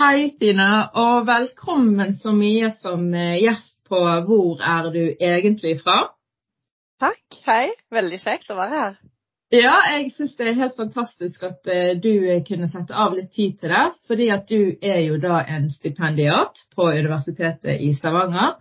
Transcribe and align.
Hei, 0.00 0.30
Tina, 0.40 0.86
og 0.96 1.26
velkommen 1.28 2.14
så 2.16 2.30
mye 2.32 2.70
som 2.72 3.02
eh, 3.12 3.34
gjest 3.42 3.82
på 3.84 3.98
Hvor 4.24 4.62
er 4.64 4.86
du 4.94 5.02
egentlig 5.12 5.74
fra? 5.82 5.96
Takk. 7.04 7.36
Hei. 7.44 7.66
Veldig 7.92 8.20
kjekt 8.22 8.48
å 8.48 8.56
være 8.56 8.78
her. 8.78 8.94
Ja, 9.52 9.74
jeg 9.90 10.06
syns 10.14 10.38
det 10.38 10.46
er 10.48 10.56
helt 10.62 10.78
fantastisk 10.78 11.44
at 11.44 11.68
uh, 11.68 11.92
du 12.00 12.24
kunne 12.48 12.70
sette 12.72 12.96
av 12.96 13.12
litt 13.18 13.28
tid 13.36 13.58
til 13.60 13.74
det. 13.74 13.82
Fordi 14.08 14.30
at 14.32 14.48
du 14.48 14.72
er 14.80 15.02
jo 15.04 15.20
da 15.20 15.42
en 15.44 15.68
stipendiat 15.68 16.64
på 16.72 16.88
Universitetet 16.94 17.84
i 17.84 17.92
Stavanger. 17.98 18.56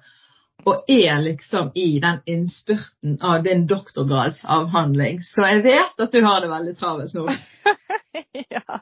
Og 0.67 0.91
er 0.91 1.23
liksom 1.23 1.71
i 1.79 1.87
den 2.03 2.19
innspurten 2.27 3.15
av 3.23 3.47
din 3.47 3.63
doktorgradsavhandling. 3.69 5.23
Så 5.23 5.47
jeg 5.47 5.63
vet 5.71 6.03
at 6.03 6.11
du 6.11 6.19
har 6.19 6.43
det 6.43 6.51
veldig 6.51 6.75
travelt 6.83 7.15
nå. 7.15 7.29
ja. 8.57 8.81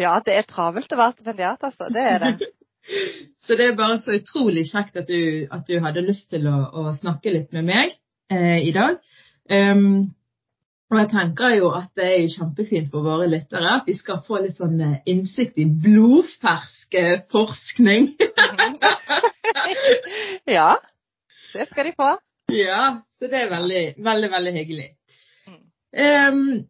Ja, 0.00 0.18
det 0.24 0.34
er 0.36 0.44
travelt 0.48 0.92
å 0.92 0.98
være 0.98 1.16
stipendiat, 1.16 1.62
altså. 1.64 1.88
Det 1.92 2.02
er 2.04 2.22
det. 2.22 2.50
så 3.44 3.56
det 3.58 3.70
er 3.70 3.78
bare 3.78 3.98
så 4.02 4.16
utrolig 4.16 4.66
kjekt 4.68 4.98
at 5.00 5.08
du, 5.08 5.46
at 5.52 5.64
du 5.68 5.78
hadde 5.82 6.04
lyst 6.04 6.28
til 6.32 6.46
å, 6.50 6.58
å 6.68 6.92
snakke 6.96 7.32
litt 7.32 7.56
med 7.56 7.68
meg 7.68 7.96
eh, 8.32 8.60
i 8.66 8.74
dag. 8.76 9.00
Um, 9.50 10.12
og 10.86 11.00
jeg 11.00 11.08
tenker 11.10 11.56
jo 11.56 11.70
at 11.74 11.88
det 11.98 12.04
er 12.06 12.20
jo 12.22 12.34
kjempefint 12.36 12.92
for 12.92 13.06
våre 13.06 13.26
lyttere 13.30 13.72
at 13.72 13.88
de 13.88 13.94
skal 13.98 14.20
få 14.26 14.38
litt 14.44 14.58
sånn 14.58 14.78
eh, 14.84 15.00
innsikt 15.10 15.58
i 15.58 15.66
blodfersk 15.66 16.94
eh, 17.00 17.24
forskning. 17.32 18.12
ja, 20.58 20.70
det 21.56 21.66
skal 21.72 21.90
de 21.90 21.96
få. 21.98 22.12
Ja, 22.54 23.00
så 23.18 23.32
det 23.32 23.42
er 23.42 23.50
veldig, 23.50 23.82
veldig, 24.06 24.30
veldig 24.36 24.54
hyggelig. 24.60 24.88
Um, 25.96 26.66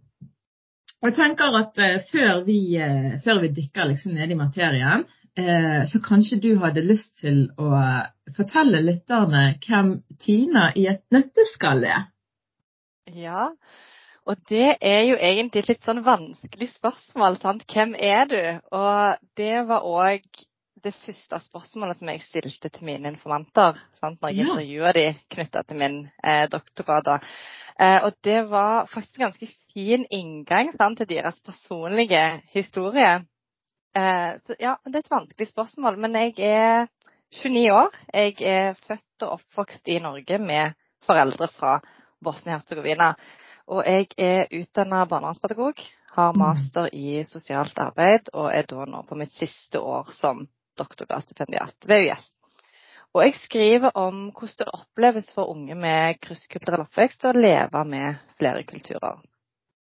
og 1.03 1.11
jeg 1.11 1.17
tenker 1.19 1.59
at 1.61 1.81
uh, 1.83 1.97
før, 2.11 2.43
vi, 2.47 2.61
uh, 2.81 3.17
før, 3.25 3.43
vi, 3.45 3.53
dykker 3.61 3.91
liksom 3.91 4.17
ned 4.17 4.33
i 4.33 4.39
materien, 4.39 5.05
uh, 5.39 5.83
så 5.89 6.01
kanskje 6.05 6.41
du 6.43 6.51
hadde 6.63 6.85
lyst 6.87 7.19
til 7.23 7.45
å 7.61 7.73
fortelle 8.37 8.85
lytterne 8.85 9.49
hvem 9.67 9.99
Tina 10.23 10.71
i 10.75 10.89
et 10.93 11.05
nøtteskall 11.15 11.85
er? 11.87 12.09
Ja, 13.15 13.53
og 14.27 14.41
det 14.51 14.79
er 14.83 15.05
jo 15.07 15.19
egentlig 15.23 15.63
et 15.63 15.69
litt 15.71 15.87
sånn 15.87 16.03
vanskelig 16.03 16.73
spørsmål. 16.73 17.39
sant? 17.39 17.63
Hvem 17.71 17.95
er 17.95 18.27
du? 18.27 18.41
Og 18.75 19.21
det 19.39 19.61
var 19.69 19.87
òg 19.87 20.25
det 20.83 20.95
første 20.95 21.39
spørsmålet 21.43 21.99
som 21.99 22.11
jeg 22.11 22.25
stilte 22.25 22.71
til 22.71 22.89
mine 22.89 23.11
informanter 23.15 23.79
sant? 24.01 24.19
når 24.21 24.33
jeg 24.33 24.41
ja. 24.41 24.49
intervjua 24.49 24.93
de 24.97 25.07
knytta 25.35 25.63
til 25.63 25.81
min 25.81 26.01
eh, 26.23 26.45
doktorgrad. 26.51 27.23
Eh, 27.81 28.05
og 28.05 28.13
det 28.25 28.43
var 28.49 28.87
faktisk 28.89 29.19
en 29.19 29.27
ganske 29.27 29.49
fin 29.73 30.07
inngang 30.11 30.73
sant, 30.77 30.99
til 30.99 31.09
deres 31.11 31.41
personlige 31.45 32.23
historie. 32.55 33.19
Eh, 33.97 34.33
så 34.47 34.57
ja, 34.61 34.77
det 34.87 34.95
er 34.95 35.05
et 35.05 35.13
vanskelig 35.13 35.49
spørsmål, 35.51 35.99
men 36.01 36.17
jeg 36.17 36.35
er 36.39 36.87
29 37.43 37.73
år. 37.73 37.99
Jeg 38.15 38.35
er 38.41 38.79
født 38.87 39.27
og 39.27 39.39
oppvokst 39.39 39.89
i 39.89 39.99
Norge 40.01 40.39
med 40.39 40.73
foreldre 41.05 41.49
fra 41.53 41.79
Bosnia-Hercegovina. 42.25 43.13
Og 43.67 43.83
jeg 43.85 44.09
er 44.19 44.47
utdanna 44.55 45.05
barnevernspedagog, 45.11 45.81
har 46.17 46.33
mm. 46.33 46.39
master 46.39 46.89
i 46.93 47.25
sosialt 47.29 47.79
arbeid 47.83 48.31
og 48.33 48.53
er 48.55 48.69
da 48.71 48.87
nå 48.89 49.03
på 49.09 49.19
mitt 49.19 49.35
siste 49.35 49.81
år 49.81 50.13
som 50.17 50.47
doktorgradsstipendiat 50.79 51.89
ved 51.89 52.07
UiS. 52.07 52.36
Og 53.17 53.23
jeg 53.25 53.39
skriver 53.41 53.95
om 53.97 54.27
hvordan 54.29 54.59
det 54.61 54.73
oppleves 54.77 55.31
for 55.33 55.49
unge 55.49 55.73
med 55.79 56.19
krysskulturell 56.21 56.83
oppvekst 56.85 57.25
å 57.25 57.33
leve 57.33 57.81
med 57.89 58.19
flere 58.37 58.61
kulturer. 58.69 59.23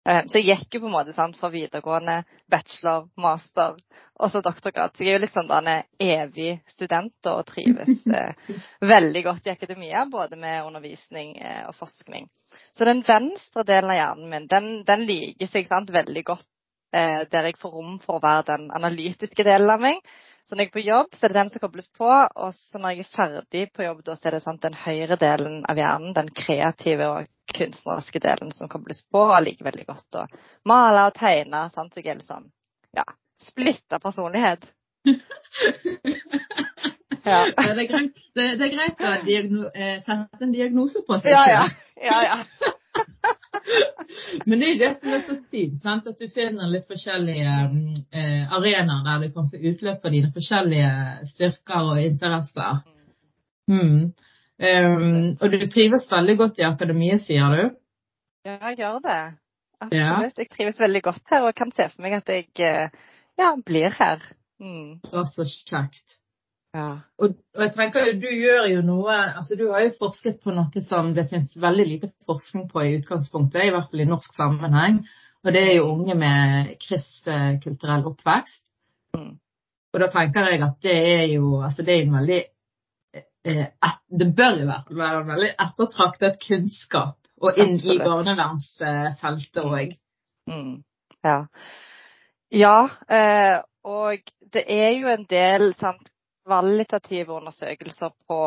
Eh, 0.07 0.22
så 0.30 0.40
jeg 0.40 0.47
gikk 0.47 0.78
jo 0.78 0.85
på 0.85 0.88
en 0.88 0.96
måte 0.96 1.12
sant, 1.13 1.35
fra 1.35 1.50
videregående, 1.52 2.22
bachelor, 2.47 3.09
master 3.19 3.75
og 4.16 4.31
så 4.31 4.40
doktorgrad. 4.46 4.96
Så 4.96 5.03
jeg 5.03 5.12
er 5.12 5.18
jo 5.18 5.24
litt 5.25 5.35
sånn 5.35 5.52
en 5.52 5.68
evig 6.00 6.53
student 6.72 7.31
og 7.34 7.44
trives 7.50 8.07
eh, 8.07 8.56
veldig 8.94 9.25
godt 9.28 9.50
i 9.50 9.53
akademia, 9.57 10.06
både 10.07 10.40
med 10.40 10.63
undervisning 10.69 11.36
eh, 11.44 11.66
og 11.68 11.75
forskning. 11.75 12.30
Så 12.72 12.88
den 12.88 13.03
venstre 13.03 13.68
delen 13.68 13.91
av 13.91 14.00
hjernen 14.00 14.31
min, 14.31 14.47
den, 14.47 14.72
den 14.88 15.03
liker 15.12 15.51
seg 15.51 15.68
sant, 15.68 15.91
veldig 15.91 16.24
godt 16.31 16.47
eh, 16.96 17.28
der 17.28 17.51
jeg 17.51 17.59
får 17.59 17.75
rom 17.75 18.00
for 18.00 18.18
å 18.18 18.24
være 18.24 18.47
den 18.53 18.69
analytiske 18.80 19.44
delen 19.44 19.75
av 19.75 19.84
meg. 19.84 20.00
Så 20.50 20.56
når 20.56 20.64
jeg 20.64 20.70
er 20.72 20.74
på 20.74 20.82
jobb, 20.82 21.12
så 21.14 21.26
er 21.26 21.30
det 21.30 21.38
den 21.38 21.50
som 21.54 21.62
kobles 21.62 21.92
på. 21.94 22.08
Og 22.10 22.56
så 22.58 22.80
når 22.82 22.96
jeg 22.96 23.04
er 23.04 23.10
ferdig 23.14 23.60
på 23.70 23.84
jobb, 23.86 24.00
da 24.08 24.16
så 24.18 24.30
er 24.30 24.34
det 24.34 24.40
sant, 24.42 24.64
den 24.64 24.78
høyre 24.82 25.18
delen 25.22 25.60
av 25.70 25.78
hjernen, 25.78 26.16
den 26.16 26.32
kreative 26.34 27.06
og 27.06 27.28
kunstneriske 27.54 28.22
delen 28.24 28.50
som 28.58 28.72
kobles 28.72 29.04
på. 29.14 29.22
Og 29.28 29.36
jeg 29.36 29.46
liker 29.46 29.68
veldig 29.70 29.86
godt 29.92 30.18
å 30.18 30.26
male 30.72 31.06
og 31.06 31.14
tegne. 31.20 31.62
Sant? 31.76 31.94
Så 31.94 32.02
jeg 32.02 32.16
er 32.16 32.18
liksom 32.24 32.50
ja, 32.98 33.06
splitta 33.46 34.02
personlighet. 34.02 34.66
ja. 37.30 37.46
det, 37.54 37.70
er 37.70 37.86
greit, 37.94 38.18
det, 38.34 38.50
det 38.58 38.66
er 38.72 38.74
greit 38.74 39.06
å 39.06 39.14
eh, 39.70 40.02
sette 40.02 40.48
en 40.48 40.58
diagnose 40.58 41.06
på 41.06 41.22
seg. 41.22 41.30
Ja, 41.38 41.46
ja. 41.46 41.64
ja, 42.10 42.20
ja. 42.26 42.74
Men 44.48 44.60
det 44.60 44.68
er 44.68 44.72
jo 44.72 44.80
det 44.80 44.92
som 45.00 45.14
er 45.14 45.26
så 45.28 45.36
fint, 45.52 45.82
sant? 45.84 46.08
at 46.10 46.20
du 46.20 46.30
finner 46.34 46.72
litt 46.72 46.88
forskjellige 46.90 47.56
eh, 48.12 48.56
arenaer 48.56 49.04
der 49.06 49.26
du 49.26 49.36
kan 49.36 49.50
få 49.52 49.60
utløp 49.60 50.02
for 50.04 50.16
dine 50.16 50.32
forskjellige 50.34 50.94
styrker 51.30 51.92
og 51.94 52.02
interesser. 52.04 52.82
Mm. 53.70 54.10
Um, 54.60 55.38
og 55.40 55.54
du 55.54 55.62
trives 55.72 56.10
veldig 56.12 56.36
godt 56.40 56.58
i 56.60 56.68
akademiet, 56.68 57.22
sier 57.24 57.54
du? 57.56 57.62
Ja, 58.48 58.58
jeg 58.70 58.82
gjør 58.82 59.00
det. 59.06 59.22
Absolutt. 59.80 60.00
Ja. 60.02 60.31
Jeg 60.42 60.50
trives 60.52 60.80
veldig 60.80 61.04
godt 61.06 61.31
her 61.31 61.48
og 61.48 61.56
kan 61.56 61.72
se 61.72 61.88
for 61.92 62.04
meg 62.04 62.18
at 62.18 62.31
jeg 62.34 62.50
eh, 62.66 62.90
ja, 63.40 63.54
blir 63.66 63.94
her. 63.96 64.24
Mm. 64.60 65.00
Det 65.06 65.26
så 65.31 65.46
kjekt. 65.48 66.20
Ja. 66.75 66.90
Og, 67.18 67.34
og, 67.56 67.62
jeg 67.63 67.72
tenker 67.74 68.12
du 68.22 68.28
gjør 68.30 68.68
jo 68.69 68.81
noe 68.85 69.13
altså 69.40 69.56
Du 69.57 69.63
har 69.72 69.88
jo 69.88 69.96
forsket 69.97 70.35
på 70.44 70.53
noe 70.53 70.84
som 70.85 71.16
det 71.16 71.25
finnes 71.31 71.56
veldig 71.57 71.85
lite 71.88 72.12
forskning 72.30 72.68
på 72.69 72.84
i 72.85 72.91
utgangspunktet, 73.00 73.63
i 73.66 73.74
hvert 73.74 73.90
fall 73.90 74.03
i 74.03 74.09
norsk 74.09 74.38
sammenheng. 74.38 75.02
Og 75.46 75.53
det 75.56 75.63
er 75.66 75.75
jo 75.80 75.90
unge 75.94 76.16
med 76.19 76.74
kristkulturell 76.84 78.06
oppvekst. 78.12 78.63
Mm. 79.18 79.38
Og 79.90 80.02
da 80.03 80.09
tenker 80.13 80.51
jeg 80.51 80.62
at 80.62 80.77
det 80.86 80.98
er 81.13 81.25
jo 81.31 81.62
altså 81.66 81.86
det 81.88 81.95
er 81.95 82.04
en 82.04 82.18
veldig 82.19 82.39
eh, 83.15 83.65
et, 83.65 84.01
Det 84.22 84.27
bør 84.36 84.60
jo 84.60 84.68
være 84.69 85.22
en 85.22 85.31
veldig 85.33 85.51
ettertraktet 85.56 86.38
kunnskap. 86.44 87.15
Og 87.39 87.56
inn 87.56 87.77
Absolutt. 87.77 88.01
i 88.01 88.06
barnevernsfeltet 88.06 89.63
òg. 89.63 89.94
Mm. 90.51 90.74
Ja. 91.24 91.38
ja 92.51 92.77
eh, 93.07 93.62
og 93.88 94.33
det 94.54 94.65
er 94.68 94.89
jo 94.98 95.07
en 95.07 95.24
del 95.30 95.72
sant, 95.80 96.09
kvalitative 96.50 97.38
undersøkelser 97.38 98.12
på, 98.28 98.42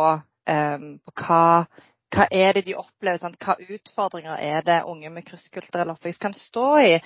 um, 0.50 0.86
på 1.06 1.14
hva, 1.22 1.64
hva, 2.12 2.26
er 2.30 2.56
det 2.56 2.64
de 2.66 2.76
opplever, 2.76 3.20
sant? 3.22 3.38
hva 3.40 3.54
utfordringer 3.62 4.42
er 4.42 4.64
det 4.66 4.80
unge 4.90 5.10
med 5.14 5.26
krysskulturell 5.28 5.94
oppvekst 5.94 6.22
kan 6.22 6.34
stå 6.36 6.66
i. 6.82 6.96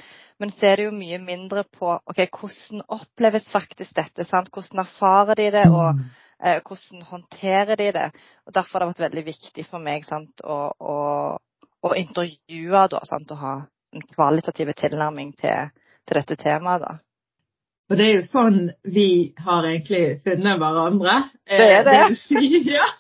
Men 0.40 0.52
så 0.52 0.70
er 0.70 0.81
det 0.81 0.88
jo 0.88 0.96
mye 0.96 1.20
mindre 1.22 1.66
på 1.69 1.93
okay, 1.98 2.28
hvordan 2.32 2.84
oppleves 2.96 3.50
faktisk 3.52 3.96
dette. 3.96 4.25
Sant? 4.25 4.50
Hvordan 4.52 4.84
erfarer 4.87 5.38
de 5.38 5.50
det, 5.58 5.66
og 5.69 6.00
uh, 6.00 6.58
hvordan 6.64 7.06
håndterer 7.12 7.76
de 7.76 7.93
det. 7.98 8.10
Og 8.46 8.56
Derfor 8.56 8.81
har 8.81 8.87
det 8.87 8.94
vært 8.94 9.06
veldig 9.10 9.26
viktig 9.28 9.66
for 9.69 9.84
meg 9.84 10.08
sant, 10.08 10.44
å, 10.44 10.60
å, 10.81 10.98
å 11.87 11.96
intervjue 11.96 12.87
da, 12.93 13.04
sant, 13.08 13.37
og 13.37 13.43
ha 13.44 13.56
en 13.96 14.06
kvalitativ 14.14 14.72
tilnærming 14.76 15.37
til, 15.38 15.75
til 16.08 16.20
dette 16.20 16.40
temaet. 16.40 16.88
da. 16.88 16.96
Og 17.86 17.98
det 17.98 18.06
er 18.06 18.14
jo 18.16 18.26
sånn 18.26 18.60
vi 18.82 19.08
har 19.38 19.66
egentlig 19.68 20.18
funnet 20.24 20.58
hverandre. 20.58 21.16
Det 21.46 21.66
er 21.78 21.84
det. 21.86 21.96
Det 21.96 22.06
vil 22.08 22.18
si, 22.24 22.62
ja. 22.74 22.88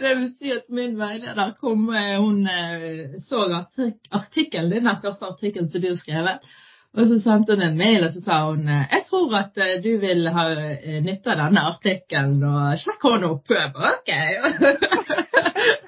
Det 0.00 0.10
vil 0.18 0.28
si 0.36 0.52
at 0.52 0.66
min 0.76 0.94
veileder 0.98 1.54
kom 1.60 1.86
eh, 1.94 2.20
Hun 2.20 2.46
eh, 2.48 3.16
så 3.24 3.40
artik 3.48 3.96
artikkelen 4.12 4.70
din, 4.70 4.84
den 4.84 5.00
første 5.00 5.30
artikkelen 5.30 5.70
som 5.72 5.80
du 5.80 5.88
har 5.88 5.98
skrevet. 6.00 6.48
Og 6.94 7.08
så 7.10 7.18
sendte 7.18 7.56
hun 7.56 7.64
en 7.66 7.78
mail 7.78 8.04
og 8.06 8.12
så 8.14 8.20
sa 8.22 8.40
hun 8.46 8.68
eh, 8.68 8.84
jeg 8.92 9.06
tror 9.08 9.36
at 9.40 9.60
eh, 9.64 9.76
du 9.84 9.92
vil 10.02 10.28
ha 10.36 10.44
eh, 10.52 11.00
nytte 11.04 11.32
av 11.32 11.40
denne 11.42 11.64
artikkelen, 11.72 12.44
og 12.48 12.76
sjekk 12.82 13.08
henne 13.10 13.32
opp. 13.32 13.54
Ok. 13.92 14.10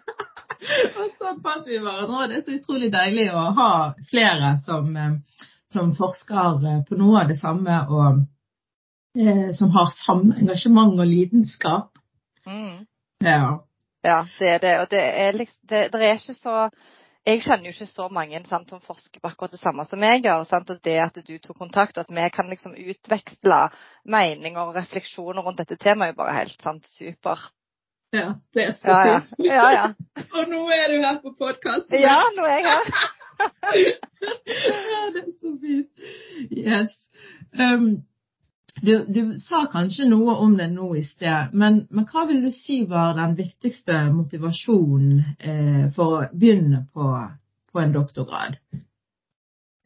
og 0.99 1.13
så 1.19 1.37
fant 1.45 1.69
vi 1.69 1.79
hverandre. 1.79 2.31
Det 2.33 2.41
er 2.41 2.47
så 2.47 2.57
utrolig 2.59 2.91
deilig 2.95 3.29
å 3.33 3.45
ha 3.61 3.71
flere 4.11 4.57
som, 4.65 4.91
eh, 4.97 5.45
som 5.73 5.95
forsker 5.99 6.67
eh, 6.71 6.83
på 6.89 6.99
noe 7.01 7.23
av 7.23 7.29
det 7.31 7.39
samme, 7.41 7.79
og 7.91 8.21
eh, 9.19 9.51
som 9.59 9.71
har 9.75 9.93
samme 9.99 10.37
engasjement 10.41 10.95
og 11.01 11.07
lidenskap. 11.11 11.91
Mm. 12.47 12.85
Ja. 13.25 13.57
Ja, 14.07 14.21
det 14.39 14.49
er 14.55 14.59
det. 14.63 14.75
Og 14.85 14.91
det 14.93 15.01
er 15.03 15.33
liksom 15.35 15.67
det, 15.69 15.81
det 15.93 16.03
er 16.07 16.15
ikke 16.21 16.35
så 16.39 16.69
Jeg 17.27 17.41
kjenner 17.43 17.67
jo 17.67 17.73
ikke 17.75 17.87
så 17.91 18.05
mange 18.15 18.39
sant, 18.47 18.71
som 18.71 18.79
forsker 18.81 19.19
på 19.19 19.27
akkurat 19.33 19.51
det 19.51 19.59
samme 19.59 19.83
som 19.91 19.99
jeg 20.07 20.21
gjør. 20.23 20.45
Sant? 20.47 20.69
Og 20.71 20.79
det 20.85 20.93
at 21.03 21.17
du 21.27 21.33
tok 21.43 21.57
kontakt, 21.59 21.99
og 21.99 22.05
at 22.07 22.13
vi 22.15 22.29
kan 22.31 22.47
liksom 22.53 22.77
utveksle 22.79 23.57
meninger 24.07 24.61
og 24.63 24.77
refleksjoner 24.77 25.43
rundt 25.43 25.59
dette 25.59 25.75
temaet, 25.83 26.13
er 26.13 26.15
jo 26.15 26.21
bare 26.21 26.37
helt 26.39 26.63
sant, 26.63 26.87
supert. 26.87 27.49
ja, 28.15 28.29
det 28.55 28.63
er 28.69 28.73
så 28.79 28.87
Ja, 28.89 29.01
ja. 29.09 29.19
fint. 29.27 29.43
ja, 29.43 29.67
ja. 29.75 29.87
Og 30.39 30.47
nå 30.55 30.61
er 30.71 30.87
du 30.95 31.01
her 31.03 31.19
på 31.25 31.35
podkasten. 31.41 31.99
ja 31.99 32.21
nå 32.37 32.47
er 32.47 32.61
jeg 32.63 32.71
her. 32.71 33.11
ja, 33.39 35.01
det 35.15 35.23
er 35.23 35.33
så 35.41 35.55
fint. 35.61 35.91
Yes. 36.51 36.95
Um, 37.59 38.05
du, 38.83 39.05
du 39.09 39.21
sa 39.41 39.65
kanskje 39.73 40.09
noe 40.11 40.35
om 40.45 40.57
det 40.59 40.69
nå 40.73 40.91
i 40.99 41.03
sted, 41.05 41.55
men, 41.57 41.87
men 41.91 42.07
hva 42.11 42.27
vil 42.29 42.43
du 42.45 42.51
si 42.53 42.83
var 42.89 43.17
den 43.17 43.37
viktigste 43.39 44.03
motivasjonen 44.13 45.23
eh, 45.39 45.87
for 45.97 46.19
å 46.19 46.27
begynne 46.33 46.85
på, 46.93 47.13
på 47.73 47.81
en 47.81 47.95
doktorgrad? 47.97 48.59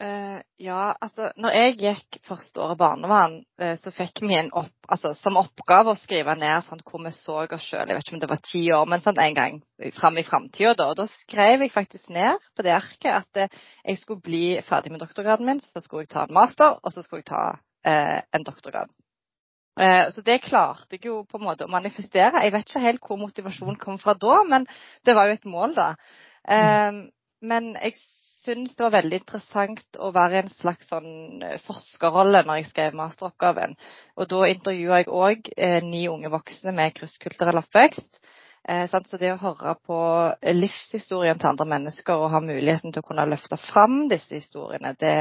Eh, 0.02 0.40
ja, 0.60 0.90
altså 1.00 1.30
når 1.40 1.54
jeg 1.56 1.76
gikk 1.80 2.18
første 2.26 2.60
året 2.60 2.78
barnevern, 2.80 3.38
eh, 3.62 3.72
så 3.80 3.92
fikk 3.96 4.20
vi 4.26 4.36
en 4.36 4.50
opp, 4.60 4.74
altså, 4.92 5.14
som 5.16 5.38
oppgave 5.40 5.94
å 5.94 5.98
skrive 5.98 6.34
ned 6.36 6.66
sånn, 6.66 6.82
hvor 6.84 7.00
vi 7.06 7.12
så 7.16 7.38
oss 7.46 7.64
sjøl. 7.64 7.88
Jeg 7.88 7.96
vet 7.96 8.04
ikke 8.04 8.16
om 8.18 8.22
det 8.24 8.28
var 8.28 8.42
ti 8.44 8.62
år, 8.76 8.84
men 8.92 9.00
sånn 9.00 9.22
en 9.24 9.38
gang 9.38 9.56
fram 9.96 10.20
i 10.20 10.26
framtida. 10.26 10.74
Da. 10.76 10.90
Og 10.92 10.98
da 11.00 11.06
skrev 11.08 11.64
jeg 11.64 11.72
faktisk 11.72 12.12
ned 12.12 12.44
på 12.52 12.66
det 12.66 12.74
arket 12.76 13.08
at 13.14 13.40
eh, 13.40 13.60
jeg 13.88 14.02
skulle 14.02 14.24
bli 14.26 14.44
ferdig 14.66 14.92
med 14.92 15.00
doktorgraden 15.00 15.48
min, 15.48 15.64
så 15.64 15.80
skulle 15.80 16.04
jeg 16.04 16.12
ta 16.12 16.26
en 16.26 16.36
master, 16.36 16.76
og 16.76 16.92
så 16.92 17.06
skulle 17.06 17.24
jeg 17.24 17.30
ta 17.32 17.44
eh, 17.88 18.20
en 18.36 18.44
doktorgrad. 18.44 18.92
Eh, 19.80 20.10
så 20.12 20.26
det 20.28 20.42
klarte 20.44 20.98
jeg 20.98 21.08
jo 21.08 21.22
på 21.24 21.40
en 21.40 21.46
måte 21.48 21.64
å 21.64 21.72
manifestere. 21.72 22.44
Jeg 22.44 22.52
vet 22.52 22.68
ikke 22.68 22.84
helt 22.84 23.06
hvor 23.08 23.24
motivasjonen 23.24 23.80
kom 23.80 23.96
fra 24.02 24.12
da, 24.12 24.42
men 24.44 24.68
det 25.08 25.16
var 25.16 25.30
jo 25.30 25.40
et 25.40 25.48
mål, 25.48 25.76
da. 25.78 25.94
Eh, 26.44 27.06
men 27.48 27.74
jeg 27.80 27.96
syns 28.44 28.76
det 28.76 28.84
var 28.84 28.94
veldig 28.96 29.20
interessant 29.20 29.98
å 30.00 30.10
være 30.14 30.36
i 30.36 30.40
en 30.42 30.52
slags 30.52 30.88
sånn 30.90 31.44
eh, 31.44 31.58
forskerrolle 31.66 32.42
når 32.46 32.60
jeg 32.60 32.70
skrev 32.70 32.98
masteroppgaven. 32.98 33.76
Og 34.16 34.30
da 34.30 34.42
intervjua 34.50 35.02
jeg 35.02 35.10
òg 35.20 35.50
eh, 35.56 35.78
ni 35.84 36.06
unge 36.10 36.32
voksne 36.32 36.74
med 36.76 36.96
krysskulturell 36.96 37.60
oppvekst. 37.62 38.20
Eh? 38.68 38.86
Så 38.90 39.20
det 39.20 39.32
å 39.34 39.40
høre 39.40 39.76
på 39.86 40.00
livshistorien 40.56 41.40
til 41.40 41.52
andre 41.52 41.68
mennesker 41.76 42.16
og 42.16 42.34
ha 42.34 42.42
muligheten 42.44 42.92
til 42.92 43.04
å 43.04 43.08
kunne 43.08 43.28
løfte 43.30 43.60
fram 43.70 44.02
disse 44.10 44.36
historiene, 44.36 44.94
det, 45.00 45.14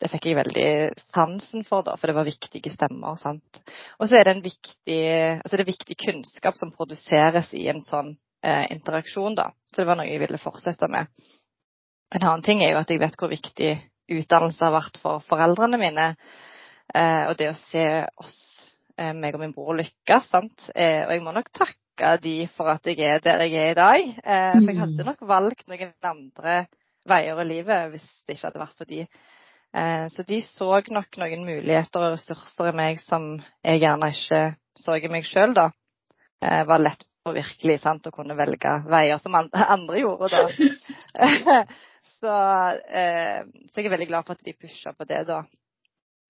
det 0.00 0.12
fikk 0.12 0.30
jeg 0.30 0.40
veldig 0.40 0.68
sansen 1.08 1.64
for, 1.68 1.86
da, 1.86 1.96
for 1.96 2.10
det 2.10 2.18
var 2.18 2.28
viktige 2.28 2.72
stemmer. 2.72 3.16
sant? 3.20 3.62
Og 4.00 4.08
så 4.08 4.20
er 4.20 4.28
det 4.28 4.36
en 4.36 4.44
viktig, 4.44 5.00
altså 5.40 5.56
det 5.56 5.66
er 5.66 5.72
viktig 5.72 5.98
kunnskap 6.04 6.58
som 6.60 6.74
produseres 6.74 7.52
i 7.56 7.66
en 7.72 7.84
sånn 7.84 8.14
eh, 8.44 8.66
interaksjon, 8.76 9.36
da. 9.38 9.50
Så 9.72 9.82
det 9.82 9.88
var 9.88 9.98
noe 9.98 10.08
jeg 10.08 10.22
ville 10.22 10.40
fortsette 10.40 10.88
med. 10.92 11.10
En 12.14 12.22
annen 12.22 12.42
ting 12.46 12.62
er 12.62 12.72
jo 12.74 12.80
at 12.82 12.90
jeg 12.92 13.00
vet 13.02 13.16
hvor 13.18 13.32
viktig 13.32 13.72
utdannelse 14.16 14.62
har 14.62 14.74
vært 14.76 14.98
for 15.02 15.22
foreldrene 15.26 15.78
mine. 15.80 16.10
Eh, 16.94 17.24
og 17.26 17.34
det 17.38 17.50
å 17.50 17.56
se 17.58 17.86
oss, 18.22 18.36
eh, 18.98 19.12
meg 19.12 19.34
og 19.34 19.42
min 19.42 19.54
bror, 19.56 19.74
lykkes. 19.80 20.28
sant? 20.30 20.68
Eh, 20.74 21.02
og 21.06 21.12
jeg 21.12 21.22
må 21.24 21.34
nok 21.34 21.50
takke 21.52 22.12
de 22.22 22.46
for 22.54 22.68
at 22.70 22.86
jeg 22.86 23.00
er 23.00 23.20
der 23.24 23.42
jeg 23.46 23.54
er 23.62 23.70
i 23.72 23.78
dag. 23.80 24.12
Eh, 24.22 24.52
for 24.60 24.70
jeg 24.70 24.78
hadde 24.84 25.08
nok 25.08 25.24
valgt 25.26 25.66
noen 25.68 25.94
andre 26.04 26.66
veier 27.06 27.40
i 27.40 27.48
livet 27.48 27.90
hvis 27.90 28.06
det 28.26 28.36
ikke 28.36 28.48
hadde 28.50 28.62
vært 28.62 28.78
for 28.78 28.84
de. 28.90 29.00
Eh, 29.74 30.06
Så 30.08 30.22
de 30.28 30.40
så 30.42 30.70
nok 30.90 31.18
noen 31.18 31.44
muligheter 31.44 32.00
og 32.06 32.14
ressurser 32.14 32.70
i 32.70 32.76
meg 32.76 33.00
som 33.02 33.42
jeg 33.64 33.82
gjerne 33.82 34.12
ikke 34.14 34.44
så 34.78 34.96
i 34.96 35.08
meg 35.10 35.24
sjøl, 35.26 35.54
da. 35.54 35.70
Eh, 36.42 36.62
var 36.68 36.78
lett 36.78 37.02
for 37.24 37.34
virkelig 37.34 37.80
sant, 37.82 38.06
å 38.06 38.14
kunne 38.14 38.36
velge 38.38 38.76
veier 38.86 39.18
som 39.18 39.34
andre 39.74 39.98
gjorde, 40.00 40.30
da. 40.30 41.64
så, 42.20 42.34
eh, 42.88 43.44
så 43.70 43.80
jeg 43.80 43.88
er 43.88 43.94
veldig 43.96 44.10
glad 44.10 44.26
for 44.26 44.36
at 44.36 44.46
de 44.46 44.56
pusha 44.56 44.92
på 44.96 45.06
det, 45.08 45.22
da. 45.28 45.42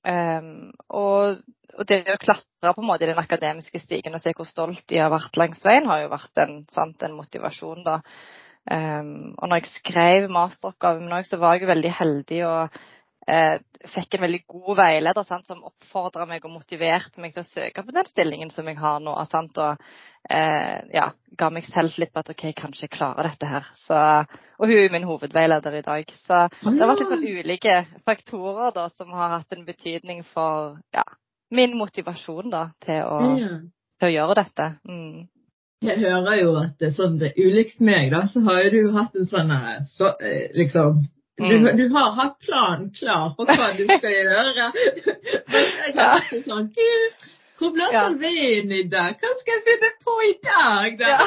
Um, 0.06 0.70
og, 0.94 1.40
og 1.74 1.86
det 1.90 2.04
å 2.12 2.18
klatre 2.22 2.70
på 2.76 2.82
en 2.82 2.86
måte 2.86 3.06
i 3.06 3.10
den 3.10 3.18
akademiske 3.18 3.80
stigen 3.82 4.14
og 4.14 4.22
se 4.22 4.30
hvor 4.38 4.46
stolt 4.46 4.84
de 4.86 5.00
har 5.02 5.10
vært 5.10 5.38
langs 5.40 5.64
veien, 5.66 5.88
har 5.90 6.04
jo 6.04 6.12
vært 6.12 6.42
en, 6.44 6.60
sant, 6.70 7.02
en 7.02 7.16
motivasjon, 7.18 7.82
da. 7.86 8.00
Um, 8.66 9.32
og 9.38 9.50
når 9.50 9.60
jeg 9.60 9.72
skrev 9.76 10.28
masteroppgaven 10.34 11.06
min 11.06 11.16
òg, 11.18 11.26
så 11.26 11.38
var 11.42 11.58
jeg 11.58 11.70
veldig 11.70 11.92
heldig 12.00 12.40
og 12.48 12.78
fikk 13.90 14.14
en 14.14 14.22
veldig 14.22 14.40
god 14.50 14.76
veileder 14.78 15.26
sant, 15.26 15.46
som 15.48 15.64
oppfordra 15.66 16.26
meg 16.28 16.44
og 16.46 16.52
motiverte 16.54 17.20
meg 17.22 17.34
til 17.34 17.42
å 17.42 17.48
søke 17.48 17.82
på 17.82 17.94
den 17.94 18.06
stillingen 18.08 18.50
som 18.54 18.68
jeg 18.70 18.78
har 18.78 19.00
nå. 19.02 19.14
Sant, 19.30 19.58
og 19.58 19.82
eh, 20.30 20.78
ja, 20.94 21.08
ga 21.38 21.50
meg 21.50 21.66
selvtillit 21.66 22.12
på 22.14 22.22
at 22.22 22.32
OK, 22.34 22.44
kanskje 22.58 22.86
jeg 22.86 22.94
klarer 22.96 23.30
dette 23.30 23.50
her. 23.50 23.68
Så, 23.82 24.00
og 24.58 24.70
hun 24.70 24.78
er 24.78 24.94
min 24.94 25.08
hovedveileder 25.08 25.78
i 25.80 25.84
dag. 25.86 26.12
Så 26.22 26.42
det 26.62 26.76
har 26.78 26.92
vært 26.92 27.02
litt 27.04 27.14
sånn 27.14 27.26
ulike 27.26 27.78
faktorer 28.06 28.74
da, 28.76 28.88
som 28.94 29.14
har 29.16 29.38
hatt 29.38 29.56
en 29.56 29.66
betydning 29.66 30.22
for 30.30 30.78
ja, 30.94 31.06
min 31.54 31.76
motivasjon 31.78 32.52
da, 32.54 32.68
til 32.86 33.02
å, 33.06 33.18
Ja. 33.42 33.56
til 34.00 34.10
å 34.10 34.14
gjøre 34.14 34.38
dette. 34.42 34.70
Mm. 34.86 35.26
Jeg 35.84 36.00
hører 36.00 36.38
jo 36.40 36.54
at 36.56 36.78
det 36.80 36.88
er 36.88 36.96
sånn 36.96 37.18
det 37.20 37.34
er 37.34 37.50
ulikt 37.50 37.82
meg, 37.84 38.08
da, 38.14 38.22
så 38.30 38.40
har 38.46 38.70
du 38.72 38.80
hatt 38.94 39.18
en 39.18 39.28
sånn 39.28 39.52
eh, 39.52 39.82
så, 39.90 40.14
eh, 40.24 40.48
liksom 40.56 41.02
du, 41.38 41.44
Mm. 41.58 41.76
du 41.76 41.88
har 41.94 42.10
hatt 42.16 42.38
planen 42.40 42.90
klar 42.96 43.34
for 43.36 43.44
hva 43.50 43.66
du 43.76 43.84
skal 43.84 44.12
gjøre. 44.12 44.70
Men 45.52 45.64
jeg 45.92 45.96
har 46.00 46.22
ikke 46.24 46.42
sånn 46.46 46.70
Gud, 46.76 47.26
hvor 47.58 47.70
blåser 47.74 47.92
Ja. 47.92 48.08
vinden 48.20 48.72
i 48.78 48.82
dag? 48.92 49.18
Hva 49.20 49.34
skal 49.40 49.52
jeg 49.58 49.64
finne 49.68 49.90
på 50.04 50.14
i 50.30 50.32
dag, 50.44 50.96
da? 51.00 51.18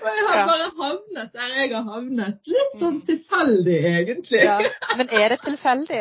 Og 0.00 0.08
jeg 0.08 0.24
har 0.26 0.46
bare 0.48 0.70
havnet 0.78 1.32
der 1.36 1.52
jeg 1.58 1.70
har 1.74 1.84
havnet. 1.92 2.38
Litt 2.48 2.76
sånn 2.80 3.00
tilfeldig, 3.06 3.78
egentlig. 3.92 4.40
Ja. 4.44 4.58
Men 4.96 5.12
er 5.12 5.34
det 5.34 5.40
tilfeldig? 5.44 6.00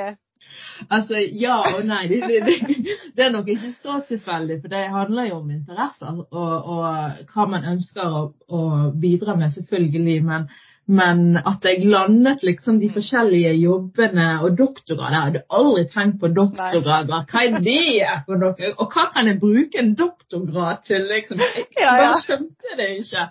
Altså, 0.90 1.20
ja 1.36 1.58
og 1.76 1.84
nei. 1.88 2.06
Det, 2.10 2.22
det, 2.28 2.40
det, 2.48 2.96
det 3.18 3.26
er 3.26 3.34
nok 3.36 3.50
ikke 3.52 3.74
så 3.84 4.00
tilfeldig, 4.08 4.62
for 4.64 4.72
det 4.72 4.86
handler 4.94 5.28
jo 5.30 5.42
om 5.42 5.52
interesser 5.54 6.24
og, 6.24 6.72
og 6.74 7.28
hva 7.34 7.46
man 7.52 7.68
ønsker 7.76 8.16
å, 8.22 8.24
å 8.48 8.62
bidra 8.96 9.36
med, 9.40 9.52
selvfølgelig. 9.58 10.18
Men, 10.26 10.48
men 10.90 11.38
at 11.38 11.66
jeg 11.68 11.86
landet 11.86 12.42
liksom 12.42 12.80
de 12.82 12.90
forskjellige 12.90 13.52
jobbene 13.62 14.30
og 14.42 14.56
doktorgrader. 14.58 15.14
Jeg 15.16 15.28
hadde 15.28 15.44
aldri 15.60 15.84
tenkt 15.92 16.18
på 16.24 16.32
doktorgrader. 16.34 17.28
Hva 17.30 17.44
er 17.46 17.60
det 17.62 18.16
for 18.26 18.42
noe? 18.42 18.72
Og 18.82 18.96
hva 18.96 19.06
kan 19.14 19.30
jeg 19.30 19.38
bruke 19.44 19.84
en 19.84 19.94
doktorgrad 20.00 20.82
til? 20.88 21.06
liksom? 21.12 21.44
Jeg 21.46 21.68
Ja, 21.78 21.94
ja. 21.94 22.08
bare 22.08 22.24
skjønte 22.26 22.80
det 22.82 22.90
ikke. 23.04 23.30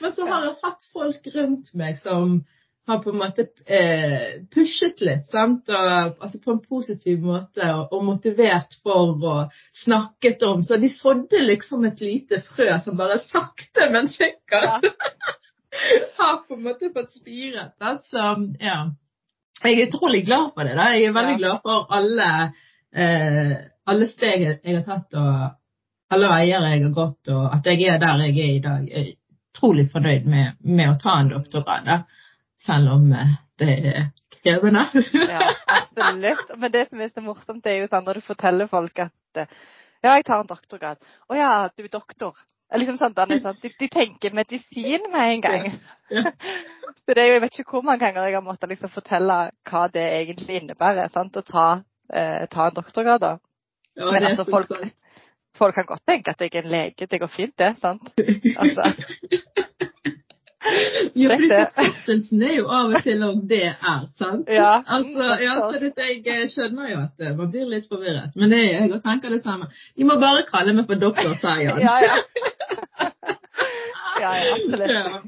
Men 0.00 0.14
så 0.14 0.30
har 0.30 0.46
jeg 0.46 0.56
hatt 0.62 0.88
folk 0.94 1.28
rundt 1.34 1.74
meg 1.74 1.98
som 1.98 2.40
har 2.86 3.02
på 3.02 3.10
en 3.10 3.20
måte 3.20 3.46
eh, 3.66 4.40
pushet 4.54 5.02
litt, 5.04 5.26
sant? 5.30 5.68
Og, 5.68 6.14
altså 6.22 6.40
på 6.44 6.54
en 6.54 6.62
positiv 6.62 7.20
måte, 7.26 7.66
og, 7.74 7.90
og 7.92 8.06
motivert 8.06 8.78
for 8.84 9.18
og 9.18 9.52
snakket 9.82 10.46
om. 10.46 10.62
Så 10.62 10.78
de 10.80 10.94
sådde 10.94 11.42
liksom 11.42 11.84
et 11.90 12.00
lite 12.06 12.40
frø 12.46 12.70
som 12.82 12.98
bare 12.98 13.18
sakte, 13.26 13.90
men 13.90 14.10
sikkert 14.10 14.86
har 16.18 16.36
på 16.48 16.54
en 16.56 16.62
måte 16.66 16.90
fått 16.94 17.10
spiret. 17.14 17.74
Da. 17.80 17.96
Så 18.02 18.24
ja. 18.60 18.78
Jeg 19.62 19.76
er 19.76 19.88
utrolig 19.90 20.24
glad 20.26 20.52
for 20.54 20.64
det. 20.64 20.74
da. 20.78 20.88
Jeg 20.96 21.08
er 21.10 21.16
veldig 21.16 21.32
Ja. 21.36 21.38
glad 21.38 21.58
for 21.62 21.86
alle, 21.92 22.28
eh, 22.94 23.56
alle 23.86 24.06
steg 24.08 24.46
jeg 24.64 24.76
har 24.76 24.84
tatt, 24.86 25.14
og 25.14 25.50
alle 26.10 26.28
veier 26.32 26.64
jeg 26.70 26.82
har 26.84 26.94
gått, 26.96 27.28
og 27.28 27.50
at 27.54 27.66
jeg 27.66 27.82
er 27.88 27.98
der 28.02 28.24
jeg 28.26 28.38
er 28.38 28.54
i 28.56 28.62
dag. 28.64 28.86
Jeg 28.88 29.00
er 29.08 29.12
utrolig 29.54 29.90
fornøyd 29.92 30.24
med, 30.30 30.56
med 30.64 30.90
å 30.90 30.96
ta 31.02 31.18
en 31.20 31.28
doktorgrad, 31.34 31.84
da. 31.86 31.98
selv 32.58 32.92
om 32.96 33.12
eh, 33.12 33.36
det 33.58 33.76
er 33.94 34.08
krevende. 34.40 34.86
Ja, 35.28 35.52
absolutt. 35.78 36.50
Men 36.56 36.72
det 36.72 36.88
som 36.88 37.00
er 37.00 37.08
så 37.12 37.20
morsomt, 37.24 37.62
det 37.64 37.72
er 37.74 37.82
jo 37.84 37.90
sånn 37.92 38.06
når 38.08 38.20
du 38.20 38.24
forteller 38.24 38.66
folk 38.70 38.98
at 38.98 39.42
eh, 39.44 39.46
ja, 40.02 40.14
jeg 40.16 40.24
tar 40.24 40.40
en 40.40 40.48
doktorgrad. 40.48 40.96
Å 41.28 41.36
ja, 41.36 41.52
du 41.76 41.84
er 41.84 41.92
doktor. 41.92 42.38
Liksom 42.70 42.98
sånn, 43.00 43.14
sånn, 43.14 43.56
de, 43.62 43.70
de, 43.80 43.88
tenker 43.90 44.34
medisin 44.36 45.08
med 45.10 45.34
en 45.34 45.40
gang. 45.42 45.64
Ja. 46.10 46.30
Så 47.04 47.14
det 47.14 47.22
er 47.22 47.30
jo, 47.30 47.34
Jeg 47.34 47.42
vet 47.42 47.58
ikke 47.58 47.76
hvor 47.76 47.86
mange 47.86 48.04
ganger 48.04 48.28
jeg 48.28 48.36
har 48.36 48.44
måttet 48.46 48.70
liksom 48.70 48.92
fortelle 48.94 49.38
hva 49.70 49.86
det 49.90 50.04
egentlig 50.20 50.60
innebærer. 50.60 51.10
sant, 51.10 51.36
Å 51.36 51.42
ta, 51.46 51.66
eh, 52.12 52.46
ta 52.50 52.68
en 52.68 52.76
doktorgrad. 52.76 53.20
da. 53.20 53.32
Ja, 53.98 54.12
Men 54.12 54.28
altså, 54.30 54.46
folk, 54.46 54.70
folk 55.58 55.74
kan 55.74 55.88
godt 55.88 56.06
tenke 56.06 56.30
at 56.30 56.40
jeg 56.40 56.54
er 56.54 56.62
en 56.62 56.70
lege. 56.70 57.06
Det 57.10 57.20
går 57.20 57.32
fint, 57.34 57.56
det. 57.58 57.74
sant? 57.82 58.06
Altså, 58.62 58.86
Ja, 61.16 61.28
for 61.32 61.46
det. 61.48 62.16
er 62.46 62.56
jo 62.58 62.66
av 62.68 62.90
og 62.92 63.02
til 63.06 63.22
om 63.24 63.38
det 63.48 63.62
er, 63.70 64.02
sant? 64.18 64.48
Ja. 64.52 64.82
Altså, 64.86 65.28
ja, 65.40 65.54
så 65.62 65.78
dette, 65.80 66.08
jeg 66.26 66.50
skjønner 66.52 66.90
jo 66.90 66.98
at 67.06 67.22
eh, 67.24 67.32
man 67.38 67.48
blir 67.54 67.64
litt 67.70 67.88
forvirret, 67.88 68.36
men 68.36 68.52
det, 68.52 68.60
jeg 68.74 69.00
tenker 69.06 69.32
det 69.32 69.40
samme. 69.44 69.70
De 69.96 70.04
må 70.04 70.18
bare 70.20 70.44
kalle 70.50 70.74
meg 70.76 70.86
for 70.90 71.00
doktor, 71.00 71.32
sa 71.40 71.56
Jan. 71.62 71.80
ja, 71.80 71.96
ja. 72.04 72.20
ja, 74.20 74.34
ja, 74.36 74.52
absolutt. 74.52 74.90
Ja. 74.90 75.22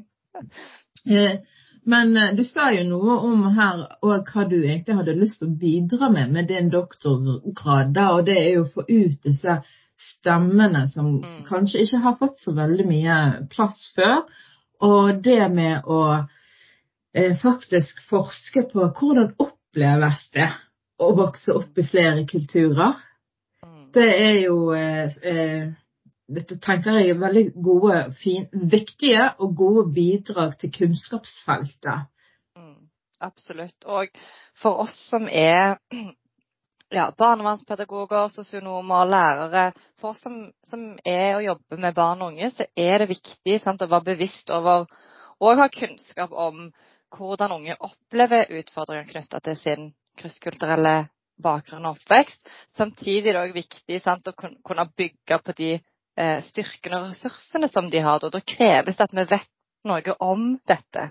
Eh, 1.16 1.40
Men 1.84 2.12
eh, 2.16 2.28
du 2.38 2.44
sa 2.46 2.68
jo 2.70 2.84
noe 2.86 3.16
om 3.26 3.40
her 3.56 3.80
og 4.06 4.28
hva 4.30 4.44
du 4.46 4.58
egentlig 4.60 4.94
hadde 4.94 5.16
lyst 5.18 5.40
til 5.40 5.48
å 5.50 5.56
bidra 5.58 6.10
med 6.14 6.30
med 6.30 6.46
din 6.46 6.68
doktorgrad, 6.70 7.90
da, 7.96 8.04
og 8.14 8.28
det 8.28 8.36
er 8.38 8.50
jo 8.54 8.66
å 8.68 8.70
få 8.76 8.84
ut 8.86 9.16
disse 9.26 9.56
stemmene 10.02 10.84
som 10.92 11.08
Mm. 11.22 11.42
kanskje 11.48 11.82
ikke 11.82 11.98
har 12.04 12.14
fått 12.20 12.38
så 12.42 12.54
veldig 12.54 12.86
mye 12.86 13.16
plass 13.50 13.90
før. 13.96 14.22
Og 14.82 15.22
det 15.24 15.44
med 15.52 15.86
å 15.86 16.02
eh, 17.14 17.36
faktisk 17.42 18.02
forske 18.08 18.64
på 18.72 18.88
hvordan 18.98 19.34
oppleves 19.42 20.26
det 20.34 20.48
å 21.02 21.12
vokse 21.18 21.54
opp 21.54 21.78
i 21.78 21.86
flere 21.86 22.24
kulturer. 22.28 22.98
Mm. 23.66 23.86
Det 23.94 24.08
er 24.08 24.40
jo 24.46 24.58
eh, 24.76 25.20
eh, 25.22 25.70
Dette 26.32 26.56
tenker 26.64 26.96
jeg 26.96 27.12
er 27.12 27.18
veldig 27.20 27.42
gode, 27.60 27.96
fin, 28.16 28.46
viktige 28.70 29.26
og 29.42 29.56
gode 29.58 29.82
bidrag 29.92 30.54
til 30.56 30.70
kunnskapsfeltet. 30.72 32.06
Mm, 32.56 32.86
absolutt. 33.20 33.76
Og 33.84 34.08
for 34.56 34.86
oss 34.86 34.94
som 35.10 35.26
er 35.28 35.76
ja, 36.92 37.06
barnevernspedagoger, 37.18 38.28
sosionomer, 38.32 39.06
lærere, 39.08 39.64
for 40.00 40.12
oss 40.12 40.22
som, 40.24 40.36
som 40.68 40.84
er 41.04 41.38
og 41.38 41.46
jobber 41.46 41.80
med 41.80 41.96
barn 41.96 42.22
og 42.22 42.34
unge, 42.34 42.50
så 42.52 42.66
er 42.76 43.02
det 43.02 43.12
viktig 43.14 43.58
sant, 43.62 43.82
å 43.82 43.90
være 43.90 44.12
bevisst 44.12 44.52
over 44.52 44.86
og 45.42 45.58
ha 45.58 45.66
kunnskap 45.72 46.34
om 46.38 46.68
hvordan 47.12 47.56
unge 47.56 47.76
opplever 47.82 48.52
utfordringer 48.60 49.08
knytta 49.10 49.40
til 49.44 49.56
sin 49.58 49.88
krysskulturelle 50.20 51.08
bakgrunn 51.42 51.88
og 51.88 51.96
oppvekst. 51.96 52.44
Samtidig 52.78 53.32
er 53.32 53.38
det 53.38 53.42
også 53.42 53.58
viktig 53.58 54.00
sant, 54.04 54.28
å 54.28 54.36
kunne 54.36 54.86
bygge 54.96 55.38
på 55.42 55.56
de 55.58 55.72
eh, 55.74 56.38
styrkene 56.46 57.00
og 57.00 57.10
ressursene 57.10 57.68
som 57.72 57.90
de 57.90 58.02
har. 58.04 58.22
Og 58.22 58.32
da 58.34 58.42
kreves 58.44 58.98
det 58.98 59.08
at 59.08 59.16
vi 59.16 59.26
vet 59.34 59.50
noe 59.88 60.16
om 60.22 60.52
dette. 60.68 61.08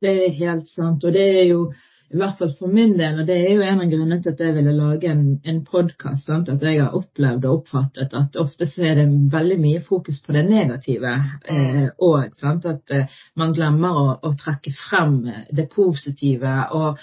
Det 0.00 0.14
er 0.24 0.38
helt 0.40 0.68
sant. 0.70 1.04
Og 1.04 1.14
det 1.14 1.24
er 1.42 1.46
jo, 1.50 1.66
i 2.12 2.18
hvert 2.20 2.38
fall 2.38 2.52
for 2.58 2.70
min 2.70 2.92
del, 2.98 3.18
og 3.20 3.26
det 3.26 3.36
er 3.40 3.56
jo 3.56 3.64
en 3.64 3.80
av 3.82 3.90
grunnene 3.90 4.20
til 4.22 4.34
at 4.34 4.42
jeg 4.44 4.54
ville 4.54 4.74
lage 4.76 5.10
en, 5.10 5.24
en 5.42 5.60
podkast, 5.66 6.28
at 6.30 6.62
jeg 6.62 6.82
har 6.82 6.94
opplevd 6.94 7.46
og 7.48 7.60
oppfattet 7.60 8.14
at 8.18 8.38
ofte 8.40 8.68
så 8.70 8.84
er 8.90 9.00
det 9.00 9.06
veldig 9.32 9.58
mye 9.62 9.82
fokus 9.82 10.20
på 10.22 10.36
det 10.36 10.44
negative 10.46 11.14
eh, 11.50 11.86
og? 11.98 12.28
At 12.44 12.94
eh, 12.94 13.18
man 13.40 13.54
glemmer 13.56 13.98
å, 13.98 14.06
å 14.22 14.32
trekke 14.38 14.72
frem 14.76 15.20
eh, 15.26 15.44
det 15.56 15.66
positive. 15.72 16.54
og 16.76 17.00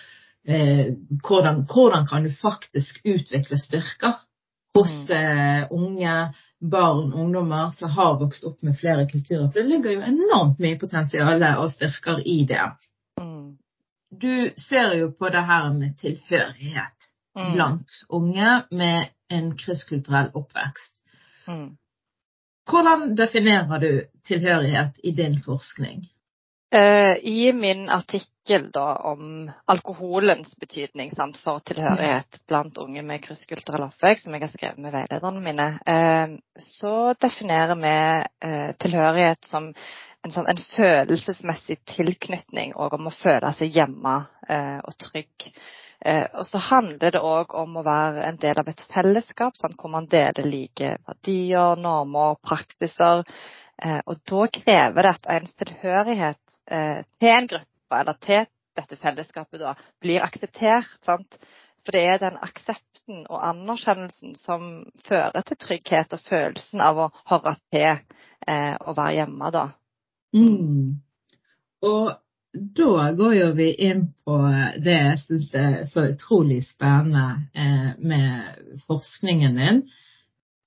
eh, 0.48 0.94
hvordan, 1.28 1.66
hvordan 1.74 2.08
kan 2.08 2.24
du 2.24 2.32
faktisk 2.32 3.02
utvikle 3.04 3.60
styrker 3.60 4.22
hos 4.78 4.94
eh, 5.10 5.66
unge, 5.72 6.34
barn, 6.62 7.14
ungdommer 7.14 7.74
som 7.76 7.90
har 7.90 8.20
vokst 8.22 8.46
opp 8.48 8.62
med 8.62 8.78
flere 8.80 9.08
kulturer. 9.10 9.50
For 9.50 9.60
det 9.60 9.68
ligger 9.74 9.98
jo 9.98 10.06
enormt 10.14 10.62
mye 10.64 10.80
potensial 10.80 11.44
og 11.58 11.72
styrker 11.74 12.22
i 12.24 12.44
det. 12.48 12.70
Du 14.12 14.52
ser 14.60 14.98
jo 15.00 15.12
på 15.16 15.30
det 15.30 15.42
her 15.48 15.72
med 15.74 15.98
tilhørighet 16.02 17.02
Mm. 17.36 17.54
blant 17.54 17.92
unge 18.10 18.64
med 18.72 19.06
en 19.30 19.58
krysskulturell 19.58 20.32
oppvekst. 20.34 20.98
Mm. 21.48 21.78
Hvordan 22.70 23.16
definerer 23.18 23.80
du 23.80 24.02
tilhørighet 24.28 25.00
i 25.04 25.12
din 25.12 25.40
forskning? 25.46 26.02
Eh, 26.74 27.18
I 27.24 27.54
min 27.54 27.90
artikkel 27.90 28.70
da 28.72 28.96
om 28.96 29.52
alkoholens 29.66 30.56
betydning 30.60 31.12
sant, 31.16 31.38
for 31.38 31.60
tilhørighet 31.60 32.40
blant 32.48 32.78
unge 32.78 33.02
med 33.04 33.24
krysskulturell 33.24 33.90
oppvekst, 33.90 34.24
som 34.24 34.34
jeg 34.34 34.46
har 34.46 34.54
skrevet 34.54 34.80
med 34.80 34.96
veilederne 34.96 35.44
mine, 35.44 35.68
eh, 35.88 36.38
så 36.60 37.14
definerer 37.20 37.76
vi 37.76 37.98
eh, 38.48 38.72
tilhørighet 38.80 39.52
som 39.52 39.74
en, 40.22 40.34
sånn, 40.34 40.50
en 40.50 40.60
følelsesmessig 40.76 41.80
tilknytning 41.96 42.76
og 42.76 42.98
om 42.98 43.10
å 43.10 43.16
føle 43.16 43.54
seg 43.58 43.78
hjemme 43.78 44.18
eh, 44.48 44.78
og 44.86 44.98
trygg. 45.02 45.48
Eh, 46.06 46.28
og 46.34 46.46
så 46.50 46.62
handler 46.70 47.14
det 47.14 47.24
òg 47.26 47.56
om 47.58 47.78
å 47.78 47.86
være 47.86 48.26
en 48.28 48.38
del 48.42 48.62
av 48.62 48.70
et 48.70 48.86
fellesskap 48.94 49.58
sånn, 49.58 49.76
hvor 49.78 49.94
man 49.94 50.10
deler 50.10 50.48
like 50.48 50.96
verdier, 51.08 51.78
normer, 51.78 52.38
praksiser. 52.46 53.26
Eh, 53.82 54.00
og 54.06 54.22
da 54.30 54.48
krever 54.62 55.08
det 55.08 55.16
at 55.16 55.30
ens 55.38 55.58
tilhørighet 55.58 56.42
eh, 56.70 57.02
til 57.22 57.34
en 57.34 57.52
gruppe, 57.56 58.00
eller 58.00 58.22
til 58.22 58.48
dette 58.78 58.98
fellesskapet, 59.02 59.60
da, 59.62 59.76
blir 60.02 60.24
akseptert. 60.26 60.98
sant? 61.06 61.38
For 61.82 61.98
det 61.98 62.02
er 62.06 62.20
den 62.22 62.38
aksepten 62.46 63.24
og 63.26 63.42
anerkjennelsen 63.42 64.36
som 64.38 64.66
fører 65.08 65.42
til 65.46 65.58
trygghet 65.58 66.14
og 66.14 66.22
følelsen 66.28 66.82
av 66.86 67.08
å 67.08 67.12
høre 67.32 67.56
til 67.74 67.90
eh, 67.90 68.76
å 68.78 68.94
være 68.94 69.16
hjemme, 69.18 69.50
da. 69.54 69.66
Mm. 70.36 71.02
Og 71.82 72.12
da 72.54 73.12
går 73.18 73.34
jo 73.34 73.50
vi 73.56 73.72
inn 73.88 74.06
på 74.26 74.38
det 74.84 74.96
jeg 74.98 75.20
syns 75.24 75.50
er 75.56 75.76
så 75.88 76.06
utrolig 76.12 76.62
spennende 76.68 77.48
eh, 77.56 77.92
med 78.00 78.82
forskningen 78.88 79.56
din. 79.60 79.84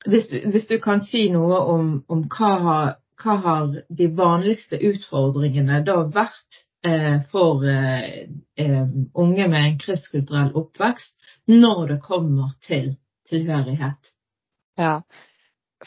Hvis 0.08 0.30
hvis 0.52 0.66
du 0.68 0.78
kan 0.80 1.02
si 1.04 1.28
noe 1.32 1.60
om, 1.74 1.90
om 2.08 2.24
hva, 2.32 2.52
har, 2.66 2.94
hva 3.22 3.36
har 3.46 3.74
de 3.88 4.08
vanligste 4.16 4.80
utfordringene 4.80 5.82
da 5.84 6.00
vært 6.08 6.64
eh, 6.84 7.20
for 7.32 7.64
eh, 7.68 8.32
eh, 8.56 8.82
unge 9.14 9.48
med 9.48 9.60
en 9.60 9.78
krysskulturell 9.80 10.52
oppvekst 10.56 11.16
når 11.52 11.86
det 11.92 12.00
kommer 12.04 12.56
til 12.64 12.94
tilhørighet? 13.28 14.14
Ja. 14.80 15.00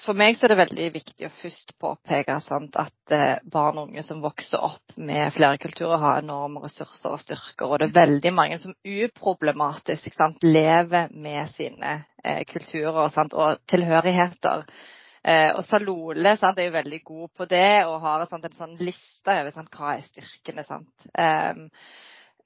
For 0.02 0.18
meg 0.18 0.38
er 0.42 0.52
det 0.52 0.58
veldig 0.60 0.88
viktig 0.94 1.28
å 1.28 1.34
først 1.40 1.74
påpeke 1.82 2.38
sant, 2.46 2.76
at 2.80 3.14
eh, 3.16 3.40
barn 3.50 3.80
og 3.80 3.90
unge 3.90 4.04
som 4.06 4.22
vokser 4.24 4.62
opp 4.64 4.98
med 4.98 5.32
flere 5.36 5.60
kulturer, 5.62 5.98
har 6.02 6.22
enorme 6.22 6.62
ressurser 6.64 7.14
og 7.16 7.22
styrker. 7.22 7.66
Og 7.66 7.82
det 7.82 7.90
er 7.90 7.98
veldig 7.98 8.34
mange 8.36 8.60
som 8.62 8.76
uproblematisk 8.84 10.14
sant, 10.18 10.44
lever 10.46 11.14
med 11.14 11.50
sine 11.54 12.00
eh, 12.24 12.44
kulturer 12.50 13.10
sant, 13.16 13.36
og 13.38 13.64
tilhørigheter. 13.72 14.68
Eh, 15.28 15.52
og 15.58 15.64
Salole 15.68 16.36
er 16.38 16.64
jo 16.64 16.76
veldig 16.78 17.02
god 17.04 17.30
på 17.36 17.48
det 17.52 17.72
og 17.88 18.02
har 18.06 18.28
en 18.28 18.52
sånn 18.56 18.78
liste 18.80 19.34
over 19.42 19.72
hva 19.74 19.96
er 19.96 20.06
styrkene. 20.06 20.68
Sant? 20.68 21.08
Em, 21.18 21.66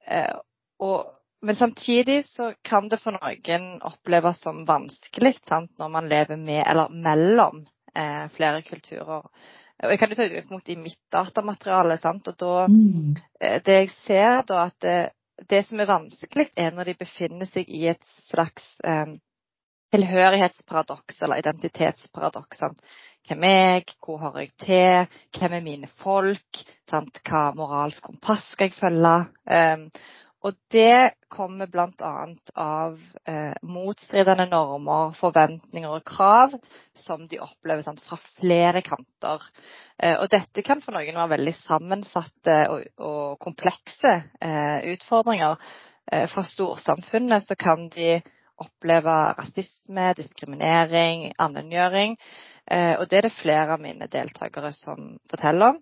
eh, 0.08 0.34
og 0.82 1.21
men 1.42 1.56
samtidig 1.56 2.26
så 2.26 2.54
kan 2.64 2.90
det 2.90 3.00
for 3.02 3.16
noen 3.18 3.80
oppleves 3.88 4.42
som 4.44 4.64
vanskelig 4.68 5.36
sant, 5.48 5.72
når 5.80 5.90
man 5.90 6.10
lever 6.12 6.38
med 6.38 6.62
eller 6.68 6.90
mellom 6.94 7.64
eh, 7.96 8.28
flere 8.36 8.62
kulturer. 8.62 9.26
Og 9.82 9.90
Jeg 9.90 9.98
kan 10.00 10.10
jo 10.10 10.16
ta 10.20 10.28
utgangspunkt 10.28 10.70
i 10.70 10.76
mitt 10.78 11.00
datamateriale. 11.12 11.98
Sant? 11.98 12.28
og 12.28 12.38
da, 12.38 12.68
Mm. 12.68 13.16
eh, 13.42 13.60
Det 13.66 13.74
jeg 13.74 13.90
ser 13.90 14.42
da 14.48 14.66
at 14.66 14.76
det, 14.82 15.10
det 15.50 15.66
som 15.66 15.80
er 15.80 15.86
vanskelig, 15.90 16.50
er 16.56 16.72
når 16.72 16.84
de 16.84 16.94
befinner 17.00 17.46
seg 17.50 17.66
i 17.70 17.88
et 17.88 18.04
slags 18.30 18.78
eh, 18.84 19.18
tilhørighetsparadoks 19.92 21.22
eller 21.22 21.42
identitetsparadoks. 21.42 22.58
Sant? 22.62 22.80
Hvem 23.28 23.44
er 23.44 23.58
jeg? 23.74 23.86
Hvor 24.06 24.18
hører 24.22 24.40
jeg 24.46 24.52
til? 24.58 25.20
Hvem 25.40 25.54
er 25.58 25.62
mine 25.66 25.88
folk? 26.02 26.62
Sant? 26.90 27.20
Hva 27.28 27.52
moralsk 27.56 28.04
kompass 28.04 28.46
skal 28.54 28.70
jeg 28.70 28.78
følge? 28.80 29.16
Um, 29.52 29.88
og 30.42 30.56
det 30.74 31.14
kommer 31.30 31.70
bl.a. 31.70 32.14
av 32.58 32.96
eh, 33.30 33.54
motstridende 33.62 34.48
normer, 34.50 35.14
forventninger 35.20 35.94
og 35.94 36.06
krav 36.08 36.56
som 36.98 37.28
de 37.30 37.38
opplever 37.44 37.86
sant, 37.86 38.02
fra 38.02 38.18
flere 38.40 38.82
kanter. 38.86 39.46
Eh, 40.02 40.16
og 40.18 40.32
dette 40.34 40.66
kan 40.66 40.82
for 40.82 40.98
noen 40.98 41.20
være 41.20 41.36
veldig 41.36 41.54
sammensatte 41.60 42.58
og, 42.74 42.88
og 42.98 43.38
komplekse 43.44 44.16
eh, 44.42 44.90
utfordringer. 44.96 45.62
Eh, 46.12 46.26
fra 46.32 46.46
storsamfunnet 46.48 47.46
så 47.46 47.60
kan 47.60 47.86
de 47.94 48.18
oppleve 48.62 49.14
rasisme, 49.38 50.10
diskriminering, 50.18 51.30
annengjøring. 51.42 52.18
Eh, 52.66 52.96
og 52.98 53.06
det 53.10 53.22
er 53.22 53.30
det 53.30 53.38
flere 53.38 53.78
av 53.78 53.82
mine 53.82 54.10
deltakere 54.10 54.74
som 54.74 55.16
forteller 55.30 55.76
om. 55.76 55.82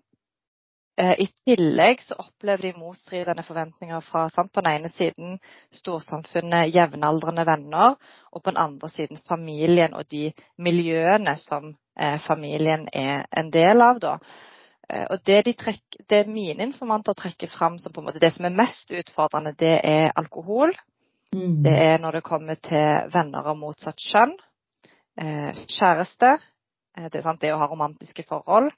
Eh, 1.00 1.20
I 1.20 1.26
tillegg 1.44 2.02
så 2.02 2.14
opplever 2.20 2.62
de 2.62 2.72
motstridende 2.76 3.42
forventninger 3.46 4.00
fra 4.04 4.26
sant, 4.28 4.52
på 4.52 4.60
den 4.60 4.74
ene 4.74 4.90
siden 4.92 5.38
storsamfunnet, 5.72 6.74
jevnaldrende 6.74 7.46
venner, 7.48 7.96
og 8.28 8.42
på 8.42 8.52
den 8.52 8.60
andre 8.60 8.90
siden 8.92 9.20
familien 9.28 9.96
og 9.96 10.10
de 10.12 10.26
miljøene 10.60 11.38
som 11.40 11.70
eh, 11.96 12.18
familien 12.26 12.84
er 12.92 13.24
en 13.32 13.48
del 13.54 13.80
av. 13.86 14.02
da. 14.02 14.12
Eh, 14.90 15.06
og 15.06 15.24
det, 15.24 15.40
de 15.48 15.56
trekker, 15.56 16.04
det 16.12 16.20
mine 16.28 16.68
informanter 16.68 17.16
trekker 17.16 17.48
fram 17.48 17.80
som 17.80 17.94
på 17.96 18.02
en 18.02 18.10
måte 18.10 18.20
det 18.20 18.34
som 18.36 18.50
er 18.50 18.58
mest 18.60 18.92
utfordrende, 18.92 19.56
det 19.56 19.78
er 19.80 20.12
alkohol. 20.20 20.76
Mm. 21.32 21.62
Det 21.64 21.76
er 21.78 22.00
når 22.02 22.18
det 22.18 22.26
kommer 22.28 22.60
til 22.60 23.12
venner 23.14 23.52
av 23.54 23.56
motsatt 23.56 24.04
kjønn, 24.04 24.36
eh, 25.16 25.64
kjæreste, 25.64 26.36
det, 27.00 27.14
er 27.14 27.24
sant, 27.24 27.40
det 27.40 27.54
å 27.54 27.60
ha 27.62 27.70
romantiske 27.70 28.26
forhold, 28.28 28.68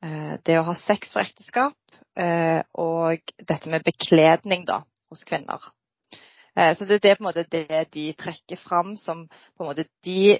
det 0.00 0.54
å 0.60 0.66
ha 0.68 0.74
sex 0.78 1.10
for 1.10 1.26
ekteskap, 1.26 1.74
eh, 2.18 2.60
og 2.78 3.32
dette 3.38 3.70
med 3.70 3.86
bekledning 3.86 4.64
da, 4.68 4.82
hos 5.10 5.24
kvinner. 5.26 5.62
Eh, 6.58 6.74
så 6.76 6.84
det, 6.84 7.00
det 7.02 7.10
er 7.10 7.18
på 7.18 7.24
en 7.24 7.30
måte 7.30 7.46
det 7.50 7.84
de 7.94 8.12
trekker 8.18 8.56
fram 8.56 8.96
som 8.96 9.26
på 9.28 9.64
en 9.64 9.70
måte 9.70 9.88
de 10.06 10.38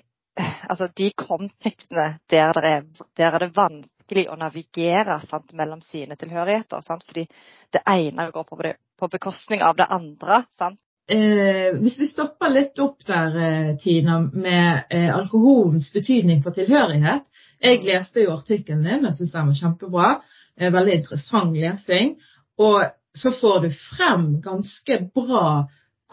altså 0.71 0.88
de 0.97 1.11
kontekstene 1.19 2.19
der, 2.31 2.53
det 2.55 2.71
er, 2.71 2.85
der 3.19 3.35
er 3.35 3.43
det 3.43 3.55
vanskelig 3.57 4.29
å 4.31 4.37
navigere 4.38 5.19
sant, 5.27 5.50
mellom 5.59 5.81
sine 5.83 6.15
tilhørigheter. 6.19 6.83
Sant? 6.87 7.03
Fordi 7.07 7.27
det 7.75 7.83
ene 7.91 8.29
går 8.35 8.47
på, 8.47 8.59
på 8.99 9.09
bekostning 9.11 9.65
av 9.67 9.79
det 9.81 9.88
andre. 9.91 10.45
Sant? 10.59 10.79
Eh, 11.11 11.73
hvis 11.81 11.97
vi 11.99 12.07
stopper 12.07 12.53
litt 12.53 12.79
opp 12.85 13.00
der, 13.09 13.37
eh, 13.41 13.77
Tina, 13.81 14.21
med 14.21 14.91
eh, 14.93 15.09
alkoholens 15.15 15.88
betydning 15.95 16.43
for 16.45 16.53
tilhørighet. 16.55 17.25
Jeg 17.62 17.83
leste 17.85 18.23
jo 18.23 18.37
artikkelen 18.37 18.85
din, 18.87 19.07
og 19.07 19.15
syns 19.17 19.35
den 19.35 19.50
var 19.50 19.59
kjempebra. 19.61 20.11
Veldig 20.59 20.95
interessant 21.00 21.57
lesing. 21.57 22.17
Og 22.59 22.85
så 23.15 23.33
får 23.35 23.61
du 23.65 23.71
frem 23.75 24.27
ganske 24.43 24.99
bra 25.15 25.67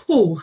hvor 0.05 0.41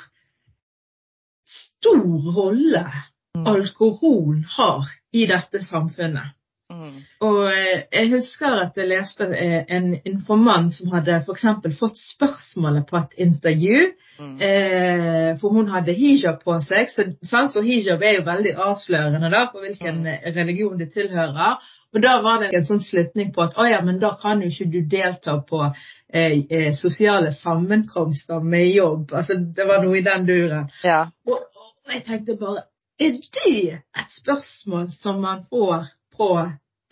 stor 1.46 2.32
rolle 2.36 2.86
Mm. 3.34 3.46
alkohol 3.46 4.42
har 4.56 4.88
i 5.12 5.24
dette 5.26 5.62
samfunnet. 5.64 6.34
Mm. 6.72 6.94
Og 7.28 7.40
eh, 7.52 7.82
jeg 7.92 8.10
husker 8.14 8.56
at 8.64 8.78
jeg 8.80 8.88
leste 8.90 9.28
eh, 9.36 9.60
en 9.76 9.92
informant 10.08 10.74
som 10.74 10.92
hadde 10.96 11.20
f.eks. 11.22 11.44
fått 11.78 12.00
spørsmålet 12.00 12.88
på 12.88 12.96
et 13.00 13.18
intervju. 13.26 13.92
Mm. 14.18 14.34
Eh, 14.48 15.28
for 15.40 15.54
hun 15.56 15.70
hadde 15.72 15.94
hijab 15.96 16.40
på 16.44 16.56
seg, 16.64 16.90
så, 16.94 17.06
sant? 17.22 17.52
så 17.54 17.62
hijab 17.66 18.02
er 18.02 18.18
jo 18.18 18.26
veldig 18.26 18.56
avslørende 18.70 19.30
da, 19.32 19.46
for 19.52 19.64
hvilken 19.66 20.02
Mm. 20.02 20.34
religion 20.34 20.78
det 20.78 20.92
tilhører. 20.92 21.60
Og 21.92 22.00
da 22.02 22.12
var 22.24 22.40
det 22.40 22.52
en 22.56 22.66
sånn 22.66 22.80
slutning 22.80 23.32
på 23.34 23.42
at 23.44 23.56
å 23.60 23.66
ja, 23.68 23.80
men 23.84 23.98
da 24.00 24.14
kan 24.20 24.40
jo 24.40 24.48
ikke 24.48 24.70
du 24.72 24.80
delta 24.88 25.34
på 25.48 25.60
eh, 25.68 26.38
eh, 26.48 26.70
sosiale 26.78 27.32
sammenkomster 27.36 28.40
med 28.40 28.70
jobb. 28.72 29.12
Altså 29.12 29.36
det 29.36 29.66
var 29.68 29.84
noe 29.84 29.98
i 30.00 30.04
den 30.06 30.24
duren. 30.28 30.70
Ja. 30.84 31.02
Og, 31.28 31.42
og 31.84 31.92
jeg 31.96 32.04
tenkte 32.08 32.38
bare 32.40 32.68
Er 33.02 33.16
det 33.18 33.80
et 33.98 34.12
spørsmål 34.14 34.92
som 34.94 35.20
man 35.20 35.40
får 35.50 35.88
på 36.16 36.28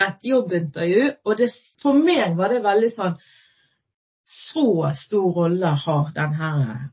et 0.07 0.27
jobbintervju? 0.31 1.07
Og 1.25 1.39
det, 1.39 1.51
for 1.83 1.99
meg 1.99 2.37
var 2.39 2.55
det 2.55 2.65
veldig 2.65 2.91
sånn 2.95 3.21
Så 4.31 4.67
stor 4.95 5.33
rolle 5.35 5.73
har 5.85 6.11
denne 6.15 6.51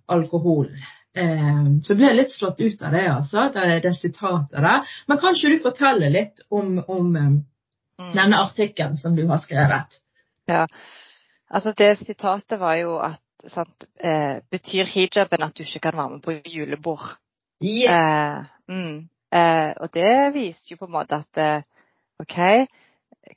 alkoholen. 0.09 0.79
Eh, 1.17 1.67
så 1.85 1.95
ble 1.97 2.07
jeg 2.09 2.17
litt 2.17 2.33
slått 2.33 2.59
ut 2.61 2.81
av 2.81 2.95
det, 2.95 3.03
altså, 3.11 3.43
det, 3.53 3.81
det 3.83 3.93
sitatet 3.97 4.57
der. 4.57 4.95
Men 5.07 5.19
kan 5.21 5.37
ikke 5.37 5.53
du 5.53 5.61
fortelle 5.61 6.09
litt 6.13 6.41
om, 6.49 6.79
om 6.87 7.15
eh, 7.15 7.37
Mm. 7.99 8.13
denne 8.13 8.37
artikkelen 8.37 8.97
som 8.97 9.15
du 9.15 9.25
har 9.27 9.37
skrevet? 9.41 9.97
Altså 11.49 11.73
det 11.77 11.95
sitatet 11.97 12.59
var 12.59 12.75
jo 12.75 12.97
at 13.01 13.21
sant, 13.47 13.85
eh, 13.99 14.37
Betyr 14.51 14.85
hijaben 14.85 15.43
at 15.43 15.57
du 15.57 15.63
ikke 15.63 15.79
kan 15.79 15.97
være 15.97 16.09
med 16.09 16.21
på 16.21 16.35
julebord? 16.45 17.17
Yes. 17.61 17.89
Eh, 17.89 18.45
mm, 18.69 19.09
eh, 19.31 19.73
og 19.81 19.89
det 19.93 20.33
viser 20.33 20.71
jo 20.71 20.77
på 20.77 20.85
en 20.85 20.91
måte 20.91 21.15
at 21.15 21.37
eh, 21.37 21.61
OK, 22.19 22.37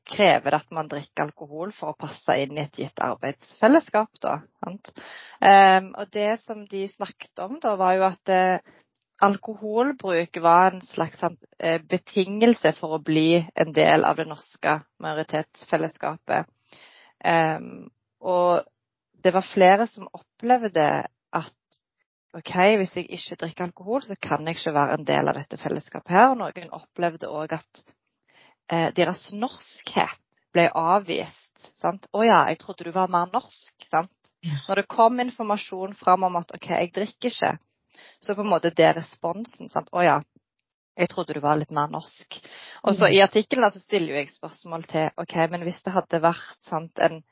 krever 0.07 0.55
det 0.55 0.61
at 0.61 0.75
man 0.75 0.89
drikker 0.91 1.29
alkohol 1.29 1.73
for 1.77 1.93
å 1.93 1.99
passe 1.99 2.37
inn 2.43 2.59
i 2.59 2.65
et 2.65 2.79
gitt 2.83 3.03
arbeidsfellesskap, 3.05 4.21
da? 4.23 4.37
Eh, 4.67 5.81
og 5.91 6.13
det 6.15 6.31
som 6.45 6.65
de 6.71 6.87
snakket 6.91 7.43
om 7.45 7.59
da, 7.63 7.75
var 7.81 7.97
jo 7.99 8.07
at 8.09 8.33
uh, 8.35 8.77
alkoholbruk 9.21 10.41
var 10.43 10.73
en 10.73 10.83
slags 10.85 11.23
eh, 11.59 11.81
betingelse 11.83 12.73
for 12.79 12.97
å 12.97 13.05
bli 13.05 13.43
en 13.55 13.73
del 13.77 14.05
av 14.09 14.17
det 14.17 14.27
norske 14.31 14.79
majoritetsfellesskapet. 15.03 16.49
Um, 17.21 17.91
og 18.25 18.65
det 19.21 19.35
var 19.35 19.45
flere 19.45 19.87
som 19.91 20.09
opplevde 20.17 20.87
at 21.37 21.57
OK, 22.39 22.53
hvis 22.79 22.95
jeg 22.97 23.09
ikke 23.11 23.41
drikker 23.43 23.67
alkohol, 23.67 24.05
så 24.07 24.15
kan 24.23 24.47
jeg 24.47 24.57
ikke 24.57 24.77
være 24.77 24.97
en 24.97 25.07
del 25.07 25.29
av 25.29 25.37
dette 25.37 25.59
fellesskapet 25.61 26.15
her. 26.15 26.29
Og 26.31 26.39
noen 26.39 26.77
opplevde 26.77 27.29
òg 27.29 27.57
at 27.59 27.83
eh, 28.71 28.91
deres 28.97 29.31
norskhet 29.33 30.19
ble 30.55 30.69
avvist. 30.75 31.53
Sant? 31.81 32.07
'Å 32.13 32.25
ja, 32.25 32.41
jeg 32.49 32.59
trodde 32.59 32.85
du 32.85 32.93
var 32.95 33.09
mer 33.09 33.31
norsk.' 33.33 33.89
Sant? 33.91 34.13
Når 34.69 34.81
det 34.81 34.89
kom 34.89 35.21
informasjon 35.21 35.95
fram 35.95 36.25
om 36.25 36.37
at 36.37 36.53
'OK, 36.55 36.71
jeg 36.71 36.93
drikker 36.95 37.29
ikke', 37.31 37.59
så 38.21 38.35
på 38.35 38.41
en 38.41 38.53
måte 38.53 38.71
det 38.71 38.97
responsen. 38.97 39.69
Sant? 39.69 39.91
'Å 39.93 40.05
ja, 40.05 40.21
jeg 40.97 41.09
trodde 41.09 41.35
du 41.35 41.41
var 41.41 41.57
litt 41.57 41.71
mer 41.71 41.89
norsk'. 41.89 42.41
Og 42.85 42.95
så 42.97 43.07
Mm. 43.09 43.13
i 43.15 43.23
artikkelen 43.23 43.71
så 43.71 43.81
stiller 43.81 44.15
jeg 44.15 44.31
spørsmål 44.31 44.83
til 44.85 45.11
OK, 45.17 45.37
men 45.51 45.63
hvis 45.63 45.83
det 45.83 45.93
hadde 45.93 46.23
vært 46.23 46.59
sant, 46.61 46.99
en, 46.99 47.23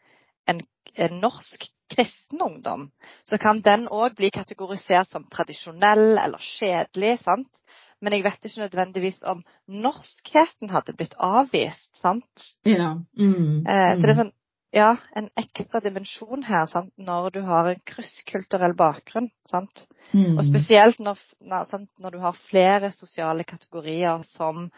en, 0.46 0.60
en 0.94 1.20
norsk 1.20 1.68
kristen 1.90 2.42
ungdom, 2.42 2.90
så 3.24 3.38
kan 3.38 3.60
den 3.60 3.88
òg 3.88 4.14
bli 4.16 4.30
kategorisert 4.30 5.08
som 5.08 5.24
tradisjonell 5.24 6.18
eller 6.18 6.38
kjedelig. 6.38 7.18
sant? 7.18 7.57
Men 8.00 8.14
jeg 8.14 8.24
vet 8.26 8.44
ikke 8.46 8.62
nødvendigvis 8.62 9.22
om 9.26 9.40
norskheten 9.66 10.70
hadde 10.70 10.94
blitt 10.98 11.16
avvist. 11.18 11.90
sant? 11.98 12.50
Ja. 12.66 12.94
Mm. 13.18 13.66
Eh, 13.66 13.94
så 13.96 14.02
det 14.04 14.12
er 14.12 14.14
mm. 14.14 14.20
sånn, 14.20 14.34
ja, 14.76 14.90
en 15.16 15.30
ekstra 15.40 15.80
dimensjon 15.82 16.44
her 16.46 16.66
sant? 16.70 16.92
når 17.00 17.30
du 17.34 17.40
har 17.48 17.72
en 17.72 17.82
krysskulturell 17.88 18.76
bakgrunn. 18.78 19.30
sant? 19.48 19.86
Mm. 20.12 20.36
Og 20.36 20.44
spesielt 20.46 21.02
når, 21.02 21.20
når, 21.42 22.10
du 22.10 22.18
har 22.22 22.42
flere 22.48 22.92
sosiale 22.94 23.46
kategorier 23.48 24.22
som 24.28 24.68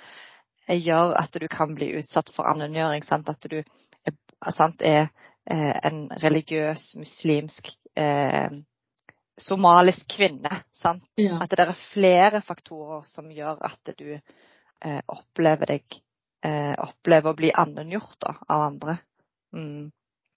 gjør 0.71 1.17
at 1.19 1.35
du 1.35 1.49
kan 1.51 1.75
bli 1.75 1.93
utsatt 1.99 2.31
for 2.35 2.49
annengjøring. 2.49 3.05
Sant? 3.05 3.29
At 3.29 3.45
du 3.51 3.61
sant, 4.57 4.81
er 4.81 5.11
eh, 5.51 5.77
en 5.85 6.07
religiøs, 6.23 6.95
muslimsk, 7.01 7.73
eh, 7.97 8.49
somalisk 9.41 10.07
kvinne. 10.17 10.63
Sant? 10.77 11.05
ja. 11.21 11.39
At 11.43 11.51
det 11.51 11.65
er 11.67 11.75
flere 11.93 12.41
faktorer 12.45 13.03
som 13.09 13.31
gjør 13.33 13.59
at 13.67 13.95
du 13.99 14.13
eh, 14.15 15.01
opplever 15.09 15.67
deg 15.77 16.01
eh, 16.45 16.75
opplever 16.81 17.31
å 17.33 17.37
bli 17.37 17.51
annengjort 17.53 18.25
av 18.49 18.61
andre. 18.71 18.99
Mm. 19.57 19.91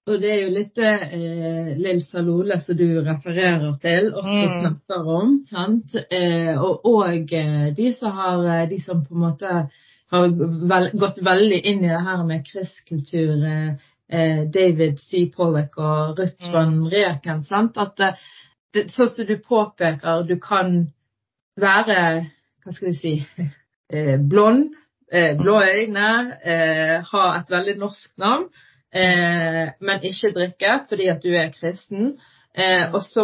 Og 0.03 0.17
det 0.19 0.31
er 0.33 0.41
jo 0.41 0.49
litt 0.51 0.73
det 0.75 0.89
eh, 1.15 1.67
Lill 1.79 2.01
Salole 2.03 2.57
som 2.59 2.75
du 2.75 2.87
refererer 3.05 3.77
til, 3.79 4.09
også 4.13 4.33
Mm. 4.33 4.57
snakker 4.59 5.07
om. 5.17 5.29
sant? 5.47 5.95
Eh, 6.11 6.57
og 6.59 6.81
og 6.85 7.31
eh, 7.33 7.69
de 7.77 7.93
som 7.95 8.11
har 8.11 8.43
eh, 8.57 8.65
de 8.69 8.81
som 8.83 9.05
på 9.05 9.15
en 9.15 9.21
måte 9.29 9.53
har 10.13 10.27
vel, 10.69 10.89
gått 10.99 11.21
veldig 11.25 11.61
inn 11.71 11.85
i 11.85 11.89
det 11.93 12.01
her 12.05 12.23
med 12.27 12.43
kristkultur, 12.45 13.45
eh, 13.47 13.73
eh, 14.09 14.43
David 14.53 14.99
C. 14.99 15.31
Pollock 15.35 15.77
og 15.77 16.19
Ruth 16.19 16.49
Mm. 16.49 16.53
van 16.53 16.75
Reken, 16.91 17.41
sant? 17.43 17.77
at 17.77 17.99
sånn 18.73 19.09
som 19.11 19.27
du 19.27 19.35
påpeker, 19.41 20.23
du 20.27 20.37
kan 20.41 20.87
være 21.59 21.97
Hva 22.63 22.71
skal 22.73 22.89
vi 22.89 22.95
si 22.95 23.13
eh, 23.93 24.15
blond, 24.17 24.71
eh, 25.11 25.33
blå 25.37 25.59
øyne, 25.61 26.11
eh, 26.43 27.01
ha 27.09 27.25
et 27.37 27.51
veldig 27.51 27.79
norsk 27.81 28.15
navn 28.17 28.47
men 28.93 30.03
ikke 30.05 30.29
drikke 30.35 30.73
fordi 30.85 31.07
at 31.09 31.23
du 31.23 31.31
er 31.33 31.47
kristen. 31.49 32.11
Og 32.93 32.99
så, 33.01 33.23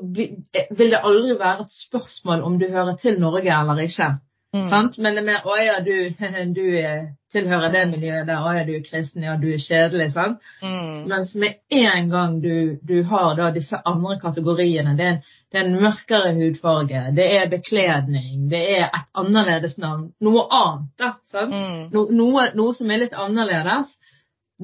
vil 0.00 0.88
det 0.88 1.00
aldri 1.04 1.34
være 1.36 1.66
et 1.66 1.74
spørsmål 1.74 2.46
om 2.48 2.56
du 2.56 2.64
hører 2.70 2.96
til 2.96 3.20
Norge 3.20 3.52
eller 3.52 3.82
ikke. 3.84 4.06
Mm. 4.52 4.68
Sant? 4.68 4.98
Men 4.98 5.14
det 5.14 5.20
er 5.22 5.24
mer 5.24 5.44
'Å 5.48 5.56
ja, 5.64 5.76
du, 5.80 5.94
du 6.60 6.64
eh, 6.78 7.04
tilhører 7.32 7.72
det 7.72 7.84
miljøet 7.88 8.26
der. 8.28 8.42
Å 8.44 8.52
ja, 8.52 8.64
du 8.68 8.72
er 8.76 8.82
kristen. 8.84 9.24
Ja, 9.24 9.36
du 9.40 9.48
er 9.52 9.62
kjedelig.' 9.62 10.12
sant? 10.12 10.42
Mm. 10.62 11.08
Mens 11.08 11.34
med 11.40 11.54
en 11.68 12.10
gang 12.10 12.40
du, 12.42 12.78
du 12.82 13.02
har 13.08 13.36
da 13.38 13.50
disse 13.54 13.80
andre 13.84 14.18
kategoriene, 14.20 14.96
det 14.98 15.06
er, 15.06 15.14
en, 15.14 15.22
det 15.52 15.60
er 15.60 15.68
en 15.70 15.78
mørkere 15.80 16.34
hudfarge, 16.36 17.04
det 17.16 17.28
er 17.38 17.48
bekledning, 17.52 18.48
det 18.52 18.62
er 18.76 18.84
et 18.90 19.08
annerledes 19.24 19.78
navn, 19.80 20.10
noe 20.20 20.44
annet, 20.50 20.90
da. 21.00 21.14
sant? 21.32 21.56
Mm. 21.56 21.88
No, 21.94 22.04
noe, 22.12 22.50
noe 22.58 22.76
som 22.76 22.92
er 22.92 23.06
litt 23.06 23.16
annerledes, 23.16 23.96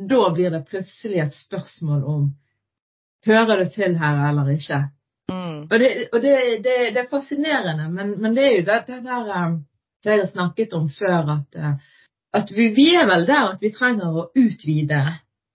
da 0.09 0.29
blir 0.35 0.53
det 0.53 0.66
plutselig 0.68 1.24
et 1.24 1.35
spørsmål 1.35 2.05
om 2.05 2.29
hører 3.27 3.64
du 3.64 3.70
til 3.72 3.96
her 3.98 4.20
eller 4.29 4.53
ikke. 4.53 4.85
Mm. 5.29 5.66
Og 5.70 5.79
det, 5.81 5.88
og 6.12 6.22
det, 6.22 6.37
det, 6.64 6.77
det 6.94 7.03
er 7.03 7.11
fascinerende, 7.11 7.88
men, 7.92 8.14
men 8.22 8.37
det 8.37 8.44
er 8.46 8.55
jo 8.57 8.64
det, 8.68 8.79
det 8.87 9.03
der 9.05 9.33
um, 9.44 9.59
som 10.03 10.13
jeg 10.13 10.21
har 10.21 10.31
snakket 10.33 10.73
om 10.79 10.89
før, 10.89 11.31
at, 11.37 11.57
uh, 11.59 11.75
at 12.35 12.51
vi, 12.57 12.69
vi 12.77 12.95
er 12.95 13.07
vel 13.11 13.27
der 13.27 13.53
at 13.55 13.63
vi 13.63 13.71
trenger 13.75 14.07
å 14.23 14.29
utvide 14.37 15.03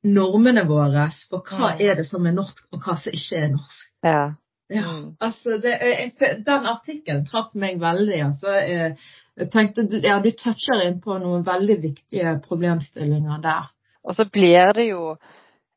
normene 0.03 0.65
våre 0.67 1.07
for 1.29 1.39
hva 1.47 1.73
Mm. 1.77 1.81
er 1.81 1.95
det 1.95 2.05
som 2.05 2.25
er 2.27 2.33
norsk, 2.35 2.65
og 2.73 2.79
hva 2.83 2.97
som 2.99 3.13
ikke 3.13 3.37
er 3.43 3.49
norsk. 3.53 3.91
Ja. 4.03 4.23
Ja, 4.69 4.81
Mm. 4.89 5.15
altså 5.21 5.57
det, 5.61 5.77
jeg, 5.81 6.43
Den 6.45 6.65
artikkelen 6.65 7.25
traff 7.25 7.53
meg 7.53 7.79
veldig. 7.79 8.21
altså 8.25 8.47
jeg, 8.67 8.97
jeg 9.37 9.51
tenkte, 9.51 9.83
du- 9.89 9.99
ja, 10.01 10.19
Du 10.19 10.31
toucher 10.31 10.81
inn 10.87 10.99
på 11.01 11.17
noen 11.19 11.43
veldig 11.45 11.81
viktige 11.81 12.39
problemstillinger 12.47 13.41
der. 13.41 13.69
Og 14.03 14.15
så 14.15 14.25
blir 14.25 14.73
det 14.73 14.87
jo 14.89 15.17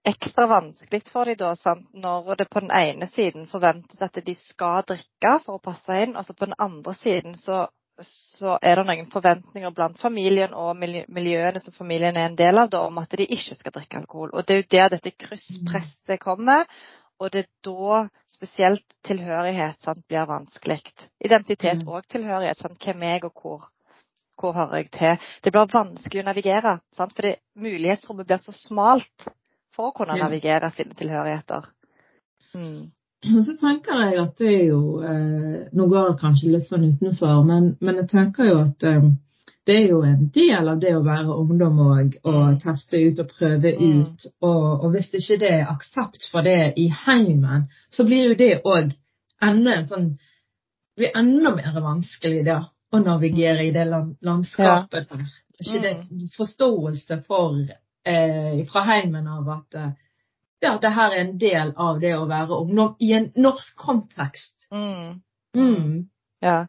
ekstra 0.06 0.46
vanskelig 0.46 1.02
for 1.12 1.24
dem 1.24 1.36
da, 1.36 1.54
sant? 1.54 1.86
når 1.94 2.36
det 2.36 2.48
på 2.50 2.60
den 2.60 2.70
ene 2.70 3.06
siden 3.06 3.46
forventes 3.46 4.00
at 4.02 4.14
de 4.26 4.34
skal 4.34 4.82
drikke 4.82 5.40
for 5.44 5.58
å 5.58 5.62
passe 5.62 6.02
inn, 6.02 6.16
og 6.16 6.24
så 6.24 6.32
på 6.34 6.46
den 6.46 6.54
andre 6.58 6.94
siden 6.94 7.34
så, 7.34 7.66
så 8.04 8.58
er 8.62 8.76
det 8.76 8.84
noen 8.88 9.08
forventninger 9.12 9.72
blant 9.72 9.98
familien 10.00 10.52
og 10.54 10.76
miljøene 10.78 11.60
som 11.62 11.74
familien 11.76 12.16
er 12.16 12.28
en 12.28 12.36
del 12.36 12.58
av, 12.60 12.68
da, 12.72 12.82
om 12.84 12.98
at 13.00 13.16
de 13.16 13.24
ikke 13.24 13.56
skal 13.56 13.72
drikke 13.72 14.00
alkohol. 14.02 14.34
Og 14.34 14.44
Det 14.46 14.54
er 14.54 14.60
jo 14.60 14.68
der 14.76 14.88
dette 14.96 15.12
krysspresset 15.16 16.20
kommer. 16.20 16.66
Og 17.16 17.32
det 17.32 17.46
er 17.46 17.48
da 17.64 18.02
spesielt 18.28 18.84
tilhørighet 19.08 19.80
sant, 19.80 20.02
blir 20.08 20.26
vanskelig. 20.28 20.82
Identitet 21.24 21.80
Mm. 21.82 21.88
og 21.88 22.04
tilhørighet. 22.08 22.58
Sant? 22.58 22.76
Hvem 22.84 23.02
er 23.02 23.12
jeg, 23.12 23.24
og 23.24 23.32
hvor, 23.40 23.70
hvor 24.38 24.52
hører 24.52 24.76
jeg 24.76 24.90
til? 24.90 25.16
Det 25.44 25.52
blir 25.52 25.72
vanskelig 25.72 26.22
å 26.22 26.26
navigere, 26.26 26.80
sant? 26.92 27.14
fordi 27.16 27.34
mulighetsrommet 27.56 28.26
blir 28.26 28.36
så 28.36 28.52
smalt 28.52 29.28
for 29.72 29.88
å 29.88 29.96
kunne 29.96 30.18
navigere 30.18 30.70
sine 30.70 30.94
tilhørigheter. 30.94 31.64
Mm. 32.52 32.92
Og 33.34 33.44
så 33.46 33.54
tenker 33.60 34.00
jeg 34.04 34.18
at 34.22 34.38
det 34.38 34.50
er 34.54 34.64
jo 34.70 34.80
eh, 35.02 35.68
Nå 35.74 35.86
går 35.90 36.10
jeg 36.10 36.18
kanskje 36.20 36.50
litt 36.52 36.68
sånn 36.68 36.84
utenfor, 36.92 37.40
men, 37.48 37.72
men 37.80 38.02
jeg 38.02 38.08
tenker 38.12 38.50
jo 38.50 38.58
at 38.62 38.84
eh, 38.86 39.08
det 39.66 39.74
er 39.80 39.88
jo 39.90 40.02
en 40.06 40.28
del 40.34 40.68
av 40.70 40.78
det 40.78 40.92
å 40.94 41.02
være 41.02 41.34
ungdom 41.40 41.80
òg, 41.82 42.12
å 42.22 42.34
Mm. 42.36 42.58
teste 42.62 43.00
ut 43.02 43.18
og 43.24 43.32
prøve 43.38 43.72
Mm. 43.74 44.02
ut. 44.04 44.26
Og, 44.46 44.84
og 44.84 44.90
hvis 44.94 45.08
ikke 45.18 45.40
det 45.42 45.50
er 45.56 45.72
aksept 45.72 46.28
for 46.30 46.46
det 46.46 46.72
i 46.78 46.86
heimen, 47.06 47.64
så 47.90 48.04
blir 48.06 48.28
jo 48.28 48.36
det 48.38 48.60
òg 48.64 48.92
enda 49.42 49.74
en 49.80 49.88
sånn 49.90 50.06
blir 50.96 51.10
enda 51.18 51.50
mer 51.56 51.80
vanskelig 51.82 52.44
da 52.46 52.60
å 52.94 52.98
navigere 53.02 53.66
i 53.66 53.72
det 53.74 53.84
landskapet 53.90 54.22
landskapet 54.22 55.10
der. 55.10 55.26
Ikke 55.60 55.82
det 55.82 56.30
forståelse 56.36 57.18
for 57.26 57.58
eh, 58.06 58.62
fra 58.70 58.80
heimen 58.86 59.26
av 59.26 59.48
at 59.48 59.74
ja, 60.66 60.76
det 60.82 60.92
her 60.96 61.14
er 61.14 61.22
en 61.22 61.34
del 61.40 61.72
av 61.76 62.00
det 62.02 62.12
å 62.18 62.26
være 62.28 62.60
ungdom 62.64 62.94
i 63.02 63.12
en 63.16 63.30
norsk 63.38 63.76
kontekst. 63.78 64.54
Mm. 64.74 65.20
Mm. 65.56 66.08
Ja. 66.44 66.66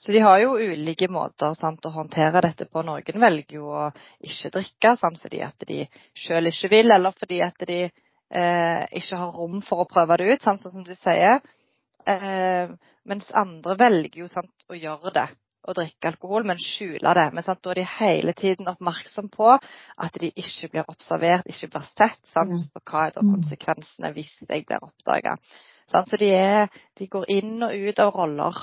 Så 0.00 0.12
de 0.12 0.22
har 0.24 0.38
jo 0.40 0.54
ulike 0.56 1.10
måter 1.12 1.54
sant, 1.58 1.84
å 1.84 1.92
håndtere 1.92 2.40
dette 2.46 2.64
på. 2.64 2.80
Noen 2.86 3.20
velger 3.20 3.58
jo 3.58 3.66
å 3.68 3.88
ikke 4.24 4.52
drikke 4.54 4.94
sant, 4.96 5.18
fordi 5.20 5.42
at 5.44 5.66
de 5.68 5.82
sjøl 6.16 6.48
ikke 6.48 6.70
vil, 6.72 6.94
eller 6.94 7.12
fordi 7.12 7.42
at 7.44 7.66
de 7.68 7.80
eh, 7.84 8.84
ikke 8.96 9.18
har 9.20 9.34
rom 9.36 9.60
for 9.66 9.84
å 9.84 9.90
prøve 9.90 10.16
det 10.22 10.30
ut, 10.30 10.46
sant, 10.46 10.62
sånn 10.62 10.78
som 10.78 10.86
du 10.86 10.94
sier. 10.96 11.42
Eh, 12.08 12.72
mens 13.04 13.28
andre 13.36 13.76
velger 13.76 14.22
jo 14.22 14.30
sant, 14.32 14.54
å 14.72 14.78
gjøre 14.78 15.12
det, 15.18 15.26
å 15.68 15.72
drikke 15.76 16.08
alkohol, 16.08 16.44
men 16.48 16.56
skjule 16.58 17.12
det. 17.14 17.26
Men 17.34 17.42
sant, 17.42 17.62
da 17.62 17.70
er 17.70 17.74
de 17.82 17.86
hele 17.98 18.32
tiden 18.32 18.68
oppmerksom 18.72 19.28
på 19.32 19.50
at 19.58 20.12
de 20.20 20.32
ikke 20.36 20.68
blir 20.72 20.84
observert, 20.88 21.46
ikke 21.46 21.68
blir 21.74 21.82
sett. 21.96 22.20
Sant, 22.32 22.50
Mm. 22.50 22.58
og 22.74 22.82
hva 22.84 23.06
er 23.06 23.10
da 23.14 23.20
Mm. 23.22 23.32
konsekvensene 23.34 24.12
hvis 24.14 24.34
jeg 24.48 24.66
blir 24.66 24.78
oppdaga. 24.82 25.36
Så 25.90 26.16
de, 26.18 26.30
er, 26.30 26.66
de 26.98 27.06
går 27.06 27.24
inn 27.28 27.62
og 27.62 27.70
ut 27.74 27.98
av 27.98 28.14
roller. 28.14 28.54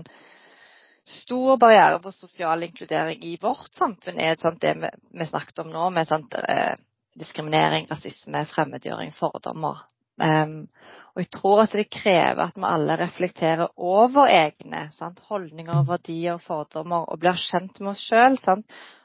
stor 1.09 1.59
barriere 1.59 1.99
for 2.01 2.15
sosial 2.15 2.63
inkludering 2.63 3.19
i 3.27 3.35
vårt 3.41 3.75
samfunn 3.75 4.23
er 4.23 4.39
sant, 4.39 4.61
det 4.63 4.77
vi, 4.79 4.95
vi 5.19 5.27
snakket 5.27 5.65
om 5.65 5.73
nå, 5.73 5.91
med 5.93 6.07
sant, 6.07 6.33
eh, 6.47 6.79
diskriminering, 7.19 7.89
rasisme, 7.91 8.45
fremmedgjøring, 8.47 9.11
fordommer. 9.19 9.83
Og 10.19 11.21
jeg 11.23 11.29
tror 11.33 11.63
at 11.63 11.73
det 11.75 11.89
krever 11.91 12.45
at 12.45 12.57
vi 12.57 12.67
alle 12.67 12.95
reflekterer 12.99 13.73
over 13.75 14.29
egne 14.31 14.85
sant, 14.95 15.19
holdninger, 15.29 15.83
verdier 15.87 16.37
og 16.37 16.43
fordommer, 16.45 17.07
og 17.09 17.19
blir 17.19 17.39
kjent 17.39 17.81
med 17.81 17.93
oss 17.93 18.05
sjøl. 18.07 18.37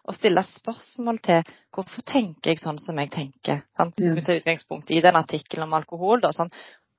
Og 0.05 0.17
stiller 0.19 0.47
spørsmål 0.47 1.21
til 1.25 1.55
hvorfor 1.75 2.05
tenker 2.07 2.53
jeg 2.53 2.61
sånn 2.61 2.79
som 2.83 2.99
jeg 3.01 3.11
tenker. 3.15 3.63
Sant? 3.79 3.97
Hvis 3.99 4.17
vi 4.19 4.25
tar 4.27 4.41
utgangspunkt 4.41 4.93
i 4.93 5.01
den 5.05 5.17
artikkelen 5.17 5.67
om 5.67 5.79
alkohol. 5.79 6.21
Da, 6.23 6.33
sånn, 6.37 6.53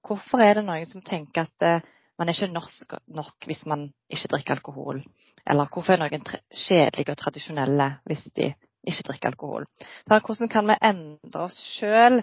hvorfor 0.06 0.42
er 0.42 0.60
det 0.60 0.66
noen 0.66 0.90
som 0.90 1.06
tenker 1.06 1.46
at 1.46 1.68
uh, 1.68 1.94
man 2.18 2.30
er 2.30 2.38
ikke 2.38 2.54
norsk 2.56 2.96
nok 3.14 3.48
hvis 3.50 3.66
man 3.70 3.90
ikke 4.12 4.32
drikker 4.34 4.58
alkohol? 4.58 5.04
Eller 5.46 5.70
hvorfor 5.72 5.96
er 5.96 6.04
noen 6.04 6.26
kjedelige 6.50 7.14
og 7.14 7.22
tradisjonelle 7.22 7.92
hvis 8.10 8.26
de 8.34 8.52
ikke 8.86 9.08
drikker 9.12 9.34
alkohol? 9.34 9.70
Så 10.08 10.20
hvordan 10.20 10.52
kan 10.52 10.70
vi 10.72 10.82
endre 10.90 11.46
oss 11.46 11.62
sjøl 11.78 12.22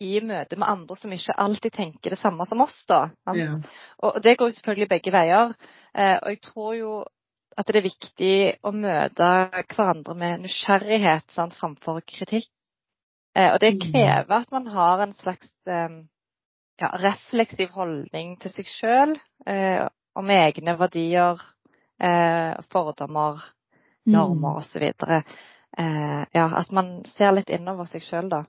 i 0.00 0.20
møte 0.20 0.56
med 0.60 0.68
andre 0.68 0.96
som 0.96 1.12
ikke 1.12 1.36
alltid 1.40 1.72
tenker 1.72 2.10
det 2.12 2.18
samme 2.20 2.44
som 2.46 2.60
oss? 2.60 2.76
da? 2.88 3.06
Ja. 3.34 3.52
Og 4.04 4.18
det 4.22 4.36
går 4.38 4.50
jo 4.50 4.56
selvfølgelig 4.58 4.88
begge 4.88 5.12
veier. 5.14 5.54
Eh, 5.96 6.18
og 6.22 6.28
jeg 6.34 6.40
tror 6.44 6.74
jo 6.76 6.90
at 7.56 7.66
det 7.72 7.76
er 7.80 7.86
viktig 7.86 8.34
å 8.68 8.72
møte 8.76 9.28
hverandre 9.72 10.14
med 10.14 10.42
nysgjerrighet 10.44 11.32
sant, 11.32 11.54
framfor 11.56 12.02
kritikk. 12.04 12.50
Eh, 13.36 13.52
og 13.54 13.60
det 13.60 13.74
Mm. 13.74 13.80
krever 13.92 14.36
at 14.42 14.52
man 14.52 14.66
har 14.66 15.00
en 15.02 15.12
slags 15.12 15.48
eh, 15.66 15.88
ja, 16.80 16.90
refleksiv 17.00 17.70
holdning 17.72 18.36
til 18.40 18.50
seg 18.50 18.66
sjøl, 18.68 19.16
eh, 19.46 19.88
om 20.14 20.30
egne 20.30 20.78
verdier, 20.78 21.40
eh, 22.00 22.54
fordommer, 22.72 23.40
normer 24.06 24.56
osv. 24.60 24.82
Eh, 25.78 26.24
ja, 26.34 26.46
at 26.56 26.72
man 26.72 27.04
ser 27.04 27.32
litt 27.32 27.50
innover 27.50 27.84
seg 27.86 28.02
sjøl, 28.02 28.28
da. 28.28 28.44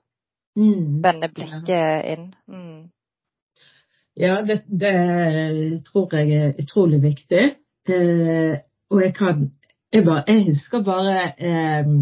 Mm. 0.58 1.02
Vende 1.02 1.28
blikket 1.34 2.04
inn. 2.12 2.30
Mm. 2.50 2.88
Ja, 4.18 4.42
det, 4.42 4.62
det 4.66 4.94
tror 5.86 6.14
jeg 6.18 6.32
er 6.34 6.56
utrolig 6.58 6.98
viktig. 7.02 7.44
Eh, 7.88 8.54
og 8.90 9.02
jeg 9.04 9.14
kan 9.14 9.44
jeg, 9.92 10.04
bare, 10.04 10.24
jeg 10.26 10.48
husker 10.48 10.82
bare 10.84 11.20
eh, 11.38 11.92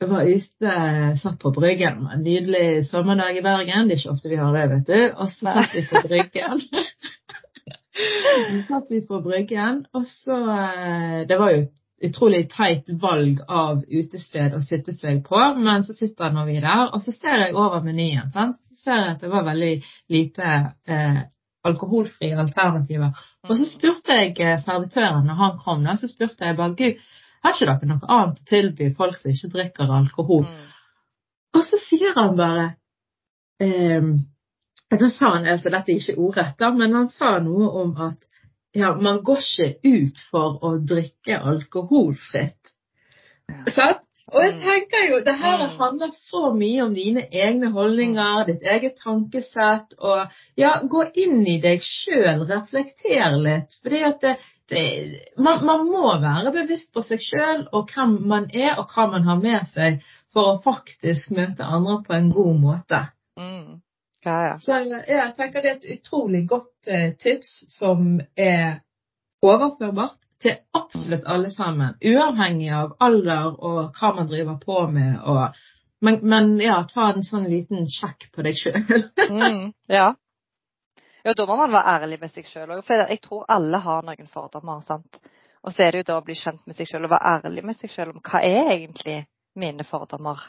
Jeg 0.00 0.10
var 0.10 0.28
ute, 0.28 0.76
satt 1.18 1.38
på 1.42 1.50
Bryggen. 1.54 2.06
En 2.12 2.22
nydelig 2.22 2.84
sommerdag 2.86 3.38
i 3.38 3.42
Bergen. 3.42 3.88
Det 3.88 3.96
er 3.96 4.02
ikke 4.02 4.14
ofte 4.14 4.30
vi 4.30 4.38
har 4.38 4.54
det, 4.54 4.64
vet 4.70 4.88
du. 4.88 5.00
Og 5.16 5.30
så 5.30 5.54
satt 5.54 5.74
vi 5.74 5.84
på 5.90 6.02
Bryggen. 6.06 6.62
så 7.90 8.60
satt 8.68 8.90
vi 8.90 9.00
på 9.06 9.20
Bryggen, 9.24 9.86
og 9.92 10.06
så 10.10 10.38
eh, 10.54 11.20
Det 11.28 11.38
var 11.38 11.50
jo 11.56 11.64
utrolig 12.04 12.48
teit 12.52 12.90
valg 13.00 13.40
av 13.48 13.82
utested 13.88 14.54
å 14.56 14.62
sitte 14.62 14.92
seg 14.92 15.22
på, 15.26 15.40
men 15.58 15.84
så 15.86 15.96
sitter 15.96 16.34
nå 16.34 16.44
vi 16.48 16.58
der, 16.60 16.90
og 16.92 17.02
så 17.02 17.14
ser 17.14 17.46
jeg 17.46 17.56
over 17.56 17.84
menyen. 17.84 18.30
Sant? 18.32 18.58
Så 18.68 18.84
ser 18.84 19.00
jeg 19.00 19.14
at 19.14 19.24
det 19.24 19.32
var 19.32 19.46
veldig 19.48 19.74
lite 20.12 20.50
eh, 20.88 21.22
alkoholfrie 21.64 22.36
alternativer. 22.40 23.24
Og 23.48 23.56
så 23.58 23.66
spurte 23.68 24.18
jeg 24.18 24.34
eh, 24.40 24.58
servitøren 24.62 25.26
når 25.28 25.40
han 25.40 25.58
kom, 25.64 25.84
da, 25.86 25.96
så 26.00 26.10
spurte 26.10 26.46
jeg 26.46 26.58
bare 26.60 26.76
Gud, 26.78 27.02
har 27.44 27.56
ikke 27.56 27.68
dere 27.68 27.90
noe 27.90 28.12
annet 28.16 28.40
å 28.40 28.48
tilby 28.48 28.92
folk 28.96 29.18
som 29.20 29.32
ikke 29.32 29.52
drikker 29.56 29.96
alkohol? 29.98 30.46
Mm. 30.48 30.70
Og 31.54 31.64
så 31.66 31.78
sier 31.78 32.14
han 32.16 32.38
bare 32.38 32.70
eh, 33.62 34.14
Da 34.94 35.10
sa 35.10 35.34
han 35.36 35.48
altså 35.50 35.72
dette 35.72 35.92
er 35.92 36.00
ikke 36.00 36.20
ordrett, 36.20 36.56
da, 36.60 36.70
men 36.76 36.94
han 36.96 37.10
sa 37.12 37.36
noe 37.42 37.68
om 37.82 37.92
at 38.04 38.28
ja, 38.74 38.94
man 39.00 39.22
går 39.24 39.38
ikke 39.42 39.68
ut 39.88 40.20
for 40.30 40.58
å 40.64 40.74
drikke 40.86 41.38
alkoholfritt. 41.40 42.72
Sant? 43.68 44.00
Og 44.32 44.40
jeg 44.40 44.54
Mm. 44.54 44.60
tenker 44.64 45.02
jo, 45.10 45.18
det 45.20 45.34
her 45.36 45.58
Mm. 45.68 45.76
handler 45.78 46.10
så 46.16 46.54
mye 46.56 46.82
om 46.82 46.94
dine 46.94 47.26
egne 47.30 47.68
holdninger, 47.70 48.46
ditt 48.46 48.62
eget 48.62 48.96
tankesett, 49.04 49.94
og 49.98 50.28
ja, 50.56 50.80
gå 50.90 51.04
inn 51.14 51.46
i 51.46 51.60
deg 51.60 51.80
sjøl, 51.84 52.46
reflekter 52.48 53.36
litt. 53.36 53.76
Fordi 53.82 54.00
at 54.02 54.20
det, 54.20 54.36
det, 54.70 55.20
man, 55.38 55.64
man 55.66 55.84
må 55.86 56.16
være 56.22 56.52
bevisst 56.56 56.92
på 56.94 57.02
seg 57.04 57.20
sjøl 57.20 57.66
og 57.72 57.90
hvem 57.92 58.16
man 58.26 58.48
er, 58.54 58.78
og 58.78 58.88
hva 58.94 59.10
man 59.12 59.24
har 59.28 59.36
med 59.36 59.68
seg, 59.68 60.00
for 60.32 60.54
å 60.54 60.62
faktisk 60.64 61.30
møte 61.36 61.62
andre 61.62 62.00
på 62.08 62.14
en 62.16 62.32
god 62.32 62.60
måte. 62.64 63.04
Mm. 63.38 63.80
Ja, 64.24 64.36
ja. 64.48 64.58
Så 64.58 64.78
jeg 64.80 65.32
tenker 65.36 65.62
det 65.62 65.70
er 65.70 65.76
et 65.78 65.98
utrolig 65.98 66.44
godt 66.48 66.88
eh, 66.88 67.10
tips 67.20 67.56
som 67.74 68.16
er 68.36 68.80
overførbart 69.44 70.24
til 70.40 70.56
absolutt 70.72 71.26
alle 71.28 71.50
sammen. 71.52 71.96
Uavhengig 72.00 72.70
av 72.72 72.96
alder 73.04 73.52
og 73.52 73.96
hva 73.98 74.12
man 74.16 74.28
driver 74.30 74.56
på 74.60 74.86
med. 74.92 75.18
Og, 75.28 75.60
men, 76.04 76.20
men 76.22 76.52
ja, 76.60 76.82
ta 76.88 77.10
en 77.12 77.24
sånn 77.26 77.48
liten 77.52 77.88
sjekk 77.90 78.30
på 78.34 78.44
deg 78.46 78.60
sjøl. 78.60 78.80
mm, 79.36 79.62
ja. 79.92 80.10
Ja, 81.24 81.32
da 81.32 81.46
må 81.48 81.56
man 81.56 81.72
være 81.72 82.00
ærlig 82.00 82.20
med 82.20 82.32
seg 82.32 82.48
sjøl 82.48 82.74
òg. 82.76 82.82
For 82.84 83.00
jeg 83.00 83.22
tror 83.24 83.46
alle 83.48 83.80
har 83.80 84.04
noen 84.04 84.28
fordommer. 84.32 84.82
sant? 84.84 85.20
Og 85.64 85.72
så 85.72 85.86
er 85.86 85.92
det 85.92 86.04
jo 86.04 86.10
da 86.12 86.18
å 86.20 86.24
bli 86.26 86.36
kjent 86.36 86.66
med 86.68 86.76
seg 86.76 86.90
sjøl 86.90 87.06
og 87.06 87.14
være 87.14 87.38
ærlig 87.38 87.64
med 87.64 87.78
seg 87.78 87.92
sjøl 87.92 88.12
om 88.12 88.20
hva 88.20 88.42
er 88.44 88.74
egentlig 88.74 89.22
mine 89.56 89.86
fordommer. 89.88 90.42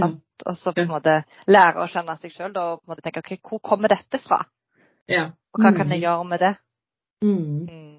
Ja. 0.00 0.10
Og 0.46 0.56
så 0.56 0.72
på 0.76 0.80
en 0.82 0.88
måte 0.90 1.24
lære 1.48 1.80
å 1.80 1.88
kjenne 1.88 2.16
seg 2.20 2.30
sjøl 2.34 2.52
og 2.56 2.80
på 2.82 2.84
en 2.86 2.90
måte 2.92 3.02
tenke 3.06 3.22
ok, 3.24 3.38
hvor 3.48 3.58
kommer 3.64 3.88
dette 3.88 4.18
fra? 4.20 4.42
Ja. 5.08 5.30
Og 5.54 5.62
hva 5.62 5.72
kan 5.76 5.88
jeg 5.94 6.02
gjøre 6.04 6.24
med 6.28 6.40
det? 6.44 6.54
Mm. 7.24 7.66
Mm. 7.70 7.92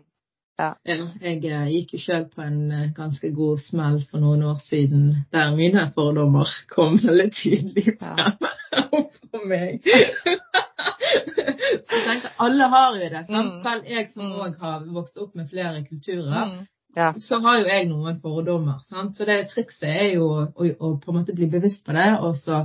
Ja, 0.59 0.71
jeg 0.85 1.43
eh, 1.45 1.67
gikk 1.69 1.91
jo 1.93 1.99
sjøl 2.01 2.23
på 2.33 2.41
en 2.41 2.71
eh, 2.73 2.87
ganske 2.97 3.29
god 3.33 3.59
smell 3.61 3.99
for 4.09 4.17
noen 4.21 4.41
år 4.49 4.57
siden 4.63 5.11
der 5.31 5.51
mine 5.55 5.83
fordommer 5.93 6.49
kom 6.73 6.97
veldig 7.03 7.27
tydelig 7.33 7.97
frem 7.99 8.37
for 9.31 9.45
meg. 9.45 9.85
jeg 11.05 12.01
tenker 12.07 12.31
Alle 12.41 12.69
har 12.73 12.95
jo 12.97 13.09
det. 13.11 13.21
sant? 13.27 13.53
Mm. 13.53 13.61
Selv 13.61 13.85
jeg 13.91 14.09
som 14.13 14.25
Mm. 14.27 14.39
òg 14.45 14.57
har 14.61 14.85
vokst 14.93 15.17
opp 15.17 15.35
med 15.35 15.49
flere 15.49 15.83
kulturer, 15.85 16.45
Mm. 16.45 16.65
Ja. 16.97 17.11
så 17.21 17.37
har 17.43 17.59
jo 17.61 17.69
jeg 17.69 17.87
noen 17.91 18.17
fordommer. 18.23 18.79
sant? 18.89 19.17
Så 19.17 19.25
det 19.29 19.43
trikset 19.51 19.89
er 19.89 20.07
jo 20.15 20.31
å, 20.33 20.65
å 20.65 20.91
på 20.97 21.11
en 21.11 21.19
måte 21.19 21.35
bli 21.37 21.49
bevisst 21.51 21.85
på 21.85 21.93
det, 21.93 22.09
og 22.17 22.33
så 22.39 22.63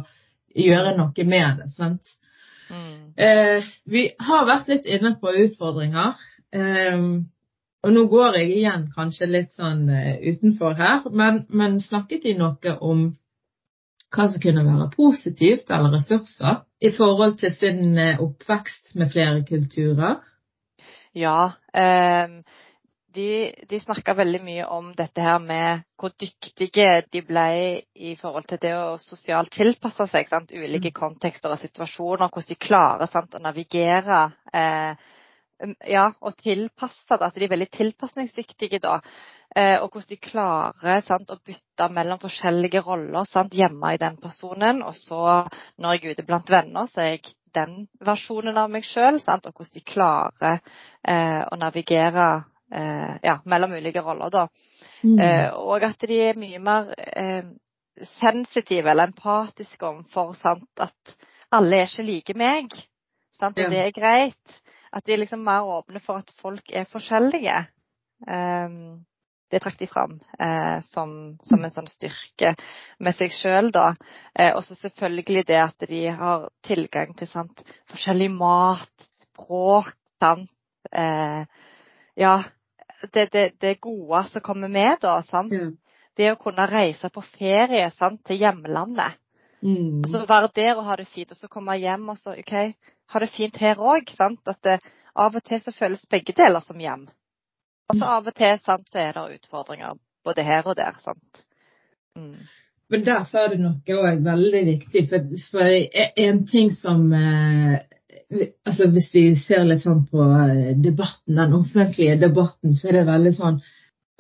gjøre 0.56 0.96
noe 0.96 1.26
med 1.28 1.60
det. 1.60 1.68
sant? 1.74 2.14
Mm. 2.72 3.12
Eh, 3.16 3.68
vi 3.84 4.06
har 4.18 4.48
vært 4.48 4.72
litt 4.72 4.88
inne 4.88 5.14
på 5.20 5.34
utfordringer. 5.44 6.16
Eh, 6.52 6.96
og 7.82 7.90
nå 7.92 8.06
går 8.08 8.38
jeg 8.38 8.52
igjen 8.56 8.86
kanskje 8.94 9.28
litt 9.28 9.52
sånn 9.56 9.88
eh, 9.90 10.14
utenfor 10.30 10.78
her, 10.78 11.08
men, 11.10 11.44
men 11.50 11.80
snakket 11.82 12.24
de 12.28 12.36
noe 12.38 12.76
om 12.80 13.10
hva 14.12 14.26
som 14.28 14.42
kunne 14.44 14.64
være 14.66 14.90
positivt 14.92 15.70
eller 15.72 15.96
ressurser 15.96 16.62
i 16.84 16.92
forhold 16.94 17.38
til 17.40 17.52
sin 17.54 17.98
eh, 17.98 18.20
oppvekst 18.22 18.94
med 19.00 19.12
flere 19.12 19.42
kulturer? 19.48 20.20
Ja. 21.12 21.52
ehm, 21.76 22.40
de 23.14 23.52
de 23.68 23.80
snakka 23.80 24.14
veldig 24.18 24.40
mye 24.44 24.66
om 24.74 24.92
dette 24.96 25.22
her 25.22 25.38
med 25.42 25.84
hvor 26.00 26.12
dyktige 26.18 27.02
de 27.12 27.22
ble 27.26 27.46
i 27.94 28.14
forhold 28.20 28.48
til 28.50 28.60
det 28.62 28.72
å 28.76 28.98
sosialt 29.00 29.52
tilpasse 29.54 30.06
seg. 30.10 30.28
Sant? 30.30 30.52
Ulike 30.52 30.92
kontekster 30.96 31.54
og 31.54 31.62
situasjoner. 31.62 32.28
Hvordan 32.28 32.52
de 32.52 32.60
klarer 32.66 33.10
sant, 33.10 33.34
å 33.34 33.42
navigere. 33.42 34.22
Eh, 34.52 35.10
ja, 35.92 36.08
og 36.20 36.36
tilpasse 36.40 37.16
det. 37.16 37.28
At 37.28 37.38
de 37.38 37.46
er 37.46 37.54
veldig 37.54 37.70
tilpasningsdyktige 37.76 38.82
da. 38.82 38.98
Eh, 39.54 39.76
og 39.78 39.92
hvordan 39.92 40.10
de 40.10 40.20
klarer 40.22 41.04
sant, 41.06 41.30
å 41.30 41.38
bytte 41.44 41.88
mellom 41.92 42.20
forskjellige 42.22 42.82
roller 42.86 43.28
sant, 43.28 43.54
hjemme 43.54 43.94
i 43.94 44.00
den 44.02 44.18
personen. 44.22 44.82
Og 44.82 44.96
så 44.98 45.42
når 45.78 45.98
jeg 45.98 46.04
er 46.04 46.16
ute 46.16 46.26
blant 46.26 46.50
venner, 46.50 46.90
så 46.90 47.04
er 47.04 47.14
jeg 47.16 47.36
den 47.54 47.82
versjonen 48.00 48.58
av 48.58 48.72
meg 48.72 48.86
sjøl. 48.88 49.20
Og 49.20 49.52
hvordan 49.52 49.76
de 49.76 49.84
klarer 49.86 50.58
eh, 51.04 51.42
å 51.46 51.60
navigere 51.60 52.30
ja, 52.72 53.40
mellom 53.44 53.74
ulike 53.76 54.00
roller. 54.00 54.30
da. 54.30 54.46
Mm. 55.02 55.18
Eh, 55.18 55.50
og 55.58 55.84
at 55.84 56.06
de 56.08 56.18
er 56.30 56.38
mye 56.40 56.58
mer 56.62 56.92
eh, 56.96 57.44
sensitive 58.18 58.90
eller 58.90 59.10
empatiske 59.10 59.86
overfor 59.86 60.34
at 60.80 61.16
alle 61.52 61.82
er 61.82 61.90
ikke 61.90 62.06
like 62.08 62.38
meg. 62.38 62.72
Sant, 63.38 63.58
og 63.58 63.64
Ja. 63.64 63.70
det 63.70 63.80
er 63.86 64.00
greit. 64.00 64.60
At 64.92 65.06
de 65.06 65.12
er 65.12 65.22
liksom 65.24 65.44
mer 65.44 65.64
åpne 65.64 66.00
for 66.00 66.20
at 66.20 66.30
folk 66.40 66.72
er 66.72 66.84
forskjellige. 66.84 67.66
Um, 68.28 69.04
det 69.50 69.60
trakk 69.60 69.78
de 69.78 69.86
fram 69.86 70.14
eh, 70.38 70.80
som, 70.80 71.36
som, 71.44 71.60
en 71.60 71.72
sånn 71.72 71.88
styrke 71.90 72.54
med 73.04 73.16
seg 73.16 73.32
sjøl, 73.36 73.68
da. 73.74 73.90
Eh, 74.32 74.54
og 74.56 74.62
så 74.64 74.76
selvfølgelig 74.78 75.44
det 75.50 75.58
at 75.60 75.84
de 75.88 76.06
har 76.08 76.48
tilgang 76.64 77.12
til 77.18 77.28
sant, 77.28 77.60
forskjellig 77.90 78.30
mat, 78.32 79.08
språk, 79.26 79.92
sant. 80.22 80.48
Eh, 80.92 81.44
ja, 82.16 82.34
det, 83.12 83.32
det, 83.32 83.44
det 83.60 83.80
gode 83.80 84.24
som 84.30 84.44
kommer 84.44 84.68
med, 84.68 84.96
da. 85.02 85.20
sant. 85.22 85.52
Mm. 85.52 85.76
Det 86.16 86.32
å 86.32 86.38
kunne 86.40 86.66
reise 86.68 87.08
på 87.08 87.22
ferie 87.24 87.88
sant, 87.96 88.20
til 88.28 88.40
hjemlandet. 88.42 89.18
Mm. 89.62 90.02
Altså 90.02 90.24
være 90.28 90.50
der 90.56 90.74
og 90.76 90.88
ha 90.88 90.96
det 90.98 91.08
fint, 91.08 91.30
og 91.30 91.38
så 91.38 91.48
komme 91.48 91.78
hjem 91.78 92.08
og 92.12 92.18
så 92.18 92.34
OK, 92.34 92.52
ha 93.14 93.22
det 93.22 93.30
fint 93.32 93.60
her 93.62 93.80
òg. 93.80 94.12
At 94.20 94.58
det, 94.66 94.80
av 95.14 95.36
og 95.36 95.44
til 95.44 95.60
så 95.62 95.74
føles 95.76 96.04
begge 96.10 96.34
deler 96.36 96.64
som 96.64 96.80
hjem. 96.80 97.06
Og 97.90 97.98
så 97.98 98.10
av 98.16 98.28
og 98.28 98.36
til 98.36 98.58
sant, 98.60 98.88
så 98.88 99.00
er 99.02 99.16
det 99.16 99.38
utfordringer 99.38 99.96
både 100.24 100.44
her 100.46 100.66
og 100.66 100.76
der. 100.76 100.98
sant? 101.02 101.46
Mm. 102.16 102.36
Men 102.92 103.04
der 103.06 103.24
sa 103.24 103.46
du 103.48 103.56
noe 103.56 103.96
òg 104.04 104.20
veldig 104.24 104.62
viktig. 104.68 105.06
For, 105.08 105.28
for 105.50 105.74
en 106.26 106.42
ting 106.48 106.72
som 106.76 107.06
eh, 107.16 107.78
altså 108.66 108.88
Hvis 108.92 109.08
vi 109.14 109.22
ser 109.36 109.64
litt 109.64 109.82
sånn 109.84 110.04
på 110.10 110.24
eh, 110.24 110.72
debatten, 110.76 111.36
den 111.38 111.56
offentlige 111.56 112.18
debatten, 112.20 112.76
så 112.76 112.90
er 112.90 113.00
det 113.00 113.08
veldig 113.08 113.32
sånn 113.36 113.58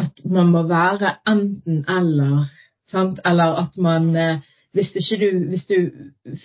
at 0.02 0.24
man 0.24 0.50
må 0.52 0.64
være 0.68 1.18
enten-eller. 1.28 2.48
Eller 2.92 3.60
at 3.62 3.78
man 3.80 4.10
eh, 4.16 4.40
hvis, 4.72 4.92
du, 4.92 5.26
hvis 5.48 5.66
du 5.68 5.76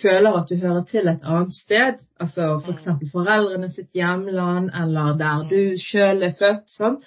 føler 0.02 0.36
at 0.36 0.50
du 0.50 0.58
hører 0.60 0.84
til 0.88 1.08
et 1.08 1.24
annet 1.24 1.54
sted, 1.56 2.02
altså 2.20 2.58
f.eks. 2.58 2.84
For 2.84 3.12
foreldrene 3.14 3.70
sitt 3.72 3.88
hjemland, 3.96 4.68
eller 4.76 5.16
der 5.20 5.46
du 5.48 5.60
sjøl 5.80 6.26
er 6.26 6.36
født, 6.36 6.66
sånn, 6.72 6.98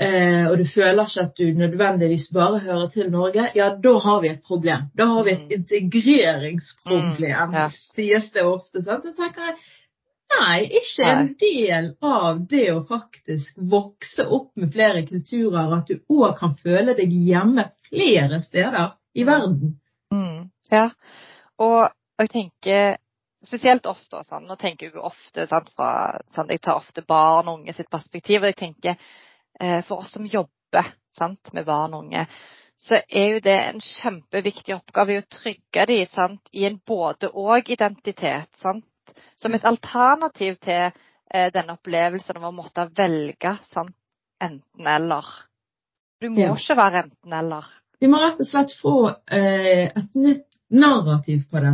eh, 0.00 0.46
og 0.50 0.58
du 0.58 0.64
føler 0.74 1.04
ikke 1.04 1.20
at 1.26 1.36
du 1.38 1.44
nødvendigvis 1.58 2.28
bare 2.34 2.58
hører 2.64 2.88
til 2.94 3.10
Norge, 3.10 3.50
ja, 3.54 3.68
da 3.84 3.92
har 3.98 4.20
vi 4.22 4.28
et 4.28 4.42
problem. 4.46 4.88
Da 4.98 5.04
har 5.06 5.24
vi 5.24 5.30
et 5.30 5.46
Mm. 5.48 5.52
integreringsproblem, 5.60 7.48
Mm, 7.48 7.54
ja. 7.54 7.68
sies 7.94 8.30
det 8.32 8.42
ofte. 8.42 8.82
Sant? 8.82 9.04
Så 9.04 9.12
tenker 9.16 9.42
jeg 9.42 9.56
Nei, 10.32 10.62
ikke 10.64 11.04
en 11.12 11.34
del 11.36 11.90
av 12.02 12.38
det 12.48 12.70
å 12.72 12.78
faktisk 12.88 13.58
vokse 13.68 14.24
opp 14.32 14.54
med 14.56 14.72
flere 14.72 15.02
kulturer, 15.06 15.74
at 15.76 15.86
du 15.86 15.98
òg 16.08 16.38
kan 16.38 16.54
føle 16.56 16.94
deg 16.96 17.10
hjemme 17.12 17.66
flere 17.90 18.40
steder 18.40 18.94
i 19.14 19.24
Mm. 19.24 19.26
verden. 19.26 19.74
Mm. 20.10 20.50
Ja. 20.70 20.88
Og, 21.58 21.82
og 21.90 22.18
jeg 22.18 22.30
tenker 22.30 22.96
Spesielt 23.44 23.86
oss, 23.86 24.08
da. 24.08 24.22
Sant? 24.22 24.46
Nå 24.46 24.54
tenker 24.56 24.86
jeg 24.86 24.94
jo 24.94 25.00
ofte 25.02 25.46
sant, 25.48 25.68
fra 25.76 26.16
sant, 26.32 26.48
Jeg 26.50 26.60
tar 26.62 26.76
ofte 26.76 27.02
barn 27.02 27.48
og 27.48 27.58
unge 27.58 27.72
sitt 27.74 27.90
perspektiv. 27.90 28.36
Og 28.40 28.44
jeg 28.52 28.56
tenker 28.56 28.94
for 29.86 29.98
oss 30.02 30.12
som 30.12 30.26
jobber 30.26 30.88
sant, 31.16 31.52
med 31.52 31.64
barn 31.68 31.94
og 31.94 32.04
unge, 32.06 32.26
så 32.82 32.98
er 33.08 33.28
jo 33.36 33.40
det 33.44 33.56
en 33.68 33.80
kjempeviktig 33.84 34.74
oppgave 34.74 35.20
å 35.20 35.26
trygge 35.30 35.84
dem 35.86 36.06
sant, 36.10 36.48
i 36.52 36.64
en 36.66 36.80
både-og-identitet. 36.88 38.48
sant? 38.58 38.84
Som 39.36 39.54
et 39.54 39.64
alternativ 39.64 40.56
til 40.62 40.88
eh, 41.34 41.50
denne 41.54 41.76
opplevelsen 41.76 42.38
av 42.40 42.48
å 42.48 42.54
måtte 42.54 42.88
velge 42.96 43.56
sant, 43.70 43.94
enten-eller. 44.42 45.26
Du 46.20 46.30
må 46.30 46.40
Ja. 46.40 46.54
ikke 46.54 46.76
være 46.76 47.04
enten-eller. 47.04 47.68
Vi 48.00 48.08
må 48.10 48.18
rett 48.18 48.40
og 48.40 48.46
slett 48.46 48.72
få 48.80 48.94
eh, 49.30 49.90
et 49.94 50.14
nytt 50.14 50.48
narrativ 50.72 51.44
på 51.50 51.60
det, 51.60 51.72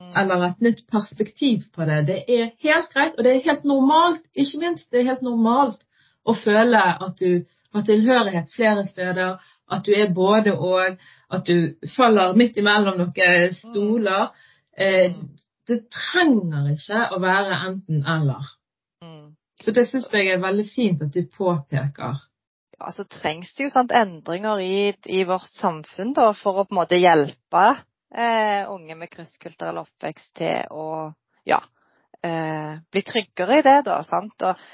Mm. 0.00 0.12
eller 0.16 0.42
et 0.50 0.60
nytt 0.60 0.86
perspektiv 0.90 1.64
på 1.72 1.84
det. 1.86 2.06
Det 2.06 2.24
er 2.28 2.50
helt 2.62 2.92
greit, 2.92 3.14
og 3.18 3.24
det 3.24 3.32
er 3.36 3.44
helt 3.50 3.64
normalt. 3.64 4.22
Ikke 4.36 4.58
minst 4.60 4.90
det 4.90 5.00
er 5.00 5.10
helt 5.10 5.22
normalt 5.22 5.83
å 6.24 6.34
føle 6.36 6.80
at 6.80 7.20
du 7.20 7.44
har 7.74 7.86
tilhørighet 7.86 8.52
flere 8.54 8.86
steder, 8.86 9.38
at 9.70 9.86
du 9.86 9.94
er 9.96 10.12
både 10.14 10.52
og, 10.54 10.98
at 11.32 11.46
du 11.48 11.88
faller 11.96 12.36
midt 12.38 12.58
imellom 12.60 13.00
noen 13.00 13.56
stoler. 13.56 14.28
Eh, 14.76 15.16
det 15.68 15.80
trenger 15.92 16.68
ikke 16.74 17.06
å 17.16 17.20
være 17.22 17.58
enten-eller. 17.70 18.52
Mm. 19.04 19.34
Så 19.64 19.72
det 19.72 19.86
syns 19.88 20.10
jeg 20.12 20.34
er 20.34 20.42
veldig 20.42 20.66
fint 20.68 21.02
at 21.02 21.12
du 21.14 21.24
påpeker. 21.36 22.20
ja, 22.78 22.90
så 22.92 23.04
trengs 23.08 23.54
det 23.54 23.68
jo 23.68 23.72
sant, 23.72 23.92
endringer 23.94 24.60
i, 24.60 24.94
i 25.06 25.24
vårt 25.24 25.48
samfunn 25.56 26.12
da, 26.16 26.32
for 26.36 26.60
å 26.60 26.66
på 26.66 26.74
en 26.74 26.80
måte 26.82 27.00
hjelpe 27.00 27.66
eh, 28.14 28.70
unge 28.70 28.96
med 28.98 29.10
krysskulturell 29.12 29.80
oppvekst 29.84 30.34
til 30.40 30.74
å 30.74 30.88
ja, 31.48 31.60
eh, 32.22 32.74
bli 32.90 33.02
tryggere 33.06 33.58
i 33.58 33.64
det. 33.64 33.78
da, 33.88 34.02
sant? 34.06 34.36
Og, 34.42 34.66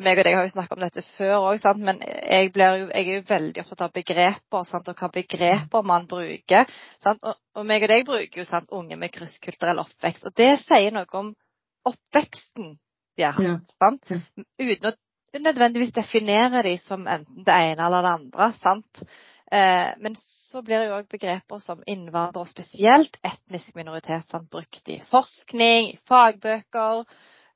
meg 0.00 0.20
og 0.20 0.24
deg 0.24 0.36
har 0.38 0.46
jo 0.46 0.52
snakket 0.54 0.76
om 0.76 0.84
dette 0.86 1.02
før 1.16 1.50
òg, 1.50 1.64
men 1.84 1.98
jeg, 2.00 2.52
blir 2.54 2.78
jo, 2.80 2.86
jeg 2.88 3.02
er 3.02 3.18
jo 3.18 3.24
veldig 3.28 3.62
opptatt 3.62 3.84
av 3.84 3.94
begreper 3.96 4.68
sant? 4.68 4.88
og 4.88 5.02
hva 5.02 5.10
begreper 5.12 5.84
man 5.84 6.06
bruker. 6.08 6.70
Sant? 7.02 7.20
Og, 7.20 7.36
og 7.56 7.66
meg 7.68 7.84
og 7.84 7.92
deg 7.92 8.06
bruker 8.08 8.40
jo 8.40 8.46
sant, 8.48 8.72
unge 8.72 8.96
med 8.96 9.12
krysskulturell 9.12 9.82
oppvekst. 9.84 10.28
Og 10.30 10.36
det 10.38 10.54
sier 10.64 10.96
noe 10.96 11.20
om 11.20 11.34
oppveksten 11.86 12.76
de 13.16 13.26
har 13.26 13.36
hatt. 13.36 13.76
Ja. 14.10 14.20
Uten 14.60 14.90
å 14.90 14.96
nødvendigvis 15.36 15.92
definere 15.92 16.62
de 16.64 16.76
som 16.80 17.06
enten 17.08 17.44
det 17.44 17.52
ene 17.52 17.86
eller 17.86 18.02
det 18.02 18.12
andre. 18.20 18.52
sant? 18.62 19.02
Eh, 19.52 19.92
men 20.00 20.16
så 20.16 20.62
blir 20.64 20.86
jo 20.86 20.96
òg 20.96 21.08
begreper 21.12 21.60
som 21.62 21.82
innvandrer, 21.86 22.42
og 22.42 22.50
spesielt 22.50 23.18
etnisk 23.22 23.76
minoritet, 23.76 24.26
sant? 24.30 24.48
brukt 24.50 24.88
i 24.88 25.00
forskning, 25.10 25.92
i 25.92 25.98
fagbøker. 26.08 27.04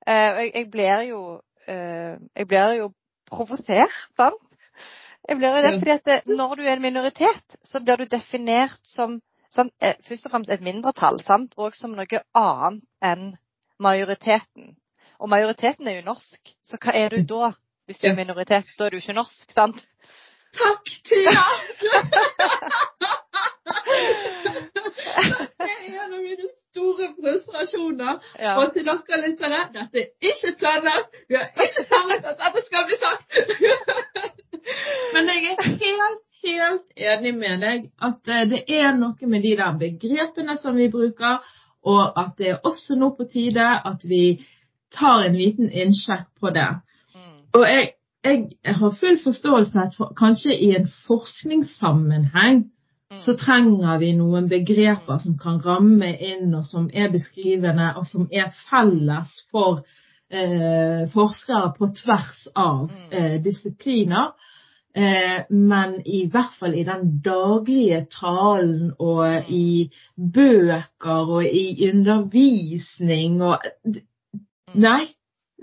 Eh, 0.06 0.28
og 0.34 0.42
jeg, 0.44 0.52
jeg 0.54 0.70
blir 0.70 1.06
jo 1.08 1.22
eh, 1.34 1.49
jeg 1.66 2.46
blir 2.48 2.76
jo 2.78 2.92
provosert, 3.30 3.98
sant? 4.16 4.46
Jeg 5.28 5.36
blir 5.38 5.56
jo 5.56 5.62
det 5.64 5.72
fordi 5.78 5.92
at 5.94 6.26
når 6.26 6.54
du 6.58 6.62
er 6.62 6.72
en 6.72 6.82
minoritet, 6.82 7.56
så 7.64 7.80
blir 7.84 8.00
du 8.00 8.04
definert 8.10 8.80
som 8.88 9.20
sant, 9.54 9.72
eh, 9.82 9.94
først 10.08 10.26
og 10.26 10.30
fremst 10.34 10.50
et 10.50 10.64
mindretall, 10.64 11.20
sant? 11.26 11.54
og 11.56 11.74
som 11.76 11.94
noe 11.94 12.22
annet 12.34 12.82
enn 13.02 13.36
majoriteten. 13.80 14.76
Og 15.20 15.28
majoriteten 15.28 15.88
er 15.88 16.00
jo 16.00 16.06
norsk, 16.06 16.54
så 16.64 16.80
hva 16.80 16.94
er 16.96 17.08
du 17.12 17.22
da? 17.34 17.52
Hvis 17.86 17.98
du 18.00 18.06
er 18.06 18.16
minoritet, 18.16 18.66
da 18.78 18.86
er 18.86 18.90
du 18.94 19.00
ikke 19.00 19.16
norsk, 19.18 19.52
sant? 19.52 19.80
Takk, 20.56 20.84
Tia! 21.06 21.44
Det 25.58 25.70
er 26.00 26.08
noe 26.08 26.20
i 26.20 26.24
mine 26.24 26.59
store 26.70 27.10
frustrasjoner. 27.18 28.18
Ja. 28.38 28.56
Og 28.60 28.72
til 28.74 28.86
dere 28.86 29.20
lyttere, 29.24 29.60
dette 29.74 30.02
er 30.02 30.32
ikke 30.32 30.56
planlagt. 30.58 31.22
Vi 31.28 31.38
har 31.38 31.50
ikke 31.66 31.86
planlagt 31.90 32.28
at 32.32 32.42
dette 32.44 32.64
skal 32.66 32.88
bli 32.88 32.98
sagt. 33.04 33.28
Men 35.14 35.30
jeg 35.32 35.54
er 35.54 35.70
helt, 35.82 36.24
helt 36.44 36.92
enig 36.96 37.34
med 37.38 37.64
deg 37.64 37.88
at 38.10 38.30
eh, 38.30 38.46
det 38.52 38.62
er 38.68 38.92
noe 38.98 39.30
med 39.32 39.46
de 39.46 39.56
der 39.58 39.78
begrepene 39.80 40.56
som 40.60 40.76
vi 40.76 40.90
bruker, 40.92 41.40
og 41.82 42.20
at 42.20 42.36
det 42.38 42.52
er 42.52 42.66
også 42.68 42.98
nå 43.00 43.14
på 43.16 43.26
tide 43.32 43.66
at 43.92 44.04
vi 44.04 44.24
tar 44.92 45.24
en 45.26 45.38
liten 45.38 45.70
innsjekk 45.70 46.28
på 46.40 46.52
det. 46.54 46.68
Mm. 47.14 47.38
Og 47.56 47.64
jeg, 47.64 47.86
jeg 48.24 48.74
har 48.82 48.98
full 49.00 49.16
forståelse 49.22 49.86
at 49.86 49.96
for, 49.96 50.12
kanskje 50.18 50.54
i 50.54 50.74
en 50.76 50.90
forskningssammenheng 51.06 52.68
Mm. 52.68 52.79
Så 53.18 53.34
trenger 53.34 53.98
vi 53.98 54.12
noen 54.14 54.46
begreper 54.48 55.18
som 55.18 55.38
kan 55.38 55.58
ramme 55.64 56.12
inn, 56.22 56.52
og 56.54 56.64
som 56.66 56.90
er 56.94 57.10
beskrivende, 57.10 57.92
og 57.96 58.06
som 58.06 58.28
er 58.32 58.52
felles 58.70 59.32
for 59.50 59.82
eh, 60.30 61.08
forskere 61.10 61.72
på 61.78 61.88
tvers 61.98 62.48
av 62.54 62.90
Mm. 62.92 63.12
eh, 63.12 63.38
disipliner. 63.42 64.28
Eh, 64.94 65.42
men 65.50 65.96
i 66.06 66.26
hvert 66.30 66.54
fall 66.58 66.74
i 66.74 66.84
den 66.84 67.20
daglige 67.24 68.06
talen 68.10 68.92
og 68.98 69.24
Mm. 69.26 69.44
i 69.48 69.90
bøker 70.16 71.30
og 71.34 71.44
i 71.44 71.90
undervisning 71.90 73.42
og 73.42 73.58
Mm. 73.86 74.00
Nei, 74.74 75.06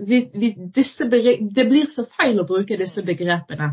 vi, 0.08 0.30
vi, 0.36 0.50
disse 0.76 1.06
begre- 1.10 1.40
det 1.56 1.70
blir 1.70 1.86
så 1.88 2.04
feil 2.18 2.40
å 2.40 2.48
bruke 2.48 2.78
disse 2.78 3.02
begrepene. 3.02 3.70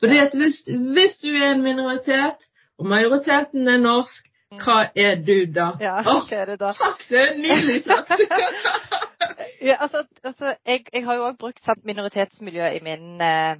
Fordi 0.00 0.18
at 0.18 0.34
hvis, 0.34 0.62
hvis 0.94 1.18
du 1.18 1.28
er 1.34 1.50
en 1.54 1.62
minoritet, 1.62 2.38
og 2.78 2.86
majoriteten 2.86 3.68
er 3.68 3.80
norsk, 3.82 4.28
hva 4.62 4.78
er 4.96 5.18
du 5.20 5.44
da? 5.52 5.72
Ja, 5.82 5.98
hva 6.06 6.22
er 6.32 6.54
det 6.54 6.58
da? 6.62 6.72
takk, 6.76 7.02
det 7.10 7.24
er 7.24 7.34
nydelig 7.42 7.82
sagt! 7.86 8.14
Ja, 9.58 9.74
altså, 9.82 10.04
altså 10.22 10.52
jeg, 10.66 10.84
jeg 10.94 11.02
har 11.04 11.16
jo 11.18 11.24
òg 11.26 11.38
brukt 11.40 11.58
sant, 11.64 11.82
minoritetsmiljø 11.84 12.68
i 12.76 12.78
min, 12.84 13.20
eh, 13.20 13.56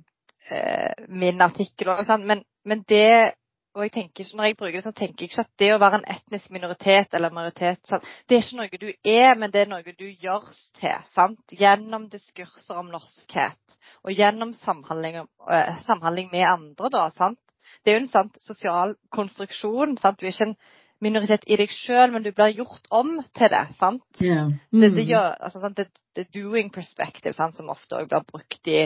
eh, 0.46 1.07
min 1.11 1.42
artikkel 1.42 1.90
òg, 1.90 2.07
men, 2.22 2.44
men 2.64 2.85
det 2.88 3.35
og 3.78 3.85
jeg 3.85 3.92
tenker 3.92 4.24
ikke, 4.24 4.37
Når 4.37 4.44
jeg 4.44 4.57
bruker 4.59 4.72
det, 4.72 4.83
så 4.85 4.92
tenker 4.92 5.22
jeg 5.22 5.31
ikke 5.31 5.42
at 5.44 5.50
det 5.61 5.68
å 5.74 5.81
være 5.83 6.00
en 6.00 6.07
etnisk 6.14 6.50
minoritet 6.50 7.14
eller 7.14 7.35
majoritet 7.35 7.78
sant, 7.87 8.07
Det 8.26 8.37
er 8.38 8.42
ikke 8.42 8.59
noe 8.59 8.81
du 8.81 8.88
er, 9.12 9.35
men 9.38 9.52
det 9.54 9.61
er 9.62 9.70
noe 9.70 9.94
du 9.98 10.07
gjøres 10.09 10.57
til. 10.81 10.96
sant? 11.12 11.54
Gjennom 11.61 12.09
diskurser 12.11 12.81
om 12.81 12.90
norskhet. 12.90 13.76
Og 14.02 14.14
gjennom 14.18 14.54
samhandling, 14.64 15.20
eh, 15.50 15.78
samhandling 15.87 16.33
med 16.33 16.46
andre. 16.48 16.90
da, 16.90 17.04
sant? 17.14 17.38
Det 17.85 17.90
er 17.92 17.98
jo 17.98 18.02
en 18.04 18.11
sant, 18.12 18.37
sosial 18.42 18.94
konstruksjon. 19.14 19.96
sant? 20.02 20.18
Du 20.20 20.26
er 20.26 20.33
ikke 20.35 20.48
en 20.50 20.57
minoritet 21.00 21.44
i 21.46 21.57
deg 21.57 21.70
sjøl, 21.70 22.11
men 22.11 22.22
du 22.24 22.33
blir 22.35 22.57
gjort 22.59 22.88
om 22.90 23.20
til 23.37 23.48
det. 23.52 23.64
sant? 23.78 24.02
Ja. 24.20 24.48
Det, 24.72 24.90
det, 24.94 25.04
Mm. 25.04 25.09
gjør, 25.12 25.35
altså, 25.40 25.61
sant, 25.62 25.76
det, 25.76 25.88
det 26.16 26.26
doing 26.35 26.70
perspective, 26.74 27.33
sant, 27.35 27.57
som 27.57 27.68
ofte 27.70 27.96
også 27.96 28.09
blir 28.11 28.24
brukt 28.33 28.66
i, 28.68 28.81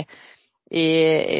i, 0.70 0.84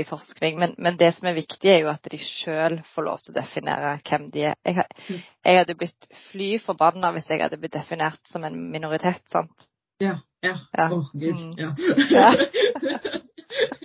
i 0.00 0.04
forskning. 0.08 0.58
Men, 0.58 0.74
men 0.78 0.96
det 0.96 1.14
som 1.14 1.28
er 1.28 1.34
viktig, 1.36 1.68
er 1.70 1.80
jo 1.84 1.88
at 1.92 2.08
de 2.10 2.18
sjøl 2.18 2.80
får 2.94 3.02
lov 3.04 3.20
til 3.22 3.32
å 3.34 3.40
definere 3.40 3.98
hvem 4.08 4.30
de 4.32 4.40
er. 4.52 4.54
Jeg, 4.64 4.86
Mm. 5.08 5.20
jeg 5.44 5.58
hadde 5.58 5.74
blitt 5.76 6.08
fly 6.30 6.58
forbanna 6.58 7.12
hvis 7.12 7.28
jeg 7.28 7.40
hadde 7.42 7.56
blitt 7.60 7.72
definert 7.76 8.20
som 8.32 8.44
en 8.44 8.56
minoritet. 8.72 9.22
sant? 9.28 9.68
Ja. 10.00 10.16
ja. 10.42 10.56
Ja. 10.78 10.88
Å, 10.88 11.02
Gud. 11.12 11.36
Mm. 11.36 11.54
Ja. 11.58 11.74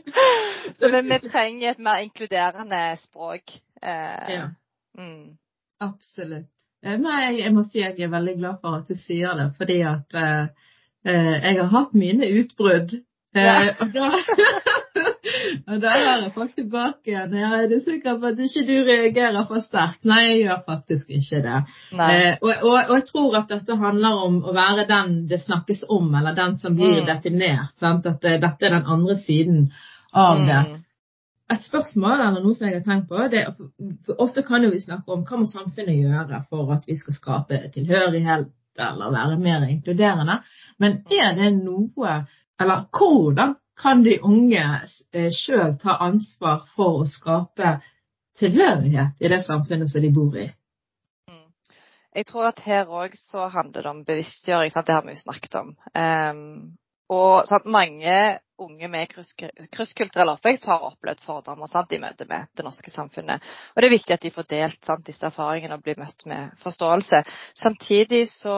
Så 0.80 0.88
vi, 0.94 1.02
vi 1.10 1.20
trenger 1.30 1.72
et 1.72 1.80
mer 1.80 2.04
inkluderende 2.06 2.84
språk. 3.02 3.58
Eh, 3.82 4.34
Ja. 4.36 4.50
mm, 4.98 5.38
Absolutt. 5.80 6.54
Eh, 6.86 6.98
Nei, 7.00 7.40
jeg 7.42 7.54
må 7.54 7.63
si 7.66 7.80
jeg 7.82 8.00
er 8.00 8.08
veldig 8.13 8.38
glad 8.40 8.60
for 8.62 8.78
at 8.80 8.88
du 8.90 8.96
sier 8.96 9.34
det, 9.38 9.52
fordi 9.58 9.82
at 9.86 10.13
eh, 10.13 10.48
eh, 11.06 11.36
jeg 11.44 11.60
har 11.62 11.72
hatt 11.74 11.94
mine 11.94 12.26
utbrudd. 12.42 12.94
Eh, 13.36 13.44
Ja. 13.44 13.74
og 13.82 13.92
da 13.94 14.12
og 15.68 15.82
da 15.84 15.92
er 15.94 16.06
jeg 16.24 16.32
faktisk 16.36 16.56
tilbake 16.62 17.12
igjen. 17.12 17.34
Ja, 17.38 17.50
er 17.62 17.68
du 17.70 17.76
sikker 17.84 18.18
på 18.22 18.30
at 18.32 18.40
ikke 18.40 18.63
du 18.70 18.76
reagerer 18.88 19.46
for 19.50 19.62
sterkt? 19.62 20.06
Nei, 20.08 20.22
jeg 20.30 20.40
gjør 20.46 20.62
faktisk 20.66 21.10
ikke 21.18 21.42
det. 21.46 21.58
Eh, 21.92 22.38
og, 22.42 22.54
og, 22.63 22.78
og 22.88 22.96
jeg 22.96 23.06
tror 23.12 23.38
at 23.42 23.52
dette 23.52 23.78
handler 23.82 24.24
om 24.28 24.40
å 24.48 24.54
være 24.56 24.88
den 24.90 25.18
det 25.30 25.42
snakkes 25.44 25.84
om, 25.90 26.10
eller 26.16 26.38
den 26.38 26.58
som 26.62 26.76
blir 26.80 27.02
Mm. 27.04 27.06
definert. 27.12 27.76
Sant? 27.78 28.06
At 28.10 28.22
dette 28.22 28.66
er 28.66 28.78
den 28.80 28.86
andre 28.98 29.16
siden 29.22 29.72
av 30.18 30.44
det 30.48 30.60
Mm, 30.66 30.84
et 31.56 31.64
spørsmål 31.64 32.22
eller 32.26 32.44
noe 32.44 32.56
som 32.56 32.68
jeg 32.68 32.76
har 32.76 32.84
tenkt 32.84 33.08
på. 33.10 33.28
Det, 33.32 33.40
er- 33.40 33.54
for 34.06 34.22
ofte 34.26 34.44
kan 34.44 34.64
jo 34.64 34.72
vi 34.74 34.82
snakke 34.84 35.14
om 35.14 35.24
hva 35.24 35.38
må 35.40 35.46
samfunnet 35.48 35.96
gjøre 35.96 36.42
for 36.50 36.74
at 36.76 36.88
vi 36.88 36.98
skal 37.00 37.14
skape 37.16 37.62
tilhørighet 37.74 38.50
eller 38.78 39.14
være 39.14 39.38
mer 39.40 39.64
inkluderende. 39.70 40.42
Men 40.80 41.00
er 41.12 41.36
det 41.36 41.54
noe 41.64 42.26
Eller 42.60 42.88
hvordan 42.92 43.56
kan 43.78 44.04
de 44.04 44.18
unge 44.24 44.64
eh, 45.14 45.32
sjøl 45.32 45.76
ta 45.78 45.98
ansvar 46.02 46.64
for 46.76 47.04
å 47.04 47.06
skape 47.06 47.76
tilhørighet 48.40 49.22
i 49.22 49.30
det 49.30 49.44
samfunnet 49.46 49.92
som 49.92 50.02
de 50.02 50.10
bor 50.14 50.34
i? 50.38 50.48
Mm. 51.30 51.46
Jeg 52.16 52.26
tror 52.26 52.48
at 52.50 52.64
her 52.66 52.90
òg 52.90 53.14
så 53.14 53.46
handler 53.54 53.82
det 53.86 53.92
om 53.92 54.04
bevisstgjøring. 54.06 54.74
Sant? 54.74 54.88
Det 54.88 54.96
har 54.98 55.06
vi 55.06 55.14
jo 55.14 55.22
snakket 55.22 55.60
om. 55.62 55.76
Um, 55.94 56.42
og 57.14 57.46
sant? 57.48 57.70
mange 57.70 58.40
unge 58.58 58.88
med 58.88 59.13
krysskulturell 59.72 60.32
oppvekst 60.34 60.67
har 60.70 60.86
opplevd 60.88 61.24
fordommer 61.26 61.70
sant? 61.72 61.91
i 61.93 62.02
møte 62.02 62.26
med 62.30 62.50
det 62.58 62.65
norske 62.65 62.91
samfunnet. 62.91 63.43
Og 63.76 63.82
det 63.82 63.89
er 63.89 63.96
viktig 63.96 64.15
at 64.15 64.26
de 64.26 64.34
får 64.34 64.50
delt 64.52 64.86
sant? 64.86 65.06
disse 65.08 65.26
erfaringene 65.30 65.78
og 65.78 65.86
blir 65.86 66.00
møtt 66.02 66.26
med 66.30 66.54
forståelse. 66.63 67.24
Samtidig 67.60 68.26
så 68.32 68.58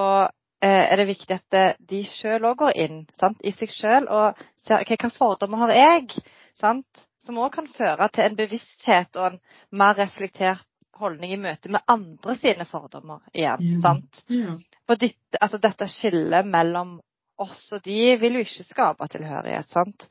eh, 0.63 0.85
er 0.85 0.95
det 1.01 1.09
viktig 1.12 1.35
at 1.35 1.59
eh, 1.59 1.75
de 1.91 2.01
sjøl 2.07 2.47
òg 2.51 2.63
går 2.63 2.79
inn 2.85 3.03
sant? 3.19 3.39
i 3.43 3.53
seg 3.55 3.73
sjøl 3.73 4.07
og 4.07 4.39
ser 4.63 4.83
ok, 4.83 4.95
hva 4.95 5.13
fordommer 5.17 5.65
har 5.65 5.75
jeg? 5.77 6.23
Sant? 6.59 7.05
Som 7.19 7.39
òg 7.43 7.53
kan 7.57 7.67
føre 7.67 8.07
til 8.13 8.25
en 8.29 8.39
bevissthet 8.39 9.19
og 9.19 9.33
en 9.33 9.39
mer 9.75 9.97
reflektert 9.99 10.65
holdning 10.99 11.33
i 11.33 11.39
møte 11.39 11.71
med 11.71 11.83
andre 11.88 12.35
sine 12.39 12.65
fordommer 12.67 13.23
igjen. 13.33 13.63
Ja. 13.63 13.81
sant? 13.83 14.23
Ja. 14.27 14.55
For 14.88 14.99
dette, 14.99 15.39
altså 15.39 15.59
dette 15.62 15.88
skillet 15.91 16.47
mellom 16.47 16.97
oss 17.43 17.62
og 17.75 17.84
de 17.86 18.15
vil 18.21 18.39
jo 18.39 18.45
ikke 18.45 18.65
skape 18.67 19.08
tilhørighet, 19.12 19.69
sant? 19.71 20.08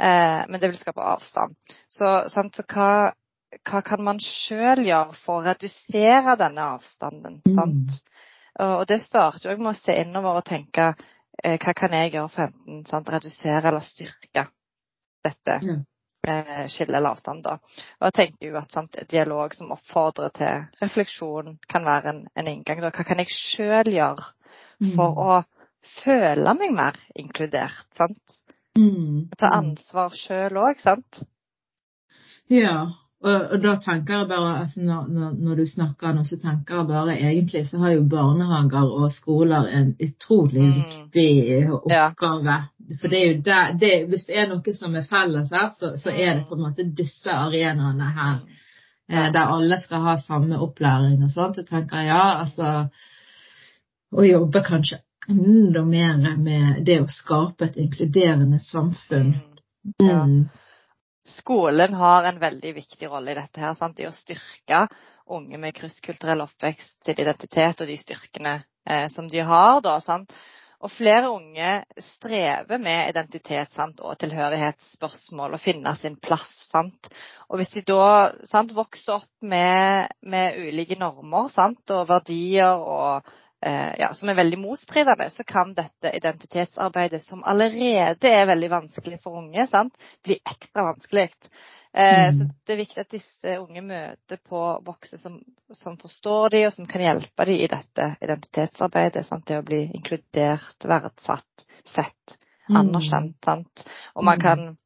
Eh, 0.00 0.42
men 0.48 0.60
det 0.60 0.70
vil 0.70 0.80
skape 0.80 1.04
avstand. 1.04 1.56
Så, 1.88 2.12
sant? 2.32 2.56
så 2.56 2.64
hva, 2.72 3.12
hva 3.68 3.82
kan 3.84 4.04
man 4.04 4.20
sjøl 4.24 4.84
gjøre 4.86 5.18
for 5.20 5.40
å 5.40 5.46
redusere 5.50 6.38
denne 6.40 6.72
avstanden? 6.76 7.40
sant? 7.56 8.00
Og 8.60 8.84
det 8.88 9.00
starter 9.04 9.52
jo 9.52 9.60
med 9.62 9.72
å 9.72 9.78
se 9.78 9.94
innover 10.02 10.40
og 10.40 10.48
tenke 10.48 10.90
eh, 11.44 11.56
hva 11.60 11.74
kan 11.76 11.94
jeg 11.96 12.14
gjøre 12.16 12.32
for 12.34 12.48
enten 12.48 12.82
sant, 12.88 13.12
redusere 13.12 13.70
eller 13.70 13.84
styrke 13.84 14.48
dette 15.24 15.60
eh, 16.28 16.66
skillet 16.68 16.96
eller 16.96 17.14
avstand. 17.14 17.44
da. 17.44 17.58
Og 18.00 18.08
jeg 18.08 18.16
tenker 18.18 18.50
jo 18.50 18.58
at 18.60 18.72
sant, 18.72 18.98
dialog 19.10 19.54
som 19.56 19.72
oppfordrer 19.76 20.34
til 20.36 20.66
refleksjon, 20.82 21.56
kan 21.68 21.86
være 21.86 22.14
en, 22.14 22.26
en 22.34 22.50
inngang. 22.50 22.82
da. 22.82 22.92
Hva 22.94 23.06
kan 23.06 23.22
jeg 23.22 23.32
sjøl 23.32 23.92
gjøre 23.94 24.28
for 24.96 25.20
å 25.20 25.40
føle 26.02 26.54
meg 26.58 26.72
mer 26.76 26.96
inkludert? 27.18 27.86
sant? 27.96 28.18
Mm. 28.78 29.28
Ta 29.38 29.50
ansvar 29.60 30.14
sjøl 30.14 30.56
òg, 30.60 30.78
sant? 30.80 31.22
Ja, 32.50 32.90
og, 33.20 33.42
og 33.52 33.62
da 33.62 33.74
tenker 33.82 34.20
jeg 34.22 34.28
bare 34.30 34.52
altså 34.62 34.80
når, 34.80 35.08
når, 35.36 35.56
du 35.60 35.66
snakker 35.68 36.14
nå, 36.16 36.22
så 36.24 36.38
tenker 36.40 36.78
jeg 36.80 36.88
bare 36.88 37.16
egentlig 37.18 37.66
så 37.68 37.78
har 37.82 37.92
jo 37.96 38.06
barnehager 38.10 38.94
og 38.96 39.10
skoler 39.12 39.68
en 39.80 39.90
utrolig 40.00 40.68
Mm. 40.70 40.78
viktig 40.78 41.26
Ja. 41.90 42.06
oppgave. 42.10 42.56
For 43.00 43.08
det 43.08 43.18
er 43.20 43.26
jo 43.32 43.42
der, 43.50 43.72
det, 43.78 43.92
hvis 44.08 44.24
det 44.26 44.38
er 44.38 44.48
noe 44.48 44.74
som 44.74 44.94
er 44.96 45.04
felles 45.10 45.50
her, 45.52 45.68
så, 45.76 45.92
så 45.96 46.10
er 46.10 46.34
det 46.34 46.42
Mm. 46.44 46.48
på 46.48 46.54
en 46.56 46.62
måte 46.64 46.88
disse 47.02 47.30
arenaene 47.30 48.10
her. 48.16 48.40
Eh, 49.10 49.32
der 49.32 49.52
alle 49.54 49.78
skal 49.80 50.00
ha 50.02 50.16
samme 50.16 50.58
opplæring 50.58 51.22
og 51.24 51.30
sånt. 51.30 51.56
Så 51.56 51.62
tenker 51.66 51.96
jeg 51.96 52.06
ja, 52.06 52.40
altså 52.40 52.88
Å 54.12 54.22
jobbe 54.26 54.62
kanskje 54.66 54.96
enda 55.30 55.84
mer 55.84 56.36
med 56.36 56.82
det 56.86 57.00
å 57.02 57.08
skape 57.10 57.70
et 57.70 57.78
inkluderende 57.80 58.60
samfunn. 58.62 59.34
Mm. 60.00 60.08
Ja. 60.08 60.24
Mm. 60.24 60.48
Skolen 61.30 61.94
har 61.94 62.26
en 62.26 62.40
veldig 62.42 62.72
viktig 62.74 63.08
rolle 63.08 63.32
i 63.32 63.38
dette 63.38 63.62
her, 63.62 63.74
sant? 63.78 64.00
i 64.00 64.08
å 64.08 64.14
styrke 64.14 64.86
unge 65.30 65.58
med 65.62 65.76
krysskulturell 65.76 66.42
oppvekst 66.42 66.96
til 67.06 67.20
identitet 67.22 67.82
og 67.84 67.90
de 67.90 67.98
styrkene 68.00 68.56
eh, 68.88 69.06
som 69.12 69.28
de 69.30 69.44
har. 69.46 69.78
da, 69.84 70.00
sant? 70.02 70.34
Og 70.80 70.88
flere 70.88 71.28
unge 71.28 71.72
strever 72.00 72.80
med 72.80 73.10
identitet 73.12 73.72
sant, 73.76 74.00
og 74.00 74.16
tilhørighetsspørsmål 74.22 75.58
og 75.58 75.60
finne 75.60 75.92
sin 76.00 76.16
plass. 76.16 76.48
Sant? 76.70 77.10
Og 77.50 77.60
hvis 77.60 77.74
de 77.74 77.84
da 77.92 78.32
sant, 78.48 78.72
vokser 78.72 79.18
opp 79.18 79.44
med, 79.44 80.08
med 80.24 80.56
ulike 80.56 80.96
normer 80.98 81.52
sant, 81.52 81.84
og 81.92 82.08
verdier 82.08 82.80
og 82.80 83.28
ja, 84.00 84.14
som 84.14 84.28
er 84.32 84.38
veldig 84.38 84.58
motstridende, 84.58 85.26
så 85.30 85.44
kan 85.44 85.74
dette 85.76 86.12
identitetsarbeidet, 86.16 87.20
som 87.22 87.42
allerede 87.44 88.28
er 88.30 88.46
veldig 88.48 88.70
vanskelig 88.72 89.18
for 89.22 89.36
unge, 89.42 89.66
sant, 89.68 89.98
bli 90.24 90.38
ekstra 90.44 90.86
vanskelig. 90.92 91.28
Eh, 91.92 92.30
Mm. 92.30 92.38
Så 92.38 92.44
det 92.66 92.72
er 92.72 92.76
viktig 92.76 93.00
at 93.00 93.10
disse 93.10 93.56
unge 93.58 93.82
møter 93.82 94.38
på 94.48 94.60
voksne 94.86 95.18
som, 95.18 95.40
som 95.74 95.96
forstår 95.98 96.50
dem, 96.54 96.66
og 96.68 96.72
som 96.72 96.86
kan 96.86 97.02
hjelpe 97.02 97.44
dem 97.44 97.58
i 97.58 97.66
dette 97.66 98.06
identitetsarbeidet. 98.22 99.26
Sant, 99.26 99.46
det 99.48 99.58
å 99.58 99.66
bli 99.66 99.80
inkludert, 99.98 100.86
verdsatt, 100.86 101.66
sett, 101.84 102.38
anerkjent. 102.70 103.36
Sant? 103.44 103.84
Og 104.14 104.24
man 104.24 104.38
Mm. 104.38 104.42
kan 104.42 104.76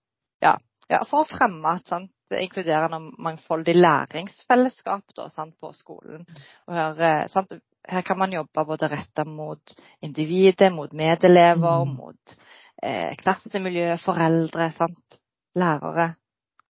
ja, 0.43 0.57
ja, 0.89 1.05
for 1.05 1.25
å 1.25 1.29
fremme 1.29 1.79
sant, 1.85 2.11
inkluderende 2.33 2.97
og 2.97 3.20
mangfoldig 3.20 3.75
læringsfellesskap 3.77 5.05
da, 5.16 5.29
sant, 5.29 5.55
på 5.61 5.72
skolen. 5.77 6.25
Og 6.66 6.75
her, 6.75 7.01
eh, 7.03 7.27
sant, 7.29 7.53
her 7.89 8.03
kan 8.03 8.18
man 8.18 8.32
jobbe 8.32 8.64
både 8.64 8.89
retta 8.89 9.24
mot 9.24 9.74
individet, 10.03 10.72
mot 10.72 10.93
medelever, 10.93 11.85
Mm. 11.85 11.95
mot 11.97 12.37
eh, 12.82 13.14
klassemiljø, 13.16 13.97
foreldre, 13.99 14.72
sant, 14.72 15.18
lærere. 15.57 16.14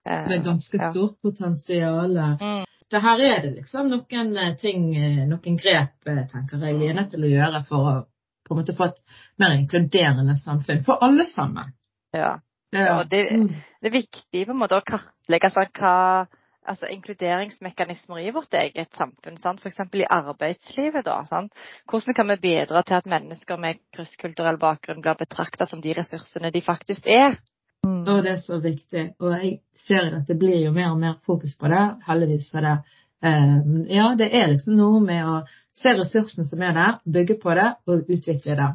Eh, 0.06 0.28
Det 0.28 0.38
er 0.38 0.44
ganske 0.44 0.78
ja. 0.80 0.90
stort 0.92 1.16
potensial. 1.22 2.11
Mm. 2.40 2.64
Det 2.90 3.00
her 3.02 3.20
er 3.20 3.42
det 3.42 3.50
liksom 3.56 3.88
noen 3.90 4.36
eh, 4.36 4.54
ting, 4.56 4.94
eh, 4.96 5.26
noen 5.28 5.56
grep, 5.58 6.06
eh, 6.06 6.24
tenker 6.32 6.58
jeg, 6.66 6.78
vi 6.78 6.88
er 6.88 6.94
nødt 6.94 7.11
til 7.11 7.24
å 7.24 7.30
gjøre 7.30 7.62
for 7.68 7.90
å 7.90 8.04
på 8.48 8.54
en 8.54 8.61
måte 8.64 8.74
få 8.74 8.84
et 8.88 8.96
mer 9.38 9.52
inkluderende 9.54 10.34
samfunn 10.36 10.82
for 10.84 10.98
alle 11.04 11.26
sammen. 11.26 11.72
Ja. 12.14 12.38
Ja. 12.72 12.98
og 13.00 13.08
det- 13.11 13.30
Mm. 13.32 13.48
Det 13.82 13.86
er 13.88 13.90
viktig 14.02 14.46
på 14.46 14.50
en 14.52 14.58
måte 14.58 14.76
å 14.78 14.82
kartlegge 14.84 15.50
sånn, 15.50 15.70
hva 15.74 16.26
altså 16.68 16.88
inkluderingsmekanismer 16.92 18.20
i 18.20 18.32
vårt 18.34 18.54
eget 18.54 18.94
samfunn. 18.96 19.38
Sant? 19.40 19.61
F.eks. 19.61 19.80
i 19.94 20.06
arbeidslivet. 20.11 21.04
Da, 21.06 21.22
sant? 21.28 21.54
Hvordan 21.90 22.16
kan 22.16 22.28
vi 22.32 22.36
bidra 22.42 22.82
til 22.82 22.98
at 22.98 23.08
mennesker 23.11 23.61
med 23.61 23.80
krysskulturell 23.94 24.58
bakgrunn 24.61 25.02
blir 25.04 25.18
betrakta 25.18 25.66
som 25.66 25.80
de 25.80 25.94
ressursene 25.96 26.52
de 26.52 26.62
faktisk 26.64 27.06
er? 27.06 27.38
Og 27.86 28.24
det 28.24 28.34
er 28.34 28.42
så 28.44 28.61
viktig. 28.61 29.06
Og 29.20 29.36
jeg 29.38 29.61
ser 29.86 30.11
at 30.20 30.28
det 30.28 30.38
blir 30.38 30.58
jo 30.66 30.72
mer 30.76 30.92
og 30.92 31.00
mer 31.00 31.16
fokus 31.26 31.56
på 31.61 31.70
det, 31.72 31.86
heldigvis 32.08 32.50
for 32.52 32.66
det. 32.66 32.76
Um, 33.24 33.86
Ja, 33.88 34.14
det 34.16 34.30
er 34.32 34.52
liksom 34.52 34.76
noe 34.76 35.00
med 35.04 35.26
å 35.28 35.40
se 35.76 35.92
ressursene 35.96 36.46
som 36.48 36.62
er 36.64 36.76
der, 36.76 37.00
bygge 37.04 37.36
på 37.40 37.56
det 37.56 37.68
og 37.86 38.08
utvikle 38.08 38.56
det. 38.56 38.70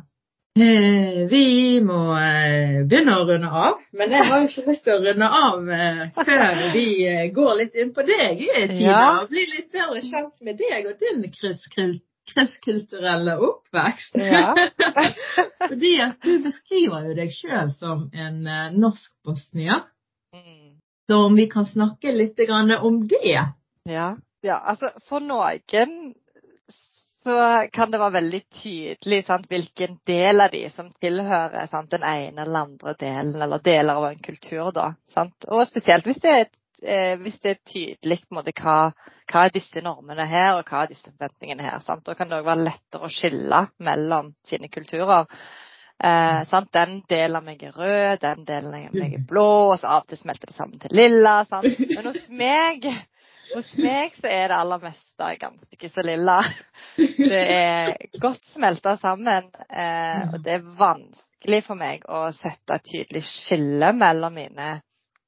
Eh, 0.59 1.27
Vi 1.29 1.81
må 1.83 1.97
eh, 2.15 2.85
begynne 2.87 3.15
å 3.19 3.25
runde 3.27 3.49
av, 3.51 3.81
men 3.91 4.13
jeg 4.15 4.27
har 4.29 4.39
jo 4.39 4.47
ikke 4.47 4.69
lyst 4.69 4.85
til 4.85 4.93
å 4.95 5.01
runde 5.03 5.27
av 5.39 5.65
eh, 5.75 5.97
før 6.15 6.61
vi 6.71 6.85
går 7.35 7.57
litt 7.59 7.75
inn 7.75 7.91
på 7.95 8.05
deg, 8.07 8.39
Tina, 8.71 8.77
Ja. 8.79 9.01
og 9.19 9.33
blir 9.33 9.49
litt 9.51 9.67
bedre 9.75 9.99
kjent 10.05 10.39
med 10.47 10.55
deg 10.61 10.87
og 10.87 11.01
din 11.03 11.25
krysskul- 11.33 11.99
krysskulturelle 12.31 13.35
oppvekst. 13.49 14.15
Ja. 14.15 14.53
Fordi 15.67 15.91
at 16.07 16.23
du 16.23 16.39
beskriver 16.47 17.09
jo 17.09 17.17
deg 17.19 17.35
sjøl 17.35 17.75
som 17.75 18.07
en 18.15 18.39
eh, 18.47 18.71
norsk-bosnier. 18.79 19.83
Mm. 20.35 20.77
Så 21.11 21.19
om 21.27 21.35
vi 21.35 21.49
kan 21.51 21.67
snakke 21.67 22.15
litt 22.15 22.39
om 22.79 23.03
det? 23.11 23.35
Ja. 23.91 24.07
ja, 24.41 24.55
altså 24.63 24.89
for 25.09 25.19
noen 25.19 26.15
så 27.25 27.67
kan 27.73 27.91
det 27.91 27.97
være 27.97 28.13
veldig 28.19 28.39
tydelig 28.53 29.23
sant, 29.25 29.47
hvilken 29.49 29.97
del 30.05 30.43
av 30.43 30.51
de 30.53 30.61
som 30.69 30.91
tilhører 31.01 31.65
sant, 31.71 31.89
den 31.89 32.05
ene 32.05 32.43
eller 32.43 32.67
andre 32.67 32.93
delen, 33.01 33.41
eller 33.41 33.63
deler 33.65 33.97
av 33.97 34.05
en 34.11 34.21
kultur. 34.27 34.69
da? 34.75 34.91
Og 35.49 35.63
spesielt 35.65 36.05
hvis 36.05 36.21
det 36.21 36.33
er, 36.35 36.51
eh, 36.83 37.15
hvis 37.17 37.39
det 37.41 37.55
er 37.55 37.63
tydelig 37.71 38.19
måte, 38.29 38.53
hva, 38.61 38.91
hva 39.31 39.45
er 39.47 39.55
disse 39.55 39.81
normene 39.81 40.27
her, 40.29 40.59
og 40.59 40.69
hva 40.69 40.83
er 40.83 40.93
disse 40.93 41.09
forventningene 41.09 41.65
her. 41.65 41.81
Sant? 41.87 42.05
Da 42.05 42.13
kan 42.13 42.29
det 42.29 42.43
òg 42.43 42.51
være 42.51 42.67
lettere 42.67 43.09
å 43.09 43.15
skille 43.17 43.63
mellom 43.89 44.35
sine 44.45 44.69
kulturer. 44.69 45.25
Eh? 45.97 46.55
Den 46.77 46.99
delen 47.09 47.41
av 47.41 47.49
meg 47.49 47.65
er 47.65 47.73
rød, 47.73 48.21
den 48.21 48.45
delen 48.45 48.77
av 48.83 48.93
meg 48.93 49.17
er 49.17 49.25
blå, 49.33 49.49
og 49.71 49.79
så 49.79 49.97
av 49.97 50.05
og 50.05 50.13
til 50.13 50.21
smelter 50.21 50.53
det 50.53 50.59
sammen 50.59 50.77
til 50.77 50.93
lilla. 50.93 51.39
Sant? 51.49 51.73
Men 51.89 52.11
hos 52.11 52.29
meg 52.29 52.85
hos 53.53 53.69
meg 53.81 54.15
så 54.17 54.29
er 54.31 54.49
det 54.49 54.57
aller 54.57 54.81
meste 54.83 55.29
ganske 55.41 55.89
så 55.91 56.03
lilla. 56.05 56.39
Det 56.95 57.41
er 57.55 57.93
godt 58.21 58.43
smelta 58.53 58.95
sammen, 59.01 59.51
eh, 59.69 60.21
og 60.33 60.41
det 60.45 60.57
er 60.57 60.67
vanskelig 60.79 61.61
for 61.67 61.79
meg 61.79 62.05
å 62.09 62.27
sette 62.35 62.77
et 62.77 62.89
tydelig 62.91 63.23
skille 63.29 63.91
mellom 63.95 64.35
mine 64.35 64.69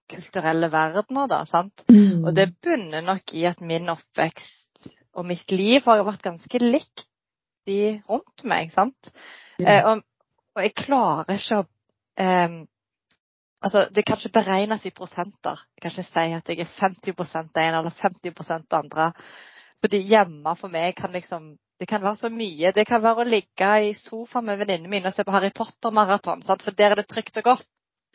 kulturelle 0.07 0.70
verdener, 0.72 1.28
da, 1.28 1.41
sant. 1.49 1.84
Og 1.91 2.32
det 2.36 2.53
bunner 2.63 3.03
nok 3.03 3.34
i 3.36 3.43
at 3.49 3.59
min 3.61 3.91
oppvekst 3.91 4.88
og 5.18 5.26
mitt 5.28 5.51
liv 5.51 5.84
har 5.86 6.05
vært 6.07 6.24
ganske 6.24 6.61
likt 6.63 7.07
de 7.68 7.97
rundt 8.07 8.45
meg, 8.47 8.72
sant. 8.72 9.11
Eh, 9.59 9.84
og, 9.84 10.03
og 10.55 10.63
jeg 10.63 10.76
klarer 10.78 11.36
ikke 11.36 11.59
å 11.59 11.65
eh, 12.24 12.59
Altså, 13.62 13.88
det 13.89 14.03
kan 14.05 14.20
ikke 14.20 14.38
beregnes 14.38 14.86
i 14.86 14.93
prosenter. 14.93 15.62
Jeg 15.76 15.82
kan 15.82 15.93
ikke 15.93 16.03
si 16.05 16.34
at 16.38 16.49
jeg 16.51 16.60
er 16.62 16.74
50 16.78 17.47
det 17.55 17.64
ene 17.64 17.80
eller 17.80 17.95
50% 17.95 18.68
det 18.70 18.78
andre. 18.78 19.12
Fordi 19.82 20.01
hjemme 20.10 20.55
for 20.58 20.74
meg 20.74 20.95
kan 20.97 21.12
liksom 21.12 21.55
Det 21.78 21.86
kan 21.88 22.01
være 22.01 22.16
så 22.16 22.30
mye. 22.34 22.72
Det 22.74 22.88
kan 22.89 23.03
være 23.03 23.22
å 23.22 23.30
ligge 23.30 23.68
i 23.86 23.91
sofaen 23.93 24.47
med 24.47 24.58
venninnene 24.58 24.89
mine 24.89 25.12
og 25.12 25.14
se 25.14 25.22
på 25.24 25.32
Harry 25.32 25.51
Potter-maraton, 25.53 26.41
for 26.41 26.74
der 26.74 26.95
er 26.95 26.95
det 26.97 27.05
trygt 27.05 27.38
og 27.38 27.43
godt. 27.43 27.68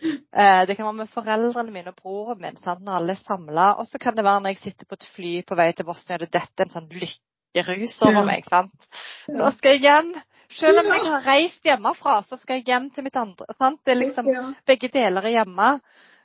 Eh, 0.03 0.67
det 0.67 0.75
kan 0.75 0.89
være 0.89 0.97
med 0.97 1.13
foreldrene 1.13 1.71
mine 1.71 1.93
og 1.93 2.01
broren 2.03 2.41
min 2.43 2.57
sant? 2.59 2.83
når 2.83 2.97
alle 2.99 3.15
er 3.15 3.23
samla. 3.23 3.69
Og 3.79 3.87
så 3.87 4.01
kan 4.03 4.17
det 4.17 4.25
være 4.25 4.41
når 4.43 4.57
jeg 4.57 4.63
sitter 4.65 4.89
på 4.91 4.99
et 4.99 5.09
fly 5.15 5.33
på 5.47 5.55
vei 5.55 5.69
til 5.73 5.87
Bosnia, 5.87 6.19
og 6.19 6.25
det 6.25 6.33
detter 6.35 6.67
en 6.67 6.75
sånn 6.75 6.91
lykkerus 6.91 8.01
over 8.03 8.27
meg. 8.27 8.51
sant? 8.51 8.91
Nå 9.31 9.55
skal 9.61 9.77
jeg 9.77 9.87
hjem. 9.87 10.11
Selv 10.59 10.83
om 10.83 10.91
jeg 10.93 11.05
har 11.07 11.25
reist 11.27 11.65
hjemmefra, 11.67 12.21
så 12.27 12.37
skal 12.41 12.61
jeg 12.61 12.67
hjem 12.71 12.91
til 12.95 13.05
mitt 13.07 13.17
andre. 13.17 13.47
sant? 13.59 13.81
Det 13.85 13.95
er 13.95 14.01
liksom 14.01 14.31
begge 14.67 14.89
deler 14.93 15.27
er 15.29 15.37
hjemme. 15.39 15.69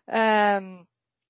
Um, 0.07 0.69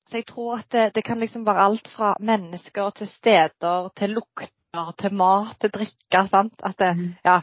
så 0.08 0.20
jeg 0.22 0.26
tror 0.30 0.60
at 0.60 0.70
det, 0.72 0.86
det 0.96 1.04
kan 1.04 1.20
liksom 1.20 1.46
være 1.48 1.66
alt 1.68 1.88
fra 1.92 2.14
mennesker 2.20 2.90
til 2.96 3.08
steder, 3.12 3.90
til 3.96 4.14
lukter, 4.16 4.92
til 5.00 5.14
mat, 5.14 5.56
til 5.62 5.74
drikke. 5.74 6.28
sant? 6.32 6.54
At 6.64 6.78
det, 6.80 6.94
Mm. 6.98 7.16
ja. 7.26 7.42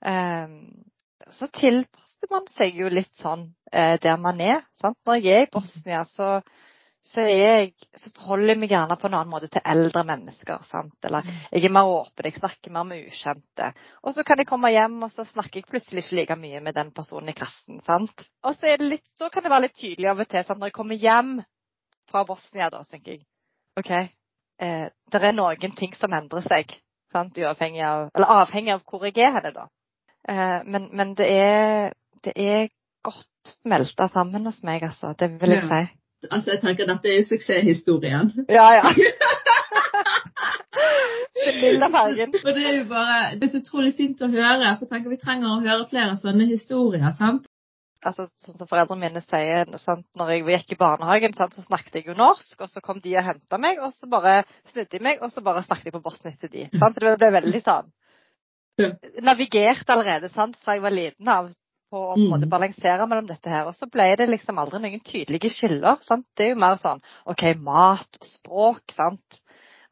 Um, 0.00 0.84
så 1.30 1.46
tilpasser 1.46 2.30
man 2.30 2.46
seg 2.56 2.74
jo 2.80 2.88
litt 2.88 3.12
sånn 3.14 3.52
eh, 3.72 3.98
der 4.02 4.16
man 4.16 4.40
er. 4.40 4.62
sant? 4.80 4.96
Når 5.06 5.20
jeg 5.22 5.36
er 5.36 5.46
i 5.46 5.50
Bosnia, 5.52 6.04
så, 6.04 6.40
så, 7.00 7.22
er 7.24 7.38
jeg, 7.40 7.70
så 7.96 8.10
forholder 8.12 8.52
jeg 8.52 8.60
meg 8.60 8.72
gjerne 8.74 8.96
på 9.00 9.08
en 9.08 9.14
annen 9.16 9.32
måte 9.32 9.48
til 9.52 9.62
eldre 9.72 10.02
mennesker. 10.04 10.64
sant? 10.68 10.96
Eller 11.08 11.24
jeg 11.48 11.64
er 11.64 11.72
mer 11.72 11.88
åpen, 11.88 12.26
jeg 12.28 12.36
snakker 12.36 12.74
mer 12.74 12.84
med 12.88 13.06
ukjente. 13.08 13.70
Og 14.04 14.14
så 14.16 14.24
kan 14.26 14.40
jeg 14.40 14.48
komme 14.50 14.72
hjem, 14.74 14.98
og 15.06 15.12
så 15.14 15.24
snakker 15.28 15.62
jeg 15.62 15.68
plutselig 15.70 16.04
ikke 16.04 16.18
like 16.18 16.36
mye 16.42 16.60
med 16.66 16.76
den 16.76 16.92
personen 16.96 17.32
i 17.32 17.36
klassen. 17.36 17.80
sant? 17.86 18.26
Og 18.44 18.54
så, 18.56 18.68
er 18.68 18.82
det 18.82 18.90
litt, 18.92 19.06
så 19.16 19.30
kan 19.32 19.46
det 19.46 19.52
være 19.52 19.68
litt 19.68 19.78
tydelig 19.80 20.10
av 20.12 20.20
og 20.20 20.28
til. 20.28 20.44
sant? 20.44 20.60
Når 20.60 20.72
jeg 20.72 20.76
kommer 20.76 21.00
hjem 21.06 21.32
fra 22.10 22.24
Bosnia, 22.28 22.68
da, 22.70 22.82
så 22.84 22.96
tenker 22.96 23.16
jeg 23.16 23.24
OK, 23.80 23.90
eh, 24.60 24.86
det 24.90 25.22
er 25.24 25.36
noen 25.36 25.76
ting 25.78 25.94
som 25.96 26.12
endrer 26.12 26.44
seg. 26.44 26.74
sant? 27.14 27.38
Uavhengig 27.38 27.84
av, 27.86 28.10
eller 28.14 28.34
avhengig 28.42 28.74
av 28.74 28.84
hvor 28.84 29.08
jeg 29.08 29.16
er 29.24 29.32
henne, 29.38 29.54
da. 29.56 29.70
Eh, 30.28 30.60
men 30.68 30.90
men 30.92 31.14
det, 31.16 31.30
er, 31.32 31.96
det 32.26 32.36
er 32.36 32.68
godt 33.02 33.54
smelta 33.62 34.10
sammen 34.12 34.44
hos 34.44 34.60
meg, 34.68 34.84
altså. 34.84 35.14
Det 35.16 35.30
vil 35.40 35.56
jeg 35.56 35.64
si. 35.64 35.80
Altså, 36.28 36.50
jeg 36.52 36.60
tenker 36.60 36.88
dette 36.90 37.08
er 37.08 37.20
jo 37.20 37.28
suksesshistorien. 37.30 38.32
Ja, 38.52 38.66
ja. 38.76 38.90
Og 41.40 41.46
det 42.54 42.64
er 42.68 42.74
jo 42.76 42.84
bare 42.88 43.16
Det 43.38 43.46
er 43.46 43.52
så 43.52 43.60
utrolig 43.62 43.94
fint 43.96 44.20
å 44.20 44.28
høre. 44.28 44.74
For 44.76 44.84
jeg 44.84 44.90
tenker 44.92 45.14
Vi 45.14 45.20
trenger 45.22 45.48
å 45.54 45.62
høre 45.64 45.88
flere 45.88 46.18
sånne 46.20 46.44
historier. 46.50 47.08
sant? 47.16 47.48
altså, 48.06 48.26
sånn 48.40 48.56
som 48.56 48.68
foreldrene 48.68 49.08
mine 49.08 49.22
sier, 49.24 49.68
sant? 49.82 50.06
når 50.18 50.32
jeg 50.34 50.44
gikk 50.46 50.74
i 50.74 50.80
barnehagen, 50.80 51.34
sant? 51.36 51.56
så 51.56 51.64
snakket 51.64 52.00
jeg 52.00 52.10
jo 52.10 52.16
norsk, 52.18 52.56
og 52.60 52.70
så 52.72 52.82
kom 52.84 53.00
de 53.04 53.16
og 53.18 53.26
henta 53.26 53.60
meg, 53.60 53.80
og 53.84 53.92
så 53.94 54.08
bare 54.10 54.40
snudde 54.70 54.90
de 54.94 55.02
meg, 55.04 55.20
og 55.20 55.32
så 55.34 55.44
bare 55.44 55.64
snakket 55.66 55.90
jeg 55.90 55.96
på 55.98 56.04
bosnisk 56.04 56.40
til 56.44 56.52
de. 56.54 56.66
Sant? 56.78 56.96
Så 56.96 57.04
det 57.04 57.16
ble 57.20 57.32
veldig 57.40 57.64
sånn 57.66 57.90
Navigert 59.20 59.90
allerede 59.92 60.30
sant? 60.32 60.56
fra 60.62 60.78
jeg 60.78 60.84
var 60.84 60.94
liten 60.94 61.28
av 61.28 61.50
på 61.90 62.00
å 62.00 62.14
på 62.14 62.26
måte 62.30 62.46
Mm. 62.46 62.50
balansere 62.50 63.06
mellom 63.06 63.26
dette 63.26 63.50
her. 63.50 63.66
Og 63.66 63.74
så 63.74 63.86
ble 63.90 64.16
det 64.16 64.28
liksom 64.28 64.58
aldri 64.58 64.78
noen 64.80 65.00
tydelige 65.00 65.50
skiller. 65.50 65.96
sant? 66.02 66.26
Det 66.36 66.46
er 66.46 66.48
jo 66.54 66.60
mer 66.60 66.76
sånn 66.76 67.00
OK, 67.26 67.54
mat 67.58 68.18
og 68.20 68.26
språk, 68.26 68.82
sant, 68.94 69.40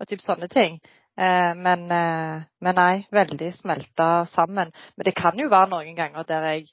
og 0.00 0.06
typ 0.06 0.20
sånne 0.20 0.48
ting. 0.48 0.80
Eh, 1.18 1.54
men, 1.54 1.90
eh, 1.90 2.42
men 2.60 2.74
nei, 2.74 3.06
veldig 3.12 3.52
smelta 3.54 4.24
sammen. 4.26 4.70
Men 4.96 5.04
det 5.04 5.14
kan 5.14 5.36
jo 5.38 5.48
være 5.48 5.70
noen 5.70 5.96
ganger 5.96 6.24
der 6.24 6.42
jeg 6.52 6.68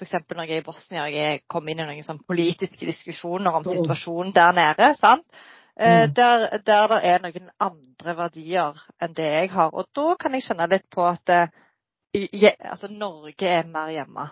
F.eks. 0.00 0.12
når 0.34 0.46
jeg 0.46 0.56
er 0.56 0.60
i 0.62 0.64
Bosnia 0.64 1.02
og 1.04 1.12
jeg 1.12 1.42
kom 1.46 1.68
inn 1.68 1.80
i 1.80 1.84
noen 1.84 2.02
sånn 2.02 2.22
politiske 2.26 2.86
diskusjoner 2.86 3.52
om 3.52 3.64
situasjonen 3.64 4.32
der 4.32 4.52
nede. 4.52 4.94
sant? 4.98 5.26
Eh, 5.76 6.06
Mm. 6.08 6.14
der, 6.14 6.58
der 6.64 6.86
det 6.88 7.04
er 7.04 7.18
noen 7.20 7.50
andre 7.60 8.16
verdier 8.16 8.74
enn 9.00 9.12
det 9.14 9.24
jeg 9.24 9.50
har. 9.50 9.70
Og 9.74 9.86
da 9.94 10.14
kan 10.16 10.32
jeg 10.32 10.42
skjønne 10.42 10.70
litt 10.70 10.88
på 10.90 11.04
at 11.06 11.28
eh, 11.28 11.48
altså 12.64 12.88
Norge 12.88 13.46
er 13.46 13.66
mer 13.66 13.88
hjemme. 13.90 14.30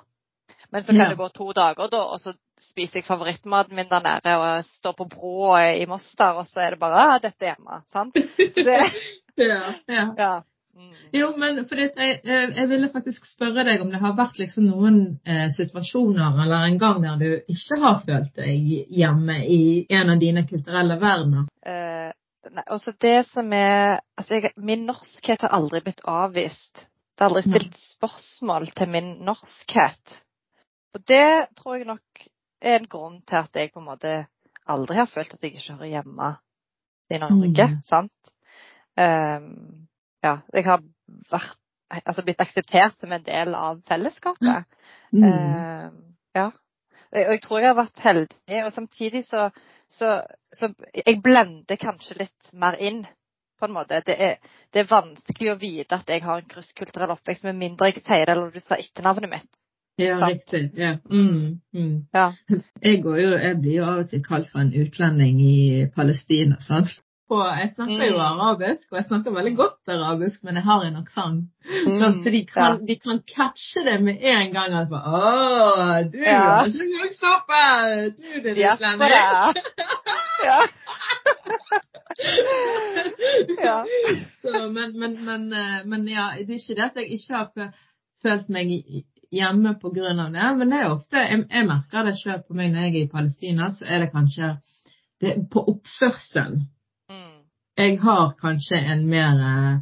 Men 0.72 0.82
så 0.82 0.92
kan 0.92 1.00
Ja. 1.00 1.08
det 1.08 1.16
gå 1.16 1.28
to 1.28 1.52
dager, 1.52 1.88
da, 1.90 2.02
og 2.12 2.20
så 2.20 2.32
spiser 2.60 2.98
jeg 3.00 3.06
favorittmaten 3.06 3.76
min 3.76 3.88
der 3.88 4.02
nede 4.04 4.34
og 4.36 4.64
står 4.64 4.92
på 4.98 5.06
bro 5.08 5.56
i 5.56 5.86
Moster, 5.86 6.36
og 6.36 6.46
så 6.46 6.60
er 6.60 6.70
det 6.70 6.80
bare 6.80 7.14
ah, 7.14 7.20
'Dette 7.20 7.46
er 7.46 7.54
hjemme'. 7.54 7.82
Sant? 7.92 8.14
Det, 8.14 8.92
Ja, 9.38 9.72
ja. 9.86 10.14
ja. 10.18 10.42
Mm. 10.78 10.94
Jo, 11.12 11.32
men 11.36 11.64
fordi 11.68 11.88
jeg, 11.96 12.20
jeg, 12.24 12.52
jeg 12.56 12.68
ville 12.70 12.88
faktisk 12.92 13.24
spørre 13.26 13.64
deg 13.66 13.80
om 13.82 13.90
det 13.90 13.98
har 13.98 14.14
vært 14.18 14.38
liksom 14.38 14.68
noen 14.70 14.98
eh, 15.26 15.48
situasjoner 15.50 16.38
eller 16.44 16.68
en 16.68 16.78
gang 16.78 17.00
der 17.02 17.16
du 17.18 17.54
ikke 17.54 17.78
har 17.82 17.96
følt 18.04 18.38
deg 18.38 18.68
hjemme 18.94 19.40
i 19.42 19.86
en 19.90 20.12
av 20.14 20.20
dine 20.22 20.44
kulturelle 20.46 20.98
verdener. 21.00 21.48
Eh, 21.66 22.12
nei, 22.54 22.66
også 22.70 22.94
det 23.02 23.24
som 23.32 23.50
er 23.52 23.98
altså 24.18 24.38
jeg, 24.38 24.54
Min 24.56 24.86
norskhet 24.86 25.42
har 25.42 25.56
aldri 25.58 25.82
blitt 25.82 26.04
avvist. 26.06 26.86
Det 27.18 27.26
er 27.26 27.30
aldri 27.32 27.42
stilt 27.48 27.82
spørsmål 27.96 28.70
til 28.78 28.94
min 28.94 29.12
norskhet. 29.26 30.18
Og 30.98 31.06
det 31.06 31.54
tror 31.54 31.78
jeg 31.78 31.86
nok 31.86 32.26
er 32.58 32.80
en 32.80 32.90
grunn 32.90 33.20
til 33.22 33.38
at 33.38 33.54
jeg 33.54 33.70
på 33.70 33.78
en 33.78 33.86
måte 33.86 34.14
aldri 34.68 34.98
har 34.98 35.06
følt 35.06 35.34
at 35.34 35.44
jeg 35.44 35.54
ikke 35.54 35.76
hører 35.76 35.92
hjemme 35.92 36.30
i 37.14 37.20
Norge. 37.22 37.66
Mm. 37.70 37.76
Sant? 37.86 38.32
Um, 38.98 39.86
ja, 40.26 40.40
jeg 40.52 40.64
har 40.66 40.82
vært, 41.30 41.60
altså 42.02 42.24
blitt 42.26 42.42
akseptert 42.42 42.98
som 42.98 43.14
en 43.14 43.24
del 43.24 43.54
av 43.54 43.78
fellesskapet. 43.88 44.66
Mm. 45.14 45.22
Um, 45.22 46.00
ja. 46.34 46.48
Og 47.08 47.30
jeg 47.32 47.42
tror 47.44 47.62
jeg 47.62 47.70
har 47.70 47.78
vært 47.78 48.02
heldig, 48.04 48.58
og 48.66 48.72
samtidig 48.74 49.22
så, 49.24 49.46
så, 49.88 50.18
så 50.52 50.68
Jeg 50.92 51.22
blender 51.24 51.78
kanskje 51.80 52.18
litt 52.18 52.50
mer 52.52 52.76
inn, 52.76 53.06
på 53.58 53.66
en 53.66 53.72
måte. 53.74 54.02
Det 54.06 54.14
er, 54.22 54.36
det 54.74 54.82
er 54.82 54.90
vanskelig 54.90 55.54
å 55.54 55.56
vite 55.58 55.96
at 55.96 56.10
jeg 56.10 56.22
har 56.22 56.42
en 56.42 56.50
krysskulturell 56.50 57.14
oppvekst, 57.14 57.46
med 57.48 57.56
mindre 57.58 57.88
jeg 57.88 58.02
sier 58.02 58.26
det 58.26 58.34
eller 58.34 58.52
du 58.52 58.60
sa 58.60 58.76
etternavnet 58.76 59.32
mitt. 59.32 59.48
Ja, 59.98 60.18
sant. 60.18 60.30
riktig. 60.32 60.70
Ja. 60.78 60.92
Mm, 61.10 61.60
mm. 61.74 62.06
Ja. 62.14 62.28
Jeg, 62.82 63.02
går 63.02 63.16
jo, 63.20 63.28
jeg 63.42 63.56
blir 63.60 63.76
jo 63.80 63.84
av 63.84 63.98
og 64.04 64.08
til 64.10 64.22
kalt 64.24 64.48
for 64.52 64.60
en 64.62 64.72
utlending 64.82 65.40
i 65.42 65.86
Palestina. 65.96 66.56
sant? 66.60 67.00
Og 67.30 67.42
jeg 67.44 67.68
snakker 67.74 68.06
jo 68.08 68.14
Mm. 68.16 68.20
arabisk, 68.24 68.86
og 68.92 68.96
jeg 68.96 69.04
snakker 69.10 69.30
veldig 69.36 69.56
godt 69.56 69.88
arabisk, 69.92 70.44
men 70.44 70.54
jeg 70.56 70.62
har 70.64 70.84
en 70.86 70.96
aksent. 70.96 71.42
Mm, 71.68 71.98
Sånn, 72.00 72.14
så 72.24 72.30
de 72.32 72.40
kan, 72.46 72.78
ja. 72.78 72.86
de 72.88 72.96
kan 73.02 73.18
catche 73.34 73.82
det 73.84 73.98
med 74.04 74.16
en 74.22 74.52
gang. 74.54 74.72
At 74.78 74.88
bare, 74.88 75.02
Å, 75.04 76.10
du 76.12 76.18
Ja. 76.24 76.38
har 76.38 76.66
ikke 76.72 77.02
vokst 77.02 77.26
opp 77.28 77.52
her! 77.52 78.08
Du, 78.16 78.40
din 78.46 78.56
Ja, 78.56 78.72
utlending! 78.78 79.10
ja. 80.44 80.62
Ja. 83.62 83.84
Så, 84.42 84.68
men, 84.72 84.98
men, 84.98 85.24
men, 85.24 85.52
eh, 85.52 85.84
men 85.86 86.08
ja, 86.08 86.30
det 86.38 86.54
er 86.54 86.60
ikke 86.62 86.74
det 86.80 86.84
at 86.90 86.96
jeg 86.96 87.12
ikke 87.18 87.34
har 87.36 87.72
følt 88.22 88.48
meg 88.48 88.70
i- 88.70 89.04
hjemme 89.30 89.74
av 89.76 90.32
det, 90.32 90.48
men 90.58 90.70
det 90.70 90.78
er 90.78 90.90
ofte, 90.90 91.16
jeg, 91.20 91.44
jeg 91.50 91.68
merker 91.68 92.06
det 92.06 92.16
selv 92.18 92.46
på 92.46 92.56
meg 92.56 92.72
når 92.72 92.86
jeg 92.86 92.94
er 92.94 93.02
i 93.02 93.12
Palestina, 93.12 93.70
så 93.70 93.84
er 93.84 94.04
det 94.04 94.12
kanskje 94.12 94.54
det, 95.20 95.34
på 95.52 95.64
oppførselen. 95.74 96.64
Mm. 97.10 97.36
Jeg 97.78 98.00
har 98.00 98.32
kanskje 98.40 98.80
en 98.94 99.04
mer 99.10 99.44
eh, 99.50 99.76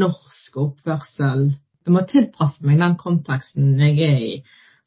norsk 0.00 0.58
oppførsel. 0.64 1.48
Jeg 1.84 1.94
må 1.94 2.04
tilpasse 2.08 2.66
meg 2.66 2.80
den 2.80 2.98
konteksten 3.00 3.74
jeg 3.80 3.98
er 4.02 4.20
i. 4.20 4.36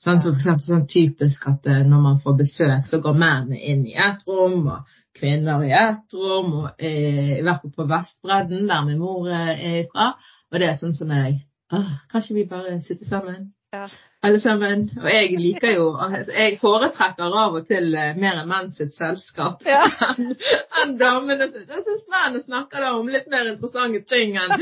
Sånn, 0.04 0.22
For 0.22 0.36
eksempel 0.36 0.66
sånn 0.68 0.88
typisk 0.90 1.48
at 1.50 1.68
eh, 1.72 1.84
når 1.88 2.04
man 2.04 2.22
får 2.22 2.38
besøk, 2.44 2.88
så 2.90 3.02
går 3.02 3.18
mennene 3.18 3.60
inn 3.72 3.86
i 3.88 3.96
ett 3.98 4.24
rom, 4.30 4.68
og 4.70 4.98
kvinner 5.18 5.64
i 5.66 5.74
ett 5.74 6.14
rom, 6.14 6.54
og 6.62 6.70
eh, 6.78 7.38
i 7.40 7.44
hvert 7.46 7.64
fall 7.64 7.74
på 7.80 7.88
Vestbredden, 7.90 8.68
der 8.70 8.86
min 8.86 9.02
mor 9.02 9.30
eh, 9.32 9.54
er 9.56 9.80
ifra. 9.86 10.12
Og 10.52 10.60
det 10.62 10.72
er 10.72 10.82
sånn 10.82 10.96
som 10.98 11.14
jeg 11.14 11.44
Åh, 11.68 11.88
Kan 12.08 12.22
ikke 12.24 12.36
vi 12.38 12.44
bare 12.48 12.78
sitte 12.80 13.04
sammen? 13.10 13.50
Ja. 13.74 13.90
Alle 14.28 14.40
sammen. 14.44 14.88
Og 15.00 15.08
jeg 15.12 15.38
liker 15.40 15.76
jo 15.78 15.88
altså, 15.96 16.32
Jeg 16.36 16.58
foretrekker 16.62 17.38
av 17.44 17.56
og 17.56 17.68
til 17.70 17.94
mer 17.94 18.42
enn 18.42 18.50
menn 18.50 18.72
sitt 18.76 18.96
selskap 18.98 19.64
Ja. 19.68 19.86
enn 20.82 20.98
damene 21.00 21.48
sitt. 21.52 21.68
Jeg 21.70 21.84
syns 21.86 22.06
mennene 22.12 22.44
snakker 22.44 22.84
da 22.84 22.92
om 22.98 23.08
litt 23.12 23.28
mer 23.32 23.48
interessante 23.52 24.04
ting 24.10 24.36
enn 24.40 24.54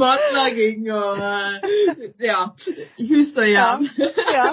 matlaging 0.00 0.88
og 0.94 1.20
eh, 1.22 2.08
ja, 2.24 2.40
hus 2.98 3.32
og 3.36 3.48
hjem. 3.48 3.88
Ja. 4.32 4.46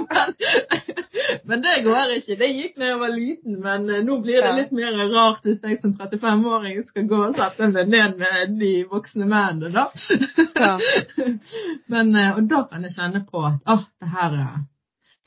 men, 1.48 1.62
det 1.64 1.76
går 1.86 2.14
ikke. 2.18 2.36
Det 2.40 2.50
gikk 2.52 2.80
da 2.80 2.90
jeg 2.90 3.00
var 3.00 3.14
liten, 3.14 3.60
men 3.64 3.88
eh, 3.90 4.02
nå 4.06 4.20
blir 4.24 4.44
det 4.44 4.54
litt 4.58 4.74
mer 4.76 4.98
rart 5.14 5.46
hvis 5.48 5.62
jeg 5.64 5.80
som 5.82 5.94
35-åring 5.98 6.82
skal 6.88 7.08
gå 7.10 7.22
og 7.30 7.38
sette 7.38 7.70
meg 7.72 7.92
ned 7.92 8.18
med 8.20 8.58
de 8.60 8.74
voksne 8.92 9.28
mennene, 9.30 9.72
da. 9.74 9.88
Ja. 10.60 10.74
men, 11.94 12.12
eh, 12.16 12.36
og 12.36 12.50
da 12.52 12.64
kan 12.70 12.86
jeg 12.86 12.96
kjenne 12.98 13.24
på 13.30 13.44
at 13.48 13.72
åh, 13.72 13.86
det 14.02 14.12
her 14.14 14.36
er. 14.36 14.42
Eh, 14.42 14.49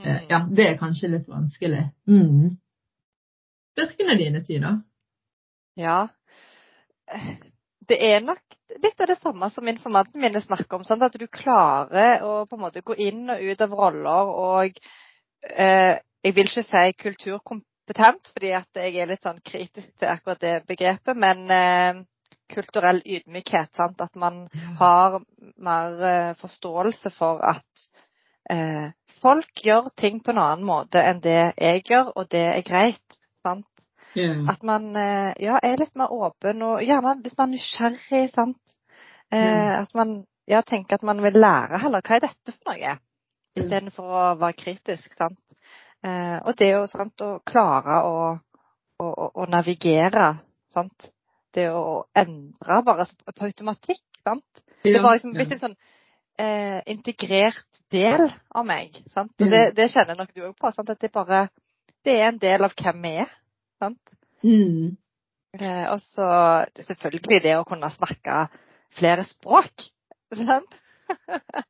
Ja, 0.02 0.40
det 0.50 0.66
er 0.66 0.78
kanskje 0.80 1.12
litt 1.12 1.28
vanskelig. 1.30 1.84
Mm. 2.10 2.56
Styrkene 3.72 4.16
dine, 4.18 4.42
Tina? 4.44 4.72
Ja. 5.78 6.08
Det 7.88 7.98
er 7.98 8.20
nok 8.24 8.42
litt 8.82 9.00
av 9.00 9.10
det 9.10 9.18
samme 9.20 9.50
som 9.50 9.68
informanten 9.68 10.20
mine 10.20 10.40
snakker 10.40 10.78
om. 10.78 10.84
Sant? 10.84 11.02
At 11.02 11.18
du 11.18 11.26
klarer 11.26 12.24
å 12.26 12.44
på 12.46 12.56
en 12.56 12.64
måte 12.64 12.84
gå 12.84 12.96
inn 13.00 13.30
og 13.32 13.42
ut 13.42 13.64
av 13.64 13.76
roller 13.76 14.32
og 14.32 14.80
eh, 15.50 15.98
Jeg 16.22 16.34
vil 16.36 16.46
ikke 16.46 16.62
si 16.62 16.82
kulturkompetent, 17.02 18.28
fordi 18.30 18.52
at 18.54 18.78
jeg 18.78 18.94
er 19.02 19.08
litt 19.10 19.24
sånn 19.26 19.40
kritisk 19.42 19.88
til 19.98 20.06
akkurat 20.12 20.40
det 20.40 20.52
begrepet. 20.68 21.18
Men 21.18 21.50
eh, 21.50 22.02
kulturell 22.52 23.02
ydmykhet. 23.02 23.72
Sant? 23.74 24.00
At 24.00 24.14
man 24.14 24.44
har 24.78 25.18
mer 25.56 26.06
eh, 26.06 26.32
forståelse 26.38 27.10
for 27.16 27.42
at 27.42 27.88
eh, 28.52 28.88
folk 29.22 29.64
gjør 29.64 29.90
ting 29.98 30.20
på 30.22 30.32
en 30.34 30.42
annen 30.42 30.66
måte 30.66 31.02
enn 31.02 31.22
det 31.24 31.52
jeg 31.56 31.84
gjør, 31.88 32.12
og 32.16 32.28
det 32.32 32.44
er 32.52 32.64
greit. 32.66 33.18
Sant? 33.42 33.68
Yeah. 34.14 34.44
At 34.52 34.62
man 34.66 34.90
eh, 34.98 35.32
ja, 35.40 35.56
er 35.64 35.80
litt 35.80 35.94
mer 35.96 36.12
åpen 36.12 36.62
og 36.66 36.82
gjerne 36.84 37.16
hvis 37.24 37.38
man 37.38 37.48
er 37.48 37.56
nysgjerrig. 37.56 38.26
sant? 38.34 38.76
Eh, 39.32 39.40
yeah. 39.40 39.80
At 39.82 39.94
man 39.96 40.20
ja, 40.50 40.62
tenker 40.66 40.98
at 40.98 41.06
man 41.06 41.22
vil 41.24 41.38
lære 41.38 41.80
heller. 41.82 42.04
Hva 42.04 42.18
er 42.18 42.26
dette 42.26 42.54
for 42.54 42.72
noe? 42.72 42.98
Istedenfor 43.58 44.12
å 44.12 44.26
være 44.40 44.58
kritisk. 44.58 45.12
sant? 45.18 45.38
Eh, 46.02 46.38
og 46.42 46.56
det 46.58 46.72
jo 46.72 46.84
sant, 46.90 47.22
å 47.22 47.38
klare 47.46 48.00
å, 48.08 48.14
å, 48.98 49.06
å, 49.06 49.28
å 49.44 49.48
navigere. 49.50 50.32
sant? 50.74 51.10
Det 51.52 51.68
å 51.68 52.04
endre 52.16 52.78
bare 52.86 53.06
på 53.28 53.48
automatikk. 53.48 54.04
sant? 54.24 54.62
Det 54.82 54.98
var 54.98 55.14
liksom 55.14 55.34
blitt 55.36 55.52
en 55.54 55.60
sånn 55.60 55.78
eh, 56.40 56.80
integrert 56.92 57.80
del 57.92 58.28
av 58.54 58.66
meg. 58.66 58.96
sant? 59.12 59.32
Og 59.40 59.50
det, 59.52 59.64
det 59.76 59.90
kjenner 59.92 60.18
nok 60.18 60.32
du 60.34 60.46
òg 60.46 60.56
på. 60.56 60.70
sant? 60.72 60.90
At 60.90 61.00
det 61.02 61.12
bare 61.12 61.46
det 62.04 62.16
er 62.18 62.28
en 62.32 62.40
del 62.42 62.64
av 62.66 62.74
hvem 62.78 63.04
vi 63.04 63.14
er. 63.22 63.30
sant? 63.82 64.00
Mm. 64.42 64.96
Eh, 65.60 65.84
og 65.92 66.00
så 66.00 66.28
selvfølgelig 66.80 67.42
det 67.44 67.56
å 67.58 67.66
kunne 67.68 67.90
snakke 67.94 68.46
flere 68.96 69.24
språk. 69.28 69.90
Sant? 70.32 70.78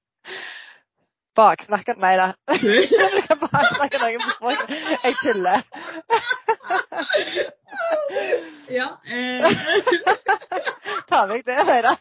Baksnakke 1.36 1.94
Nei 2.00 2.12
da. 2.20 2.26
Baksnakke 3.42 4.00
noen 4.02 4.20
på 4.22 4.34
språk. 4.36 4.58
Jeg 5.02 5.14
tuller. 5.22 5.64
ja. 8.72 8.88
Eh. 9.08 9.40
Ta 11.08 11.24
vekk 11.28 11.46
det, 11.48 11.58
nei 11.68 11.80
da. 11.84 11.96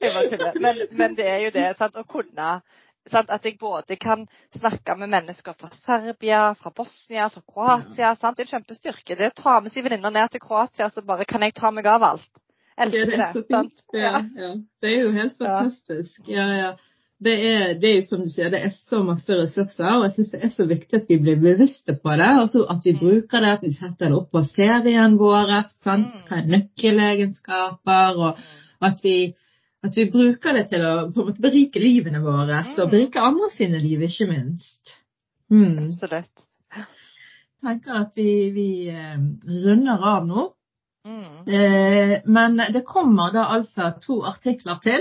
Jeg 0.00 0.12
bare 0.14 0.28
tuller. 0.30 0.60
Men, 0.60 0.80
men 0.98 1.14
det 1.18 1.26
er 1.28 1.40
jo 1.46 1.50
det, 1.54 1.66
sant, 1.78 1.96
å 1.96 2.04
kunne 2.08 2.48
sant, 3.10 3.30
At 3.30 3.44
jeg 3.44 3.58
både 3.60 3.96
kan 4.00 4.26
snakke 4.56 4.96
med 5.00 5.12
mennesker 5.12 5.56
fra 5.58 5.70
Serbia, 5.84 6.54
fra 6.60 6.72
Bosnia, 6.74 7.28
fra 7.32 7.42
Kroatia. 7.46 8.14
sant, 8.16 8.36
Det 8.36 8.46
er 8.46 8.48
en 8.48 8.54
kjempestyrke. 8.58 9.18
Det 9.18 9.32
å 9.32 9.36
ta 9.42 9.58
med 9.60 9.74
seg 9.74 9.84
venninner 9.86 10.14
ned 10.14 10.32
til 10.32 10.42
Kroatia, 10.44 10.90
så 10.90 11.04
bare 11.04 11.26
kan 11.28 11.44
jeg 11.44 11.56
ta 11.56 11.70
meg 11.74 11.86
av 11.90 12.02
alt. 12.12 12.30
Elsker 12.74 13.06
det 13.06 13.18
det. 13.18 13.22
er 13.22 13.32
så 13.36 13.44
sant? 13.50 13.84
Ja, 13.94 14.16
ja. 14.34 14.50
Det 14.82 14.90
er 14.90 15.04
jo 15.04 15.12
helt 15.14 15.36
fantastisk. 15.38 16.24
Ja, 16.26 16.48
ja. 16.58 16.72
Det 17.22 17.34
er, 17.46 17.74
det 17.80 17.88
er 17.90 17.94
jo 18.00 18.06
som 18.08 18.20
du 18.24 18.28
sier, 18.28 18.50
det 18.50 18.58
er 18.66 18.72
så 18.74 18.98
masse 19.06 19.32
ressurser, 19.38 19.86
og 19.96 20.02
jeg 20.08 20.12
syns 20.16 20.30
det 20.32 20.40
er 20.44 20.50
så 20.50 20.64
viktig 20.66 20.98
at 20.98 21.08
vi 21.08 21.18
blir 21.22 21.38
bevisste 21.40 21.94
på 22.02 22.16
det. 22.18 22.26
Altså 22.40 22.64
at 22.68 22.82
vi 22.84 22.92
Mm. 22.92 22.98
bruker 23.00 23.40
det, 23.40 23.52
at 23.54 23.62
vi 23.62 23.72
setter 23.72 24.08
det 24.10 24.16
opp 24.18 24.30
på 24.32 24.42
CV-en 24.44 25.16
vår. 25.18 25.52
Sant? 25.84 26.10
Mm. 26.14 26.26
Hva 26.28 26.36
er 26.42 26.50
nøkkelegenskaper? 26.54 28.18
og 28.18 28.38
at 28.82 28.98
vi, 29.02 29.34
at 29.84 29.96
vi 29.96 30.10
bruker 30.10 30.52
det 30.58 30.68
til 30.70 30.82
å 30.84 31.12
på 31.14 31.20
en 31.22 31.26
måte 31.30 31.40
berike 31.42 31.80
livene 31.80 32.20
våre, 32.20 32.58
og 32.78 32.84
Mm. 32.86 32.90
berike 32.90 33.20
andre 33.20 33.50
sine 33.56 33.78
liv, 33.78 34.00
ikke 34.02 34.26
minst. 34.28 34.94
Mm. 35.50 35.78
Absolutt. 35.88 36.44
Jeg 36.74 36.84
tenker 37.62 37.94
at 38.00 38.12
vi, 38.16 38.50
vi 38.50 38.88
eh, 38.88 39.16
runder 39.64 40.02
av 40.04 40.26
nå. 40.26 40.50
Mm. 41.06 41.48
Eh, 41.48 42.20
men 42.26 42.56
det 42.72 42.84
kommer 42.84 43.32
da 43.32 43.44
altså 43.54 43.92
to 44.02 44.22
artikler 44.24 44.78
til. 44.82 45.00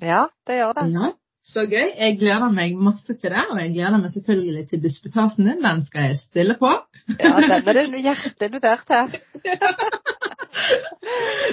Ja, 0.00 0.26
det 0.46 0.54
gjør 0.58 0.72
det. 0.80 0.92
Ja, 0.92 1.12
så 1.44 1.64
gøy. 1.66 1.90
Jeg 1.98 2.18
gleder 2.20 2.52
meg 2.54 2.76
masse 2.78 3.14
til 3.14 3.32
det, 3.34 3.44
og 3.50 3.58
jeg 3.60 3.74
gleder 3.74 3.98
meg 3.98 4.14
selvfølgelig 4.14 4.66
til 4.70 4.82
disputasen 4.82 5.48
din. 5.48 5.62
Den 5.64 5.84
skal 5.86 6.10
jeg 6.10 6.18
stille 6.20 6.56
på. 6.60 6.70
Ja, 7.18 7.34
den 7.42 7.50
er 7.58 7.78
det 7.78 8.02
hjertelig 8.06 8.52
notert 8.56 8.88
her. 8.88 9.08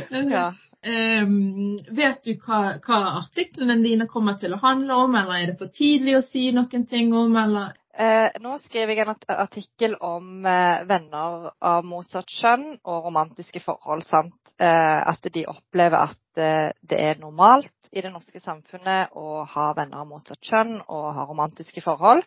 Ja. 0.09 0.49
Um, 0.79 1.75
vet 1.91 2.21
du 2.23 2.33
hva, 2.45 2.59
hva 2.85 2.99
artiklene 3.19 3.75
dine 3.83 4.07
kommer 4.07 4.37
til 4.39 4.53
å 4.55 4.61
handle 4.61 4.95
om, 5.05 5.15
eller 5.19 5.41
er 5.41 5.51
det 5.51 5.57
for 5.59 5.71
tidlig 5.75 6.15
å 6.17 6.23
si 6.23 6.45
noen 6.55 6.85
ting 6.87 7.11
om, 7.15 7.35
eller 7.35 7.73
nå 8.39 8.57
skriver 8.63 8.93
jeg 8.93 9.03
en 9.07 9.15
artikkel 9.33 9.95
om 10.05 10.45
eh, 10.45 10.85
venner 10.87 11.49
av 11.59 11.87
motsatt 11.87 12.29
kjønn 12.29 12.77
og 12.83 13.07
romantiske 13.09 13.63
forhold. 13.65 14.05
samt 14.07 14.49
Eh, 14.61 15.07
at 15.07 15.23
de 15.33 15.45
opplever 15.47 15.95
at 15.95 16.39
eh, 16.41 16.71
det 16.83 16.97
er 16.99 17.19
normalt 17.21 17.87
i 17.95 18.01
det 18.03 18.09
norske 18.11 18.41
samfunnet 18.43 19.13
å 19.15 19.45
ha 19.47 19.69
venner 19.77 20.01
av 20.01 20.09
motsatt 20.09 20.41
kjønn 20.43 20.81
og 20.81 21.05
ha 21.15 21.23
romantiske 21.29 21.79
forhold. 21.85 22.25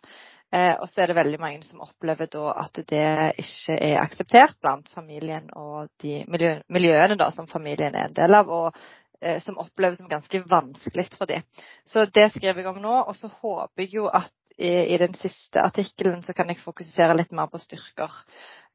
Eh, 0.49 0.73
og 0.73 0.87
så 0.89 1.03
er 1.03 1.11
det 1.11 1.17
veldig 1.19 1.39
mange 1.43 1.61
som 1.61 1.83
opplever 1.85 2.31
da 2.33 2.55
at 2.63 2.81
det 2.89 3.05
ikke 3.43 3.77
er 3.77 3.99
akseptert 4.01 4.57
blant 4.65 4.89
familien 4.95 5.45
og 5.53 5.93
de 6.01 6.23
miljø 6.25 6.55
miljøene 6.73 7.19
da, 7.21 7.29
som 7.29 7.45
familien 7.51 7.93
er 7.93 8.09
en 8.09 8.17
del 8.17 8.39
av. 8.39 8.49
og 8.49 8.81
eh, 9.21 9.37
som 9.45 9.61
oppleves 9.61 10.01
som 10.01 10.09
ganske 10.09 10.41
vanskelig 10.49 11.11
for 11.13 11.29
dem. 11.29 11.45
Så 11.85 12.07
det 12.09 12.31
skriver 12.33 12.63
jeg 12.63 12.71
om 12.73 12.81
nå. 12.81 12.95
Og 13.03 13.15
så 13.15 13.29
håper 13.29 13.85
jeg 13.85 13.93
jo 13.93 14.09
at 14.09 14.33
i, 14.57 14.69
i, 14.93 14.97
den 15.01 15.13
siste 15.17 15.61
artikkelen 15.63 16.21
så 16.23 16.35
kan 16.37 16.49
jeg 16.51 16.61
fokusere 16.61 17.15
litt 17.17 17.33
mer 17.35 17.49
på 17.51 17.61
styrker. 17.61 18.13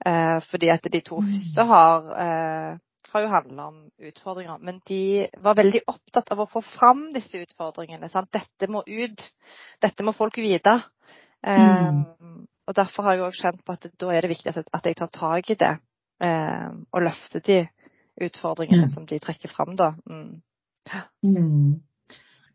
Eh, 0.07 0.39
fordi 0.51 0.71
at 0.75 0.87
de 0.93 1.01
to 1.07 1.21
første 1.23 1.67
har, 1.71 2.13
eh, 2.25 2.77
har 3.13 3.25
jo 3.25 3.33
handla 3.33 3.67
om 3.71 3.81
utfordringer. 4.11 4.59
Men 4.61 4.81
de 4.89 5.29
var 5.45 5.59
veldig 5.59 5.85
opptatt 5.87 6.33
av 6.35 6.43
å 6.43 6.49
få 6.51 6.63
fram 6.65 7.09
disse 7.15 7.41
utfordringene. 7.41 8.11
Sant? 8.11 8.31
Dette 8.35 8.71
må 8.71 8.83
ut. 8.87 9.31
Dette 9.83 10.07
må 10.07 10.15
folk 10.17 10.39
vite. 10.43 10.79
Eh, 11.47 11.91
mm. 11.91 12.47
Og 12.69 12.77
derfor 12.77 13.07
har 13.07 13.17
jeg 13.17 13.27
òg 13.29 13.39
kjent 13.39 13.65
på 13.65 13.75
at 13.79 13.91
da 13.97 14.13
er 14.13 14.25
det 14.25 14.35
viktig 14.35 14.53
at, 14.53 14.73
at 14.75 14.87
jeg 14.87 14.99
tar 14.99 15.13
tak 15.15 15.51
i 15.55 15.59
det. 15.59 15.75
Eh, 16.21 16.71
og 16.93 17.05
løfter 17.07 17.45
de 17.47 17.63
utfordringene 18.27 18.89
mm. 18.89 18.93
som 18.93 19.07
de 19.07 19.21
trekker 19.23 19.53
fram, 19.53 19.77
da. 19.79 19.93
Mm. 20.11 20.41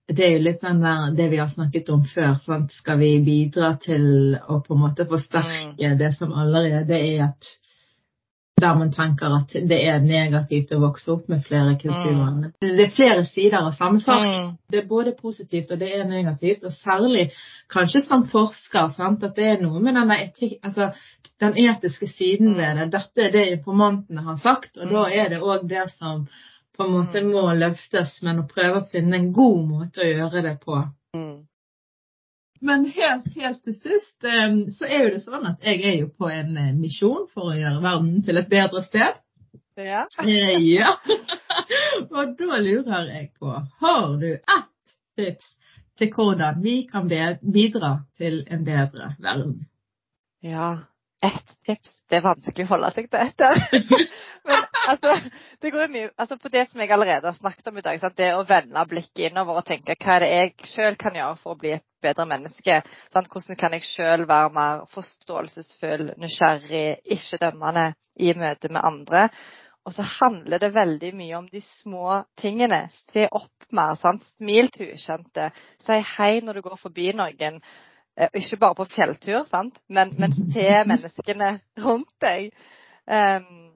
Mm 0.04 0.10
det 0.12 0.26
er 0.26 0.34
jo 0.36 0.43
litt 0.43 0.62
den 0.64 0.82
der, 0.84 1.12
det 1.16 1.30
vi 1.32 1.39
har 1.39 1.49
snakket 1.49 1.89
om 1.93 2.06
før. 2.06 2.36
Sant? 2.43 2.74
Skal 2.76 2.99
vi 2.99 3.16
bidra 3.24 3.76
til 3.82 4.36
å 4.36 4.60
på 4.64 4.76
en 4.76 4.86
måte 4.86 5.08
forsterke 5.08 5.78
mm. 5.80 5.99
det 5.99 6.14
som 6.18 6.34
allerede 6.36 6.97
er 6.99 7.30
at 7.30 7.54
der 8.64 8.76
man 8.78 8.91
tenker 8.93 9.34
at 9.34 9.56
det 9.68 9.80
er 9.89 10.04
negativt 10.04 10.72
å 10.76 10.80
vokse 10.84 11.10
opp 11.12 11.32
med 11.32 11.41
flere 11.43 11.74
kulturer. 11.80 12.30
Mm. 12.30 12.51
Det 12.62 12.86
er 12.86 12.93
flere 12.95 13.26
sider 13.28 13.58
av 13.64 13.74
samme 13.76 13.99
sak. 14.04 14.28
Mm. 14.28 14.54
Det 14.72 14.84
er 14.84 14.91
både 14.91 15.16
positivt 15.18 15.72
og 15.74 15.82
det 15.82 15.89
er 15.95 16.06
negativt. 16.08 16.64
Og 16.68 16.76
særlig 16.76 17.30
kanskje 17.72 18.04
som 18.06 18.28
forsker 18.30 18.91
sant? 18.93 19.24
at 19.24 19.36
det 19.39 19.49
er 19.56 19.64
noe 19.64 19.82
med 19.84 19.97
den, 19.97 20.14
etik, 20.20 20.60
altså, 20.64 20.91
den 21.41 21.58
etiske 21.64 22.08
siden 22.12 22.56
ved 22.60 22.80
det. 22.80 22.91
Dette 22.93 23.28
er 23.28 23.36
det 23.36 23.49
informantene 23.58 24.24
har 24.28 24.39
sagt, 24.39 24.78
og 24.78 24.86
da 24.86 25.08
mm. 25.08 25.14
er 25.24 25.34
det 25.34 25.43
òg 25.43 25.68
det 25.72 25.88
som 25.95 26.28
på 26.78 26.84
en 26.84 26.93
måte 26.95 27.21
må 27.26 27.45
løftes, 27.57 28.19
men 28.26 28.41
å 28.41 28.47
prøve 28.49 28.82
å 28.82 28.88
finne 28.89 29.19
en 29.19 29.32
god 29.36 29.65
måte 29.69 30.01
å 30.03 30.09
gjøre 30.09 30.41
det 30.45 30.55
på. 30.63 30.80
Mm. 31.15 31.43
Men 32.63 32.86
helt, 32.95 33.28
helt 33.36 33.59
til 33.65 33.76
sist 33.76 34.24
ehm, 34.24 34.61
så 34.71 34.88
er 34.88 35.03
jo 35.03 35.11
det 35.17 35.24
sånn 35.26 35.49
at 35.49 35.65
jeg 35.67 35.82
er 35.84 35.97
jo 35.99 36.07
på 36.15 36.30
en 36.32 36.55
eh, 36.57 36.71
misjon 36.78 37.26
for 37.34 37.51
å 37.51 37.57
gjøre 37.57 37.84
verden 37.84 38.24
til 38.24 38.39
et 38.39 38.47
bedre 38.51 38.84
sted. 38.86 39.19
Ja. 39.76 40.05
Eh, 40.24 40.55
ja. 40.69 40.93
Og 42.15 42.38
da 42.39 42.61
lurer 42.63 43.09
jeg 43.11 43.34
på, 43.36 43.51
har 43.82 44.15
du 44.21 44.30
ett 44.32 44.95
tips 45.19 45.51
til 45.99 46.09
hvordan 46.15 46.63
vi 46.63 46.78
kan 46.89 47.09
bidra 47.09 47.97
til 48.17 48.41
en 48.47 48.63
bedre 48.65 49.11
verden? 49.19 49.59
Ja, 50.43 50.78
ett 51.24 51.57
tips. 51.67 51.97
Det 52.09 52.21
er 52.21 52.26
vanskelig 52.30 52.65
å 52.67 52.74
holde 52.78 52.93
seg 52.95 53.11
til 53.11 53.28
etter. 53.28 53.59
Men 54.47 54.65
altså, 54.88 55.15
det 55.61 55.71
går 55.73 55.91
mye 55.93 56.11
altså, 56.17 56.38
på 56.41 56.51
det 56.53 56.65
som 56.69 56.81
jeg 56.81 56.91
allerede 56.91 57.29
har 57.29 57.38
snakket 57.38 57.67
om 57.71 57.77
i 57.77 57.86
dag. 57.86 57.99
Sant? 58.01 58.17
Det 58.17 58.29
å 58.36 58.45
vende 58.47 58.86
blikket 58.89 59.29
innover 59.29 59.61
og 59.61 59.67
tenke 59.67 59.95
hva 59.99 60.17
er 60.17 60.25
det 60.25 60.31
jeg 60.34 60.69
sjøl 60.73 60.99
kan 60.99 61.17
gjøre 61.17 61.39
for 61.41 61.55
å 61.55 61.59
bli 61.63 61.73
et 61.77 61.86
bedre 62.03 62.27
menneske? 62.29 62.79
Sant? 63.13 63.31
Hvordan 63.31 63.59
kan 63.59 63.75
jeg 63.77 63.88
sjøl 63.88 64.27
være 64.29 64.53
mer 64.55 64.86
forståelsesfull, 64.93 66.13
nysgjerrig, 66.21 66.88
ikke 67.17 67.41
dømmende 67.45 67.89
i 68.19 68.34
møte 68.38 68.71
med 68.73 68.84
andre? 68.84 69.27
Og 69.84 69.91
så 69.91 70.05
handler 70.07 70.61
det 70.63 70.75
veldig 70.75 71.09
mye 71.19 71.39
om 71.41 71.47
de 71.51 71.59
små 71.81 72.21
tingene. 72.39 72.86
Se 73.11 73.25
opp 73.27 73.65
mer. 73.75 73.97
Sant? 73.99 74.23
Smil 74.38 74.71
til 74.71 74.93
ukjente. 74.95 75.49
Si 75.84 75.97
hei 76.15 76.38
når 76.43 76.59
du 76.59 76.67
går 76.69 76.79
forbi 76.79 77.09
noen. 77.17 77.59
Eh, 78.15 78.29
ikke 78.39 78.61
bare 78.61 78.77
på 78.77 78.88
fjelltur, 78.93 79.43
sant? 79.51 79.79
Men, 79.89 80.13
men 80.21 80.31
se 80.53 80.69
menneskene 80.88 81.57
rundt 81.84 82.13
deg. 82.23 82.53
Um, 83.03 83.72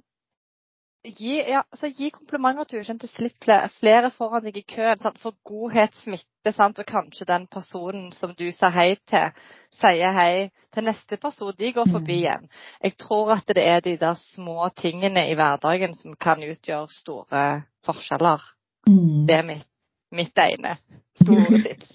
gi, 1.15 1.37
ja, 1.51 1.61
altså, 1.71 1.87
gi 1.87 2.09
komplimenter 2.13 2.67
til 2.67 2.81
ukjente. 2.81 3.07
Slipp 3.09 3.37
flere, 3.43 3.69
flere, 3.79 4.11
foran 4.11 4.43
deg 4.45 4.57
i 4.59 4.65
køen. 4.67 4.99
Sant? 5.01 5.19
For 5.21 5.35
godhet 5.47 5.95
smitter, 6.01 6.53
sant? 6.55 6.79
og 6.79 6.85
kanskje 6.87 7.27
den 7.29 7.47
personen 7.51 8.11
som 8.15 8.33
du 8.37 8.47
sa 8.55 8.69
hei 8.73 8.95
til, 9.09 9.31
sier 9.79 10.11
hei 10.15 10.49
til 10.73 10.87
neste 10.87 11.17
person 11.21 11.55
de 11.57 11.71
går 11.75 11.89
forbi 11.91 12.13
mm. 12.13 12.19
igjen. 12.19 12.45
Jeg 12.83 12.97
tror 13.01 13.33
at 13.37 13.55
det 13.55 13.65
er 13.65 13.81
de 13.85 13.97
der 13.97 14.15
små 14.33 14.69
tingene 14.77 15.27
i 15.31 15.35
hverdagen 15.35 15.95
som 15.97 16.15
kan 16.15 16.43
utgjøre 16.43 16.87
store 16.93 17.47
forskjeller. 17.87 18.41
Mm. 18.87 19.25
Det 19.27 19.35
er 19.35 19.47
mitt, 19.47 19.67
mitt 20.11 20.37
ene 20.43 20.77
store 21.21 21.61
tips. 21.63 21.89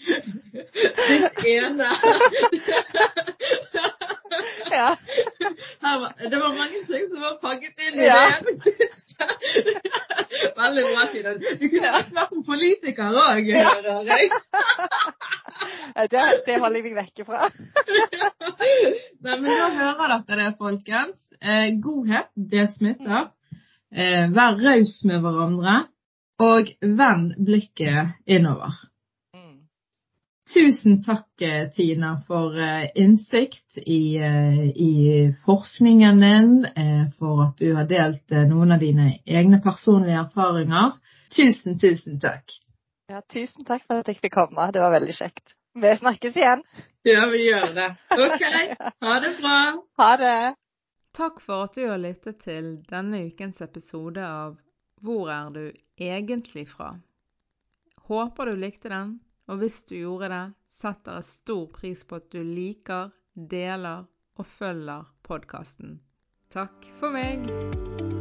Ditt 1.08 1.44
ene. 1.46 1.88
ja. 4.70 4.96
Var, 5.80 6.30
det 6.30 6.40
var 6.40 6.54
mange 6.56 6.86
ting 6.86 7.08
som 7.08 7.20
var 7.20 7.38
pakket 7.42 7.78
inn 7.88 8.00
i 8.00 8.06
ja. 8.06 8.32
det. 8.40 8.52
Veldig 10.56 10.82
bra, 10.88 11.06
Tina. 11.12 11.34
Du 11.38 11.68
kunne 11.68 11.92
vært 11.96 12.12
med 12.16 12.26
politiker 12.46 13.18
òg. 13.22 13.44
det, 16.12 16.22
det 16.46 16.58
holder 16.58 16.76
jeg 16.78 16.84
meg 16.86 16.96
vekke 16.98 17.22
fra. 17.28 17.40
Nei, 19.22 19.36
men 19.36 19.48
nå 19.48 19.66
hører 19.78 20.08
dere 20.26 20.42
det, 20.42 20.58
folkens. 20.58 21.18
Eh, 21.40 21.68
godhet, 21.82 22.28
det 22.34 22.66
smitter. 22.76 23.22
Eh, 23.92 24.24
vær 24.34 24.52
raus 24.62 24.94
med 25.08 25.18
hverandre. 25.24 25.74
Og 26.42 26.64
vend 26.80 27.26
blikket 27.46 28.04
innover. 28.26 28.72
Tusen 30.52 30.98
takk, 31.02 31.42
eh, 31.42 31.70
Tina, 31.70 32.16
for 32.26 32.58
eh, 32.60 32.90
innsikt 32.94 33.78
i, 33.78 34.16
eh, 34.16 34.66
i, 34.68 35.32
forskningen 35.46 36.20
din, 36.20 36.66
for 37.18 37.44
at 37.46 37.56
du 37.58 37.70
har 37.74 37.86
delt 37.88 38.34
noen 38.50 38.74
av 38.74 38.82
dine 38.82 39.06
egne 39.24 39.62
personlige 39.64 40.18
erfaringer. 40.20 40.98
Tusen, 41.32 41.78
tusen 41.80 42.20
takk. 42.20 42.52
Ja, 43.08 43.22
tusen 43.32 43.64
takk 43.64 43.86
for 43.86 44.02
at 44.02 44.12
jeg 44.12 44.20
fikk 44.20 44.36
komme. 44.36 44.68
Det 44.74 44.82
var 44.84 44.92
veldig 44.92 45.16
kjekt. 45.16 45.54
Vi 45.74 45.94
snakkes 46.02 46.36
igjen. 46.36 46.66
Ja, 47.08 47.24
vi 47.32 47.46
gjør 47.46 47.72
det. 47.78 47.88
OK. 48.12 48.44
Ha 49.06 49.16
det 49.24 49.32
bra. 49.40 49.56
Ha 49.98 50.10
det. 50.20 50.54
Takk 51.16 51.40
for 51.44 51.64
at 51.64 51.74
du 51.76 51.86
har 51.88 52.00
lyttet 52.00 52.44
til 52.44 52.74
denne 52.92 53.24
ukens 53.28 53.60
episode 53.64 54.20
av 54.20 54.58
Hvor 55.02 55.32
er 55.32 55.50
du 55.50 55.64
egentlig 55.98 56.68
fra? 56.68 56.94
Håper 58.08 58.52
du 58.52 58.60
likte 58.60 58.92
den. 58.92 59.16
Og 59.50 59.58
hvis 59.62 59.82
du 59.88 59.96
gjorde 59.96 60.30
det, 60.32 60.44
setter 60.72 61.18
jeg 61.18 61.30
stor 61.30 61.66
pris 61.74 62.04
på 62.04 62.20
at 62.20 62.30
du 62.32 62.40
liker, 62.46 63.12
deler 63.34 64.06
og 64.38 64.46
følger 64.46 65.10
podkasten. 65.26 66.00
Takk 66.52 66.88
for 67.00 67.14
meg! 67.14 68.11